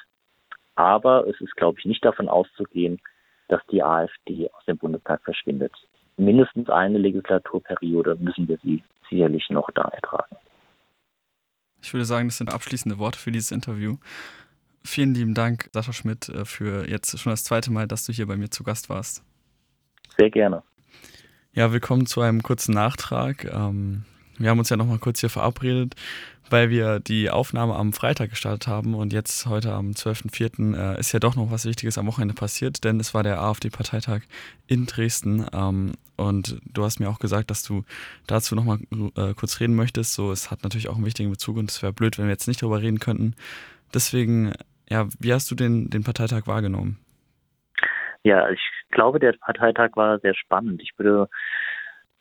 Aber 0.74 1.26
es 1.26 1.40
ist, 1.40 1.54
glaube 1.56 1.78
ich, 1.78 1.84
nicht 1.84 2.04
davon 2.04 2.28
auszugehen, 2.28 2.98
dass 3.48 3.60
die 3.70 3.82
AfD 3.82 4.50
aus 4.50 4.64
dem 4.64 4.76
Bundestag 4.76 5.22
verschwindet. 5.22 5.72
Mindestens 6.16 6.68
eine 6.68 6.98
Legislaturperiode 6.98 8.16
müssen 8.16 8.48
wir 8.48 8.58
sie 8.62 8.82
sicherlich 9.08 9.48
noch 9.50 9.70
da 9.70 9.82
ertragen. 9.82 10.36
Ich 11.82 11.92
würde 11.92 12.04
sagen, 12.04 12.28
das 12.28 12.38
sind 12.38 12.52
abschließende 12.52 12.98
Worte 12.98 13.18
für 13.18 13.30
dieses 13.30 13.52
Interview. 13.52 13.96
Vielen 14.86 15.14
lieben 15.14 15.34
Dank, 15.34 15.68
Sascha 15.72 15.92
Schmidt, 15.92 16.28
äh, 16.28 16.44
für 16.44 16.88
jetzt 16.88 17.18
schon 17.18 17.30
das 17.30 17.42
zweite 17.42 17.72
Mal, 17.72 17.88
dass 17.88 18.06
du 18.06 18.12
hier 18.12 18.26
bei 18.26 18.36
mir 18.36 18.50
zu 18.50 18.62
Gast 18.62 18.88
warst. 18.88 19.24
Sehr 20.16 20.30
gerne. 20.30 20.62
Ja, 21.52 21.72
willkommen 21.72 22.06
zu 22.06 22.20
einem 22.20 22.42
kurzen 22.42 22.72
Nachtrag. 22.72 23.46
Ähm, 23.52 24.04
wir 24.38 24.48
haben 24.48 24.60
uns 24.60 24.68
ja 24.68 24.76
nochmal 24.76 24.98
kurz 24.98 25.18
hier 25.18 25.28
verabredet, 25.28 25.96
weil 26.50 26.70
wir 26.70 27.00
die 27.00 27.30
Aufnahme 27.30 27.74
am 27.74 27.92
Freitag 27.92 28.30
gestartet 28.30 28.68
haben 28.68 28.94
und 28.94 29.12
jetzt 29.12 29.46
heute 29.46 29.72
am 29.72 29.90
12.04. 29.90 30.76
Äh, 30.76 31.00
ist 31.00 31.10
ja 31.10 31.18
doch 31.18 31.34
noch 31.34 31.50
was 31.50 31.64
Wichtiges 31.64 31.98
am 31.98 32.06
Wochenende 32.06 32.34
passiert, 32.34 32.84
denn 32.84 33.00
es 33.00 33.12
war 33.12 33.24
der 33.24 33.40
AfD-Parteitag 33.40 34.20
in 34.68 34.86
Dresden 34.86 35.46
ähm, 35.52 35.94
und 36.14 36.60
du 36.72 36.84
hast 36.84 37.00
mir 37.00 37.10
auch 37.10 37.18
gesagt, 37.18 37.50
dass 37.50 37.64
du 37.64 37.82
dazu 38.28 38.54
nochmal 38.54 38.78
äh, 39.16 39.34
kurz 39.34 39.58
reden 39.58 39.74
möchtest. 39.74 40.14
So, 40.14 40.30
es 40.30 40.52
hat 40.52 40.62
natürlich 40.62 40.88
auch 40.88 40.94
einen 40.94 41.06
wichtigen 41.06 41.30
Bezug 41.30 41.56
und 41.56 41.72
es 41.72 41.82
wäre 41.82 41.92
blöd, 41.92 42.18
wenn 42.18 42.26
wir 42.26 42.32
jetzt 42.32 42.46
nicht 42.46 42.62
darüber 42.62 42.80
reden 42.80 43.00
könnten. 43.00 43.34
Deswegen 43.92 44.52
ja, 44.88 45.06
wie 45.18 45.32
hast 45.32 45.50
du 45.50 45.54
den, 45.54 45.90
den 45.90 46.04
Parteitag 46.04 46.46
wahrgenommen? 46.46 46.98
Ja, 48.22 48.48
ich 48.50 48.60
glaube, 48.90 49.20
der 49.20 49.32
Parteitag 49.32 49.90
war 49.94 50.18
sehr 50.18 50.34
spannend. 50.34 50.82
Ich 50.82 50.92
würde 50.96 51.28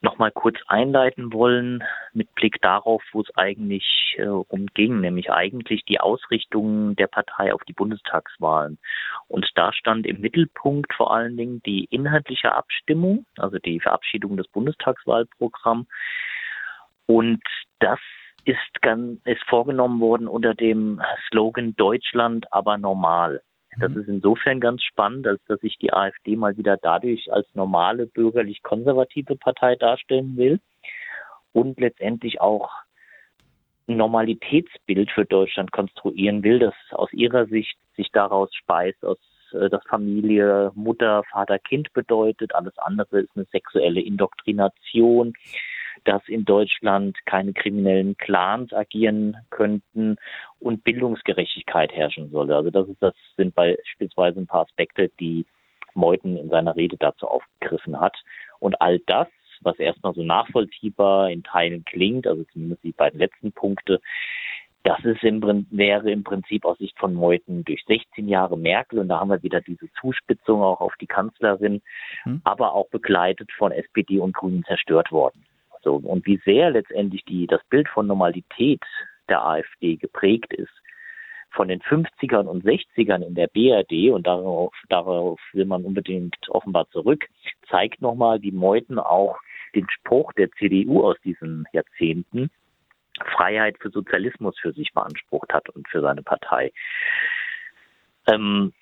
noch 0.01 0.17
mal 0.19 0.31
kurz 0.31 0.57
einleiten 0.67 1.33
wollen 1.33 1.83
mit 2.13 2.33
Blick 2.35 2.61
darauf, 2.61 3.01
wo 3.11 3.21
es 3.21 3.35
eigentlich 3.35 4.15
äh, 4.17 4.27
umging, 4.27 5.01
nämlich 5.01 5.31
eigentlich 5.31 5.83
die 5.85 5.99
Ausrichtung 5.99 6.95
der 6.95 7.07
Partei 7.07 7.53
auf 7.53 7.63
die 7.63 7.73
Bundestagswahlen. 7.73 8.77
Und 9.27 9.49
da 9.55 9.73
stand 9.73 10.05
im 10.05 10.21
Mittelpunkt 10.21 10.93
vor 10.93 11.13
allen 11.13 11.37
Dingen 11.37 11.61
die 11.65 11.85
inhaltliche 11.85 12.53
Abstimmung, 12.53 13.25
also 13.37 13.57
die 13.57 13.79
Verabschiedung 13.79 14.37
des 14.37 14.47
Bundestagswahlprogramms. 14.49 15.87
Und 17.07 17.41
das 17.79 17.99
ist, 18.45 18.57
ist 19.25 19.43
vorgenommen 19.49 19.99
worden 19.99 20.27
unter 20.27 20.53
dem 20.53 21.01
Slogan 21.27 21.75
Deutschland 21.75 22.45
aber 22.51 22.77
normal. 22.77 23.41
Das 23.79 23.91
mhm. 23.91 24.01
ist 24.01 24.07
insofern 24.07 24.59
ganz 24.59 24.83
spannend, 24.83 25.27
als 25.27 25.41
dass 25.47 25.59
sich 25.59 25.77
die 25.77 25.91
AfD 25.91 26.35
mal 26.35 26.57
wieder 26.57 26.77
dadurch 26.77 27.31
als 27.31 27.47
normale 27.53 28.07
bürgerlich-konservative 28.07 29.35
Partei 29.35 29.75
darstellen 29.75 30.37
will 30.37 30.59
und 31.51 31.79
letztendlich 31.79 32.39
auch 32.39 32.71
ein 33.87 33.97
Normalitätsbild 33.97 35.11
für 35.11 35.25
Deutschland 35.25 35.71
konstruieren 35.71 36.43
will, 36.43 36.59
das 36.59 36.73
aus 36.91 37.11
ihrer 37.13 37.45
Sicht 37.47 37.77
sich 37.95 38.09
daraus 38.11 38.53
speist, 38.55 39.03
aus 39.03 39.17
äh, 39.53 39.69
dass 39.69 39.83
Familie 39.87 40.71
Mutter, 40.75 41.23
Vater, 41.31 41.59
Kind 41.59 41.93
bedeutet. 41.93 42.55
Alles 42.55 42.77
andere 42.77 43.21
ist 43.21 43.31
eine 43.35 43.45
sexuelle 43.51 44.01
Indoktrination 44.01 45.33
dass 46.05 46.27
in 46.27 46.45
Deutschland 46.45 47.17
keine 47.25 47.53
kriminellen 47.53 48.15
Clans 48.17 48.71
agieren 48.73 49.37
könnten 49.49 50.17
und 50.59 50.83
Bildungsgerechtigkeit 50.83 51.91
herrschen 51.91 52.31
solle. 52.31 52.55
Also 52.55 52.71
das 52.71 52.87
ist, 52.87 53.01
das 53.01 53.13
sind 53.35 53.53
beispielsweise 53.53 54.39
ein 54.39 54.47
paar 54.47 54.61
Aspekte, 54.61 55.09
die 55.19 55.45
Meuthen 55.93 56.37
in 56.37 56.49
seiner 56.49 56.75
Rede 56.75 56.97
dazu 56.97 57.27
aufgegriffen 57.27 57.99
hat. 57.99 58.15
Und 58.59 58.79
all 58.81 58.99
das, 58.99 59.27
was 59.61 59.79
erstmal 59.79 60.13
so 60.13 60.23
nachvollziehbar 60.23 61.31
in 61.31 61.43
Teilen 61.43 61.83
klingt, 61.85 62.27
also 62.27 62.43
zumindest 62.51 62.83
die 62.83 62.91
beiden 62.91 63.19
letzten 63.19 63.51
Punkte, 63.51 63.99
das 64.83 65.03
ist 65.03 65.23
im, 65.23 65.65
wäre 65.71 66.11
im 66.11 66.23
Prinzip 66.23 66.63
aus 66.63 66.77
Sicht 66.77 66.97
von 66.99 67.15
Meuthen 67.15 67.63
durch 67.65 67.83
16 67.87 68.27
Jahre 68.27 68.55
Merkel 68.55 68.99
und 68.99 69.07
da 69.07 69.19
haben 69.19 69.29
wir 69.29 69.41
wieder 69.41 69.59
diese 69.61 69.91
Zuspitzung 69.99 70.61
auch 70.61 70.79
auf 70.79 70.93
die 71.01 71.07
Kanzlerin, 71.07 71.81
hm. 72.23 72.41
aber 72.43 72.73
auch 72.73 72.87
begleitet 72.89 73.51
von 73.57 73.71
SPD 73.71 74.19
und 74.19 74.35
Grünen 74.35 74.63
zerstört 74.65 75.11
worden. 75.11 75.43
So, 75.85 75.97
und 75.97 76.25
wie 76.25 76.41
sehr 76.43 76.71
letztendlich 76.71 77.23
die, 77.25 77.45
das 77.45 77.61
Bild 77.69 77.87
von 77.87 78.07
Normalität 78.07 78.81
der 79.29 79.45
AfD 79.45 79.97
geprägt 79.97 80.51
ist 80.51 80.73
von 81.51 81.67
den 81.67 81.79
50ern 81.79 82.47
und 82.47 82.65
60ern 82.65 83.21
in 83.21 83.35
der 83.35 83.47
BRD 83.47 84.11
und 84.11 84.25
darauf, 84.25 84.73
darauf 84.89 85.39
will 85.53 85.65
man 85.65 85.85
unbedingt 85.85 86.35
offenbar 86.49 86.89
zurück, 86.89 87.25
zeigt 87.69 88.01
nochmal, 88.01 88.41
wie 88.41 88.51
Meuthen 88.51 88.97
auch 88.97 89.37
den 89.75 89.87
Spruch 89.89 90.33
der 90.33 90.51
CDU 90.53 91.03
aus 91.03 91.17
diesen 91.23 91.65
Jahrzehnten 91.71 92.49
Freiheit 93.23 93.77
für 93.79 93.91
Sozialismus 93.91 94.57
für 94.59 94.73
sich 94.73 94.91
beansprucht 94.91 95.53
hat 95.53 95.69
und 95.69 95.87
für 95.87 96.01
seine 96.01 96.23
Partei. 96.23 96.73
Ähm, 98.27 98.73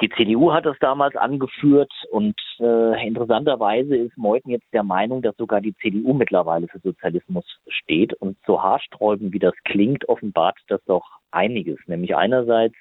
Die 0.00 0.08
CDU 0.08 0.52
hat 0.52 0.66
das 0.66 0.76
damals 0.80 1.14
angeführt 1.14 1.92
und 2.10 2.34
äh, 2.58 3.06
interessanterweise 3.06 3.96
ist 3.96 4.16
Meuthen 4.16 4.50
jetzt 4.50 4.72
der 4.72 4.82
Meinung, 4.82 5.22
dass 5.22 5.36
sogar 5.36 5.60
die 5.60 5.76
CDU 5.76 6.12
mittlerweile 6.12 6.66
für 6.66 6.80
Sozialismus 6.80 7.44
steht. 7.68 8.12
Und 8.14 8.36
so 8.46 8.60
haarsträubend 8.60 9.32
wie 9.32 9.38
das 9.38 9.54
klingt, 9.64 10.08
offenbart 10.08 10.58
das 10.68 10.82
doch 10.86 11.04
einiges. 11.30 11.78
Nämlich 11.86 12.16
einerseits 12.16 12.74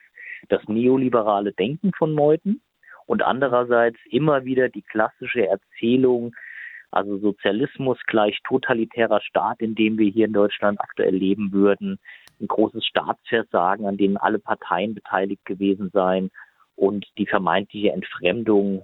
das 0.49 0.67
neoliberale 0.67 1.53
Denken 1.53 1.91
von 1.95 2.13
Meuthen 2.13 2.61
und 3.05 3.21
andererseits 3.21 3.99
immer 4.09 4.45
wieder 4.45 4.69
die 4.69 4.81
klassische 4.81 5.47
Erzählung, 5.47 6.33
also 6.89 7.19
Sozialismus 7.19 7.99
gleich 8.07 8.39
totalitärer 8.43 9.21
Staat, 9.21 9.61
in 9.61 9.75
dem 9.75 9.97
wir 9.97 10.09
hier 10.09 10.25
in 10.25 10.33
Deutschland 10.33 10.81
aktuell 10.81 11.15
leben 11.15 11.51
würden, 11.51 11.99
ein 12.39 12.47
großes 12.47 12.85
Staatsversagen, 12.85 13.85
an 13.85 13.97
dem 13.97 14.17
alle 14.17 14.39
Parteien 14.39 14.95
beteiligt 14.95 15.45
gewesen 15.45 15.91
seien 15.93 16.31
und 16.75 17.05
die 17.17 17.27
vermeintliche 17.27 17.91
Entfremdung 17.91 18.83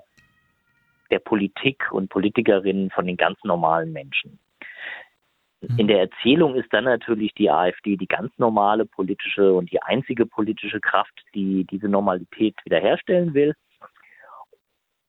der 1.09 1.19
Politik 1.19 1.91
und 1.91 2.09
Politikerinnen 2.09 2.89
von 2.91 3.05
den 3.05 3.17
ganz 3.17 3.37
normalen 3.43 3.93
Menschen. 3.93 4.39
In 5.61 5.85
mhm. 5.85 5.87
der 5.87 5.99
Erzählung 6.01 6.55
ist 6.55 6.71
dann 6.71 6.83
natürlich 6.83 7.33
die 7.33 7.49
AfD 7.49 7.97
die 7.97 8.07
ganz 8.07 8.31
normale 8.37 8.85
politische 8.85 9.53
und 9.53 9.71
die 9.71 9.81
einzige 9.81 10.25
politische 10.25 10.79
Kraft, 10.79 11.23
die 11.33 11.65
diese 11.65 11.87
Normalität 11.87 12.55
wiederherstellen 12.63 13.33
will. 13.33 13.55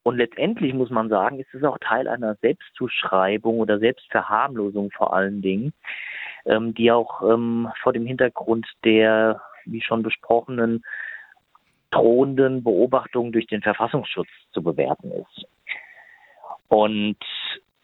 Und 0.04 0.16
letztendlich 0.16 0.72
muss 0.72 0.88
man 0.88 1.10
sagen, 1.10 1.38
ist 1.38 1.52
es 1.52 1.64
auch 1.64 1.76
Teil 1.78 2.08
einer 2.08 2.34
Selbstzuschreibung 2.36 3.58
oder 3.58 3.78
Selbstverharmlosung 3.78 4.90
vor 4.90 5.12
allen 5.12 5.42
Dingen, 5.42 5.74
ähm, 6.46 6.72
die 6.72 6.90
auch 6.90 7.20
ähm, 7.30 7.68
vor 7.82 7.92
dem 7.92 8.06
Hintergrund 8.06 8.66
der, 8.84 9.42
wie 9.66 9.82
schon 9.82 10.02
besprochenen, 10.02 10.82
drohenden 11.91 12.62
Beobachtungen 12.62 13.32
durch 13.32 13.47
den 13.47 13.62
Verfassungsschutz 13.62 14.28
zu 14.53 14.62
bewerten 14.62 15.11
ist. 15.12 15.47
Und 16.68 17.16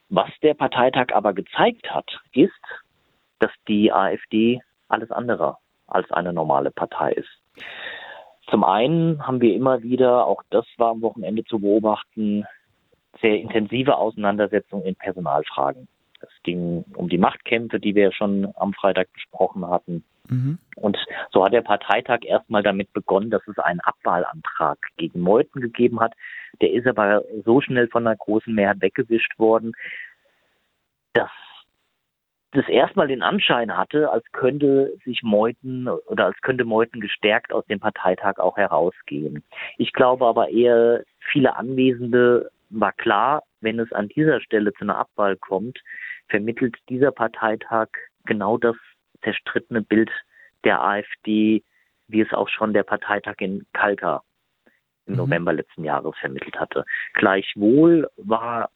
was 0.08 0.30
der 0.42 0.54
Parteitag 0.54 1.06
aber 1.14 1.32
gezeigt 1.32 1.90
hat, 1.90 2.20
ist, 2.32 2.52
dass 3.38 3.50
die 3.66 3.92
AfD 3.92 4.60
alles 4.88 5.10
andere 5.10 5.56
als 5.86 6.10
eine 6.12 6.32
normale 6.32 6.70
Partei 6.70 7.12
ist. 7.12 7.40
Zum 8.50 8.62
einen 8.62 9.26
haben 9.26 9.40
wir 9.40 9.54
immer 9.54 9.82
wieder, 9.82 10.26
auch 10.26 10.42
das 10.50 10.66
war 10.76 10.90
am 10.90 11.02
Wochenende 11.02 11.44
zu 11.44 11.58
beobachten, 11.58 12.44
sehr 13.20 13.40
intensive 13.40 13.96
Auseinandersetzungen 13.96 14.84
in 14.84 14.96
Personalfragen. 14.96 15.88
Es 16.20 16.28
ging 16.42 16.84
um 16.94 17.08
die 17.08 17.18
Machtkämpfe, 17.18 17.80
die 17.80 17.94
wir 17.94 18.12
schon 18.12 18.52
am 18.56 18.72
Freitag 18.74 19.12
besprochen 19.12 19.66
hatten. 19.66 20.04
Mhm. 20.28 20.58
Und 20.76 20.98
so 21.30 21.44
hat 21.44 21.52
der 21.52 21.62
Parteitag 21.62 22.20
erstmal 22.24 22.62
damit 22.62 22.92
begonnen, 22.92 23.30
dass 23.30 23.46
es 23.46 23.58
einen 23.58 23.80
Abwahlantrag 23.80 24.78
gegen 24.96 25.20
Meuthen 25.20 25.60
gegeben 25.60 26.00
hat. 26.00 26.14
Der 26.60 26.72
ist 26.72 26.86
aber 26.86 27.22
so 27.44 27.60
schnell 27.60 27.88
von 27.88 28.06
einer 28.06 28.16
großen 28.16 28.54
Mehrheit 28.54 28.80
weggewischt 28.80 29.38
worden, 29.38 29.72
dass 31.12 31.30
das 32.52 32.68
erstmal 32.68 33.08
den 33.08 33.22
Anschein 33.22 33.76
hatte, 33.76 34.10
als 34.10 34.24
könnte 34.32 34.96
sich 35.04 35.22
Meuthen 35.22 35.88
oder 35.88 36.26
als 36.26 36.40
könnte 36.40 36.64
Meuthen 36.64 37.00
gestärkt 37.00 37.52
aus 37.52 37.66
dem 37.66 37.80
Parteitag 37.80 38.38
auch 38.38 38.56
herausgehen. 38.56 39.42
Ich 39.76 39.92
glaube 39.92 40.24
aber 40.24 40.48
eher, 40.50 41.02
viele 41.32 41.56
Anwesende 41.56 42.50
war 42.70 42.92
klar, 42.92 43.42
wenn 43.60 43.80
es 43.80 43.92
an 43.92 44.08
dieser 44.08 44.40
Stelle 44.40 44.72
zu 44.74 44.84
einer 44.84 44.98
Abwahl 44.98 45.36
kommt, 45.36 45.80
vermittelt 46.28 46.76
dieser 46.88 47.10
Parteitag 47.10 47.88
genau 48.24 48.56
das 48.56 48.76
zerstrittene 49.24 49.82
Bild 49.82 50.10
der 50.64 50.82
AfD, 50.82 51.62
wie 52.08 52.20
es 52.20 52.32
auch 52.32 52.48
schon 52.48 52.72
der 52.72 52.82
Parteitag 52.82 53.36
in 53.38 53.66
Kalka 53.72 54.22
im 55.06 55.14
mhm. 55.14 55.18
November 55.18 55.52
letzten 55.52 55.84
Jahres 55.84 56.16
vermittelt 56.18 56.58
hatte. 56.58 56.84
Gleichwohl 57.14 58.08
war 58.16 58.70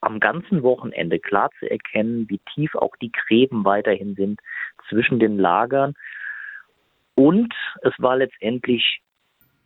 am 0.00 0.20
ganzen 0.20 0.62
Wochenende 0.62 1.18
klar 1.18 1.50
zu 1.58 1.70
erkennen, 1.70 2.28
wie 2.28 2.40
tief 2.54 2.74
auch 2.74 2.94
die 2.96 3.10
Gräben 3.10 3.64
weiterhin 3.64 4.14
sind 4.14 4.40
zwischen 4.88 5.18
den 5.18 5.38
Lagern. 5.38 5.94
Und 7.14 7.52
es 7.82 7.92
war 7.98 8.16
letztendlich 8.16 9.00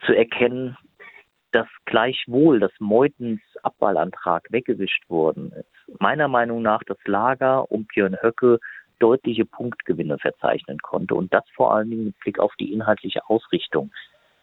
zu 0.06 0.14
erkennen, 0.14 0.76
dass 1.52 1.68
gleichwohl 1.84 2.60
das 2.60 2.72
Meutens 2.78 3.40
Abwahlantrag 3.62 4.46
weggewischt 4.50 5.08
worden 5.10 5.52
ist. 5.52 6.00
Meiner 6.00 6.28
Meinung 6.28 6.62
nach 6.62 6.82
das 6.84 6.96
Lager 7.04 7.70
um 7.70 7.84
Björn 7.84 8.16
Höcke 8.22 8.58
deutliche 9.02 9.44
Punktgewinne 9.44 10.18
verzeichnen 10.18 10.78
konnte 10.78 11.14
und 11.14 11.32
das 11.34 11.44
vor 11.54 11.74
allen 11.74 11.90
Dingen 11.90 12.04
mit 12.04 12.18
Blick 12.20 12.38
auf 12.38 12.52
die 12.60 12.72
inhaltliche 12.72 13.28
Ausrichtung 13.28 13.90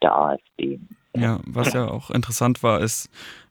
der 0.01 0.15
AfD. 0.15 0.79
Ja, 1.15 1.39
was 1.45 1.73
ja 1.73 1.87
auch 1.87 2.11
interessant 2.11 2.61
war, 2.61 2.81
ist, 2.81 3.09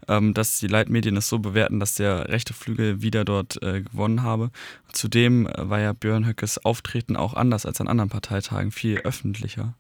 ähm, 0.09 0.33
dass 0.33 0.59
die 0.59 0.69
Leitmedien 0.69 1.17
es 1.17 1.29
so 1.29 1.39
bewerten, 1.39 1.81
dass 1.81 1.97
der 1.97 2.29
rechte 2.29 2.55
Flügel 2.55 3.03
wieder 3.03 3.25
dort 3.25 3.63
äh, 3.63 3.83
gewonnen 3.83 4.23
habe. 4.23 4.51
Zudem 4.93 5.47
äh, 5.47 5.69
war 5.69 5.81
ja 5.81 5.93
Björn 5.93 6.27
Höckes 6.27 6.65
Auftreten 6.65 7.17
auch 7.17 7.35
anders 7.35 7.67
als 7.67 7.81
an 7.81 7.89
anderen 7.89 8.11
Parteitagen, 8.11 8.71
viel 8.71 8.99
öffentlicher. 9.01 9.75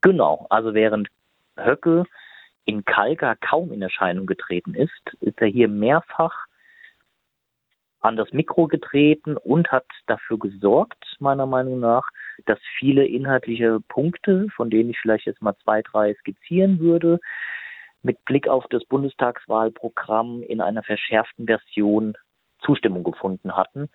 Genau, 0.00 0.46
also 0.48 0.72
während 0.72 1.08
Höcke 1.56 2.04
in 2.64 2.84
Kalka 2.84 3.34
kaum 3.36 3.72
in 3.72 3.82
Erscheinung 3.82 4.26
getreten 4.26 4.74
ist, 4.74 5.02
ist 5.20 5.40
er 5.40 5.48
hier 5.48 5.68
mehrfach 5.68 6.46
an 8.00 8.16
das 8.16 8.32
Mikro 8.32 8.66
getreten 8.66 9.36
und 9.36 9.70
hat 9.70 9.86
dafür 10.06 10.38
gesorgt, 10.38 11.04
meiner 11.18 11.46
Meinung 11.46 11.80
nach, 11.80 12.08
dass 12.46 12.58
viele 12.78 13.06
inhaltliche 13.06 13.80
Punkte, 13.88 14.46
von 14.56 14.70
denen 14.70 14.90
ich 14.90 14.98
vielleicht 14.98 15.26
jetzt 15.26 15.42
mal 15.42 15.54
zwei, 15.62 15.82
drei 15.82 16.14
skizzieren 16.14 16.80
würde, 16.80 17.20
mit 18.02 18.24
Blick 18.24 18.48
auf 18.48 18.66
das 18.70 18.84
Bundestagswahlprogramm 18.86 20.42
in 20.42 20.60
einer 20.60 20.82
verschärften 20.82 21.46
Version 21.46 22.16
Zustimmung 22.62 23.04
gefunden 23.04 23.56
hatten. 23.56 23.88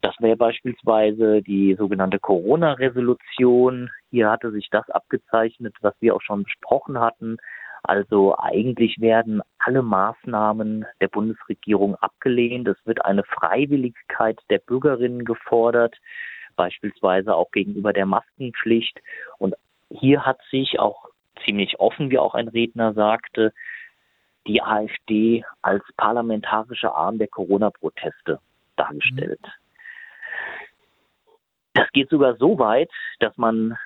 Das 0.00 0.14
wäre 0.20 0.36
beispielsweise 0.36 1.42
die 1.42 1.74
sogenannte 1.76 2.18
Corona-Resolution. 2.18 3.90
Hier 4.10 4.30
hatte 4.30 4.50
sich 4.52 4.68
das 4.70 4.88
abgezeichnet, 4.90 5.74
was 5.80 5.94
wir 6.00 6.14
auch 6.14 6.22
schon 6.22 6.44
besprochen 6.44 7.00
hatten, 7.00 7.38
also 7.82 8.36
eigentlich 8.38 9.00
werden 9.00 9.42
alle 9.58 9.82
Maßnahmen 9.82 10.86
der 11.00 11.08
Bundesregierung 11.08 11.94
abgelehnt. 11.96 12.68
Es 12.68 12.78
wird 12.84 13.04
eine 13.04 13.24
Freiwilligkeit 13.24 14.40
der 14.50 14.58
Bürgerinnen 14.58 15.24
gefordert, 15.24 15.96
beispielsweise 16.56 17.34
auch 17.34 17.50
gegenüber 17.50 17.92
der 17.92 18.06
Maskenpflicht. 18.06 19.00
Und 19.38 19.54
hier 19.90 20.26
hat 20.26 20.40
sich 20.50 20.78
auch 20.78 21.06
ziemlich 21.44 21.78
offen, 21.80 22.10
wie 22.10 22.18
auch 22.18 22.34
ein 22.34 22.48
Redner 22.48 22.92
sagte, 22.94 23.52
die 24.46 24.62
AfD 24.62 25.44
als 25.62 25.84
parlamentarischer 25.96 26.94
Arm 26.94 27.18
der 27.18 27.28
Corona-Proteste 27.28 28.40
dargestellt. 28.76 29.40
Das 31.74 31.88
geht 31.92 32.08
sogar 32.10 32.36
so 32.36 32.58
weit, 32.58 32.90
dass 33.20 33.36
man 33.36 33.76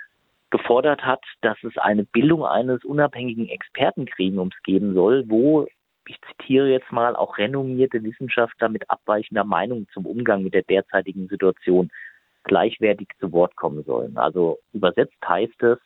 gefordert 0.52 1.04
hat, 1.04 1.24
dass 1.40 1.56
es 1.64 1.76
eine 1.78 2.04
Bildung 2.04 2.44
eines 2.44 2.84
unabhängigen 2.84 3.48
Expertengremiums 3.48 4.54
geben 4.62 4.94
soll, 4.94 5.24
wo, 5.26 5.66
ich 6.06 6.20
zitiere 6.28 6.68
jetzt 6.68 6.92
mal, 6.92 7.16
auch 7.16 7.38
renommierte 7.38 8.04
Wissenschaftler 8.04 8.68
mit 8.68 8.88
abweichender 8.88 9.44
Meinung 9.44 9.88
zum 9.92 10.06
Umgang 10.06 10.44
mit 10.44 10.54
der 10.54 10.62
derzeitigen 10.62 11.26
Situation 11.26 11.90
gleichwertig 12.44 13.08
zu 13.18 13.32
Wort 13.32 13.56
kommen 13.56 13.82
sollen. 13.84 14.16
Also 14.16 14.58
übersetzt 14.72 15.18
heißt 15.26 15.62
es, 15.62 15.78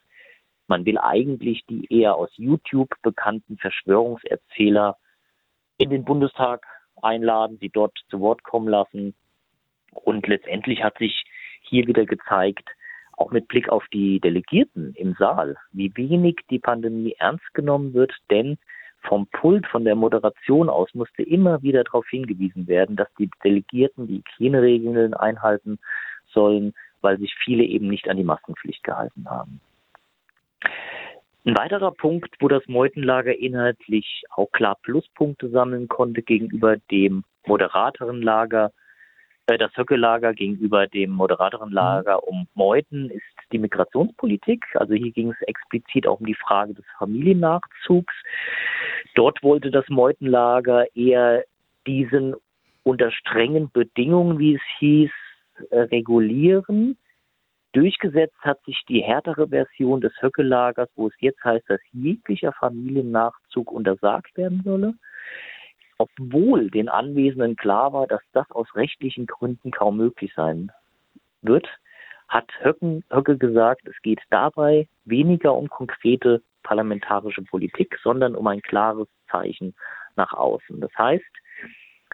man 0.69 0.85
will 0.85 0.99
eigentlich 0.99 1.65
die 1.67 1.87
eher 1.89 2.17
aus 2.17 2.31
YouTube 2.35 2.91
bekannten 3.03 3.57
Verschwörungserzähler 3.59 4.97
in 5.79 5.91
den 5.91 6.05
Bundestag 6.05 6.67
einladen, 7.01 7.59
sie 7.61 7.69
dort 7.69 7.97
zu 8.09 8.21
Wort 8.21 8.43
kommen 8.43 8.69
lassen. 8.69 9.15
Und 9.93 10.27
letztendlich 10.27 10.83
hat 10.83 10.99
sich 10.99 11.25
hier 11.61 11.87
wieder 11.87 12.05
gezeigt, 12.05 12.69
auch 13.17 13.31
mit 13.33 13.49
Blick 13.49 13.69
auf 13.69 13.85
die 13.93 14.21
Delegierten 14.21 14.95
im 14.95 15.15
Saal, 15.19 15.57
wie 15.73 15.91
wenig 15.97 16.37
die 16.51 16.59
Pandemie 16.59 17.17
ernst 17.19 17.53
genommen 17.55 17.95
wird, 17.95 18.13
denn 18.31 18.59
vom 19.03 19.27
Pult, 19.29 19.67
von 19.67 19.85
der 19.85 19.95
Moderation 19.95 20.69
aus 20.69 20.93
musste 20.95 21.23
immer 21.23 21.63
wieder 21.63 21.85
darauf 21.85 22.07
hingewiesen 22.09 22.67
werden, 22.67 22.97
dass 22.97 23.09
die 23.19 23.31
Delegierten 23.45 24.07
die 24.07 24.23
Hygieneregeln 24.35 25.15
einhalten 25.15 25.79
sollen, 26.29 26.75
weil 27.01 27.19
sich 27.19 27.35
viele 27.43 27.65
eben 27.65 27.89
nicht 27.89 28.09
an 28.09 28.17
die 28.17 28.25
Maskenpflicht 28.25 28.83
gehalten 28.83 29.29
haben. 29.31 29.61
Ein 31.45 31.57
weiterer 31.57 31.93
Punkt, 31.93 32.35
wo 32.41 32.49
das 32.49 32.67
Meutenlager 32.67 33.37
inhaltlich 33.39 34.25
auch 34.35 34.51
klar 34.51 34.77
Pluspunkte 34.83 35.49
sammeln 35.49 35.87
konnte 35.87 36.23
gegenüber 36.23 36.77
dem 36.91 37.23
moderateren 37.47 38.21
Lager, 38.21 38.73
das 39.47 39.71
Höcke-Lager 39.77 40.35
gegenüber 40.35 40.87
dem 40.87 41.11
moderateren 41.11 41.69
mhm. 41.69 41.75
Lager 41.75 42.27
um 42.27 42.49
Meuthen 42.55 43.11
ist 43.11 43.23
die 43.53 43.59
Migrationspolitik. 43.59 44.65
Also 44.75 44.95
hier 44.95 45.13
ging 45.13 45.31
es 45.31 45.41
explizit 45.43 46.07
auch 46.07 46.21
um 46.21 46.27
die 46.27 46.35
Frage 46.35 46.75
des 46.75 46.85
Familiennachzugs. 46.99 48.15
Dort 49.15 49.43
wollte 49.43 49.71
das 49.71 49.89
Meutenlager 49.89 50.85
eher 50.97 51.45
diesen 51.87 52.35
unter 52.83 53.11
strengen 53.11 53.71
Bedingungen, 53.73 54.39
wie 54.39 54.55
es 54.57 54.63
hieß, 54.79 55.11
äh, 55.71 55.81
regulieren. 55.81 56.97
Durchgesetzt 57.73 58.39
hat 58.41 58.63
sich 58.65 58.83
die 58.89 59.03
härtere 59.03 59.49
Version 59.49 60.01
des 60.01 60.13
Höcke-Lagers, 60.21 60.89
wo 60.97 61.09
es 61.09 61.15
jetzt 61.19 61.43
heißt, 61.45 61.69
dass 61.69 61.81
jeglicher 61.93 62.53
Familiennachzug 62.53 63.71
untersagt 63.71 64.37
werden 64.37 64.63
solle, 64.65 64.95
obwohl 65.99 66.71
den 66.71 66.89
Anwesenden 66.89 67.57
klar 67.57 67.93
war, 67.93 68.07
dass 68.07 68.23
das 68.33 68.51
aus 68.51 68.75
rechtlichen 68.75 69.27
Gründen 69.27 69.71
kaum 69.71 69.97
möglich 69.97 70.33
sein 70.35 70.71
wird, 71.43 71.67
hat 72.29 72.51
Höcken, 72.61 73.05
Höcke 73.11 73.39
gesagt, 73.39 73.87
es 73.87 74.01
geht 74.03 74.21
dabei 74.31 74.89
weniger 75.05 75.55
um 75.55 75.69
konkrete 75.69 76.43
parlamentarische 76.63 77.43
Politik, 77.43 77.99
sondern 78.03 78.35
um 78.35 78.47
ein 78.49 78.61
klares 78.61 79.09
Zeichen 79.31 79.75
nach 80.17 80.33
außen. 80.33 80.81
Das 80.81 80.91
heißt, 80.99 81.25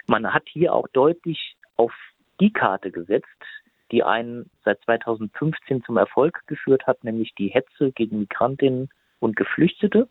man 0.06 0.32
hat 0.32 0.44
hier 0.46 0.74
auch 0.74 0.88
deutlich 0.88 1.56
auf 1.76 1.92
die 2.40 2.52
Karte 2.52 2.90
gesetzt, 2.90 3.26
die 3.90 4.02
einen 4.02 4.50
seit 4.64 4.82
2015 4.82 5.84
zum 5.84 5.96
Erfolg 5.96 6.42
geführt 6.46 6.86
hat, 6.86 7.04
nämlich 7.04 7.34
die 7.34 7.48
Hetze 7.48 7.92
gegen 7.92 8.20
Migrantinnen 8.20 8.90
und 9.20 9.36
Geflüchtete. 9.36 10.08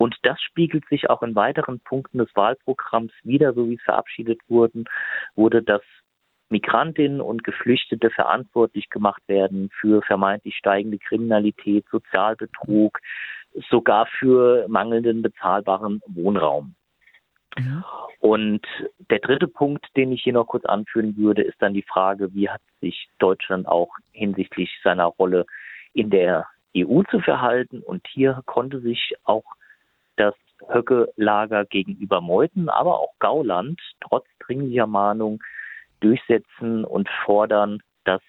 Und 0.00 0.16
das 0.22 0.40
spiegelt 0.40 0.88
sich 0.88 1.10
auch 1.10 1.22
in 1.22 1.34
weiteren 1.34 1.78
Punkten 1.78 2.16
des 2.16 2.34
Wahlprogramms 2.34 3.12
wieder, 3.22 3.52
so 3.52 3.68
wie 3.68 3.74
es 3.74 3.82
verabschiedet 3.82 4.40
wurden, 4.48 4.86
wurde, 5.34 5.62
dass 5.62 5.82
Migrantinnen 6.48 7.20
und 7.20 7.44
Geflüchtete 7.44 8.08
verantwortlich 8.08 8.88
gemacht 8.88 9.20
werden 9.26 9.68
für 9.78 10.00
vermeintlich 10.00 10.56
steigende 10.56 10.96
Kriminalität, 10.96 11.84
Sozialbetrug, 11.90 12.98
sogar 13.68 14.06
für 14.06 14.66
mangelnden 14.68 15.20
bezahlbaren 15.20 16.00
Wohnraum. 16.06 16.74
Ja. 17.58 17.84
Und 18.20 18.66
der 19.10 19.18
dritte 19.18 19.48
Punkt, 19.48 19.84
den 19.98 20.12
ich 20.12 20.22
hier 20.22 20.32
noch 20.32 20.46
kurz 20.46 20.64
anführen 20.64 21.14
würde, 21.18 21.42
ist 21.42 21.60
dann 21.60 21.74
die 21.74 21.84
Frage, 21.86 22.32
wie 22.32 22.48
hat 22.48 22.62
sich 22.80 23.10
Deutschland 23.18 23.68
auch 23.68 23.90
hinsichtlich 24.12 24.70
seiner 24.82 25.04
Rolle 25.04 25.44
in 25.92 26.08
der 26.08 26.46
EU 26.74 27.02
zu 27.10 27.20
verhalten. 27.20 27.80
Und 27.80 28.06
hier 28.08 28.40
konnte 28.46 28.80
sich 28.80 29.12
auch 29.24 29.44
Höcke-Lager 30.68 31.64
gegenüber 31.64 32.20
Meuthen, 32.20 32.68
aber 32.68 32.98
auch 33.00 33.12
Gauland 33.18 33.80
trotz 34.00 34.26
dringlicher 34.40 34.86
Mahnung 34.86 35.42
durchsetzen 36.00 36.84
und 36.84 37.08
fordern, 37.24 37.82
dass 38.04 38.22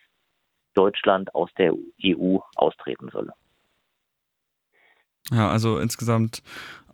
Deutschland 0.74 1.34
aus 1.36 1.50
der 1.58 1.74
EU 2.04 2.38
austreten 2.56 3.10
solle. 3.12 3.34
Ja, 5.32 5.50
also 5.50 5.78
insgesamt 5.78 6.44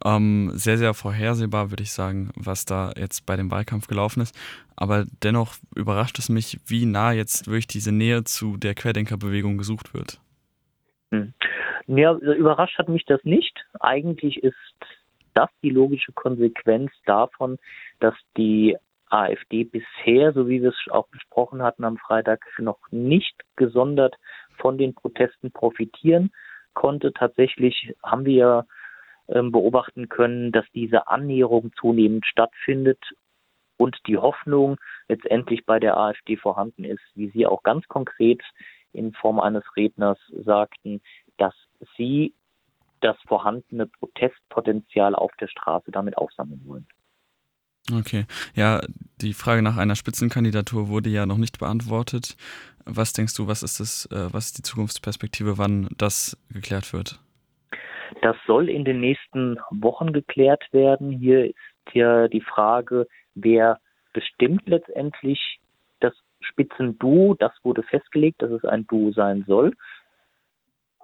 ähm, 0.06 0.52
sehr, 0.54 0.78
sehr 0.78 0.94
vorhersehbar, 0.94 1.72
würde 1.72 1.84
ich 1.84 1.92
sagen, 1.92 2.32
was 2.36 2.66
da 2.66 2.92
jetzt 2.96 3.26
bei 3.26 3.36
dem 3.36 3.50
Wahlkampf 3.50 3.88
gelaufen 3.88 4.22
ist. 4.22 4.38
Aber 4.76 5.06
dennoch 5.24 5.56
überrascht 5.76 6.20
es 6.20 6.30
mich, 6.30 6.60
wie 6.66 6.86
nah 6.86 7.12
jetzt 7.12 7.48
wirklich 7.48 7.68
diese 7.68 7.92
Nähe 7.92 8.24
zu 8.24 8.58
der 8.58 8.76
Querdenkerbewegung 8.76 9.58
gesucht 9.58 9.94
wird. 9.94 10.20
Hm. 11.12 11.34
Ja, 11.88 12.14
überrascht 12.14 12.78
hat 12.78 12.90
mich 12.90 13.06
das 13.06 13.24
nicht. 13.24 13.66
Eigentlich 13.80 14.44
ist 14.44 14.56
das 15.38 15.50
die 15.62 15.70
logische 15.70 16.14
Konsequenz 16.14 16.92
davon, 17.06 17.60
dass 18.00 18.16
die 18.38 18.76
AfD 19.10 19.64
bisher, 19.64 20.34
so 20.34 20.50
wie 20.50 20.62
wir 20.64 20.70
es 20.70 20.92
auch 20.92 21.08
besprochen 21.10 21.62
hatten 21.62 21.84
am 21.84 21.98
Freitag, 21.98 22.44
noch 22.58 22.80
nicht 22.90 23.36
gesondert 23.56 24.16
von 24.58 24.80
den 24.80 24.96
Protesten 24.96 25.52
profitieren 25.52 26.32
konnte. 26.74 27.14
Tatsächlich 27.14 27.94
haben 28.04 28.26
wir 28.26 28.66
ähm, 29.30 29.52
beobachten 29.52 30.10
können, 30.10 30.52
dass 30.52 30.66
diese 30.74 31.08
Annäherung 31.08 31.72
zunehmend 31.80 32.26
stattfindet 32.26 33.00
und 33.78 33.96
die 34.08 34.18
Hoffnung 34.18 34.78
letztendlich 35.08 35.66
bei 35.66 35.80
der 35.80 35.98
AfD 35.98 36.36
vorhanden 36.36 36.84
ist, 36.84 37.04
wie 37.14 37.30
Sie 37.30 37.46
auch 37.46 37.62
ganz 37.62 37.88
konkret 37.88 38.42
in 38.92 39.14
Form 39.14 39.40
eines 39.40 39.64
Redners 39.76 40.18
sagten, 40.44 41.00
dass 41.38 41.54
Sie 41.96 42.34
das 43.08 43.18
vorhandene 43.26 43.88
Protestpotenzial 43.88 45.16
auf 45.16 45.32
der 45.40 45.48
Straße 45.48 45.92
damit 45.92 46.18
aufsammeln 46.18 46.62
wollen. 46.66 46.88
Okay, 47.94 48.26
ja, 48.54 48.82
die 49.22 49.34
Frage 49.34 49.62
nach 49.62 49.78
einer 49.78 49.96
Spitzenkandidatur 49.96 50.90
wurde 50.90 51.10
ja 51.10 51.26
noch 51.26 51.38
nicht 51.38 51.58
beantwortet. 51.58 52.36
Was 52.86 53.14
denkst 53.14 53.36
du, 53.36 53.48
was 53.48 53.64
ist 53.64 53.80
das, 53.80 54.08
äh, 54.12 54.34
was 54.34 54.48
ist 54.48 54.58
die 54.58 54.64
Zukunftsperspektive, 54.64 55.58
wann 55.58 55.88
das 55.98 56.38
geklärt 56.50 56.92
wird? 56.92 57.20
Das 58.22 58.36
soll 58.46 58.70
in 58.70 58.84
den 58.84 59.00
nächsten 59.00 59.58
Wochen 59.72 60.12
geklärt 60.12 60.64
werden. 60.74 61.12
Hier 61.12 61.46
ist 61.46 61.56
ja 61.94 62.28
die 62.28 62.42
Frage, 62.42 63.08
wer 63.36 63.80
bestimmt 64.12 64.64
letztendlich 64.68 65.60
das 66.02 66.14
Spitzenduo. 66.42 67.36
Das 67.36 67.54
wurde 67.64 67.84
festgelegt, 67.84 68.42
dass 68.42 68.52
es 68.52 68.66
ein 68.66 68.86
Duo 68.88 69.12
sein 69.12 69.46
soll. 69.48 69.74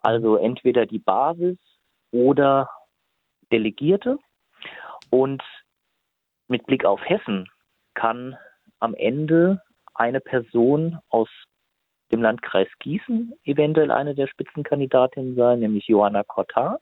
Also 0.01 0.35
entweder 0.35 0.85
die 0.85 0.99
Basis 0.99 1.57
oder 2.13 2.69
Delegierte. 3.51 4.17
Und 5.09 5.43
mit 6.47 6.65
Blick 6.65 6.85
auf 6.85 7.01
Hessen 7.03 7.49
kann 7.93 8.37
am 8.79 8.95
Ende 8.95 9.61
eine 9.93 10.21
Person 10.21 10.99
aus 11.09 11.29
dem 12.11 12.21
Landkreis 12.21 12.67
Gießen 12.79 13.33
eventuell 13.43 13.91
eine 13.91 14.15
der 14.15 14.27
Spitzenkandidatinnen 14.27 15.35
sein, 15.35 15.59
nämlich 15.59 15.87
Johanna 15.87 16.23
Cottar. 16.23 16.79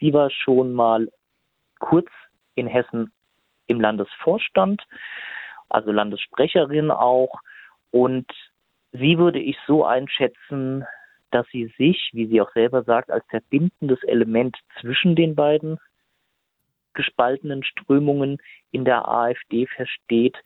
Sie 0.00 0.12
war 0.12 0.30
schon 0.30 0.74
mal 0.74 1.08
kurz 1.78 2.08
in 2.54 2.66
Hessen 2.66 3.12
im 3.66 3.80
Landesvorstand, 3.80 4.82
also 5.68 5.92
Landessprecherin 5.92 6.90
auch. 6.90 7.40
Und 7.90 8.30
sie 8.92 9.18
würde 9.18 9.38
ich 9.38 9.56
so 9.66 9.84
einschätzen, 9.84 10.84
dass 11.36 11.46
sie 11.48 11.70
sich, 11.76 12.08
wie 12.14 12.26
sie 12.28 12.40
auch 12.40 12.50
selber 12.54 12.82
sagt, 12.84 13.10
als 13.10 13.22
verbindendes 13.26 14.02
Element 14.04 14.56
zwischen 14.80 15.14
den 15.14 15.34
beiden 15.34 15.78
gespaltenen 16.94 17.62
Strömungen 17.62 18.38
in 18.70 18.86
der 18.86 19.06
AfD 19.06 19.66
versteht. 19.66 20.38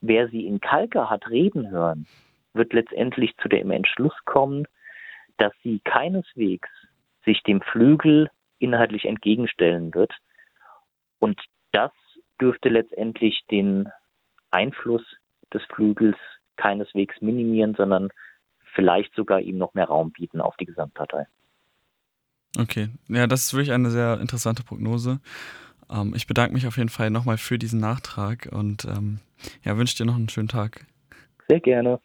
Wer 0.00 0.28
sie 0.28 0.46
in 0.46 0.58
Kalka 0.58 1.10
hat 1.10 1.28
reden 1.28 1.70
hören, 1.70 2.06
wird 2.54 2.72
letztendlich 2.72 3.36
zu 3.36 3.50
dem 3.50 3.70
Entschluss 3.70 4.14
kommen, 4.24 4.66
dass 5.36 5.52
sie 5.62 5.80
keineswegs 5.84 6.70
sich 7.26 7.42
dem 7.42 7.60
Flügel 7.60 8.30
inhaltlich 8.60 9.04
entgegenstellen 9.04 9.92
wird. 9.92 10.14
Und 11.18 11.38
das 11.72 11.92
dürfte 12.40 12.70
letztendlich 12.70 13.42
den 13.50 13.90
Einfluss 14.50 15.04
des 15.52 15.62
Flügels 15.64 16.16
keineswegs 16.56 17.20
minimieren, 17.20 17.74
sondern 17.74 18.08
vielleicht 18.74 19.14
sogar 19.14 19.40
ihm 19.40 19.58
noch 19.58 19.74
mehr 19.74 19.86
Raum 19.86 20.12
bieten 20.12 20.40
auf 20.40 20.56
die 20.56 20.66
Gesamtpartei. 20.66 21.26
Okay, 22.58 22.88
ja, 23.08 23.26
das 23.26 23.46
ist 23.46 23.54
wirklich 23.54 23.72
eine 23.72 23.90
sehr 23.90 24.20
interessante 24.20 24.64
Prognose. 24.64 25.20
Ähm, 25.90 26.12
ich 26.14 26.26
bedanke 26.26 26.54
mich 26.54 26.66
auf 26.66 26.76
jeden 26.76 26.88
Fall 26.88 27.10
nochmal 27.10 27.38
für 27.38 27.58
diesen 27.58 27.80
Nachtrag 27.80 28.48
und 28.52 28.84
ähm, 28.84 29.20
ja, 29.64 29.76
wünsche 29.76 29.96
dir 29.96 30.04
noch 30.04 30.16
einen 30.16 30.28
schönen 30.28 30.48
Tag. 30.48 30.86
Sehr 31.48 31.60
gerne. 31.60 31.98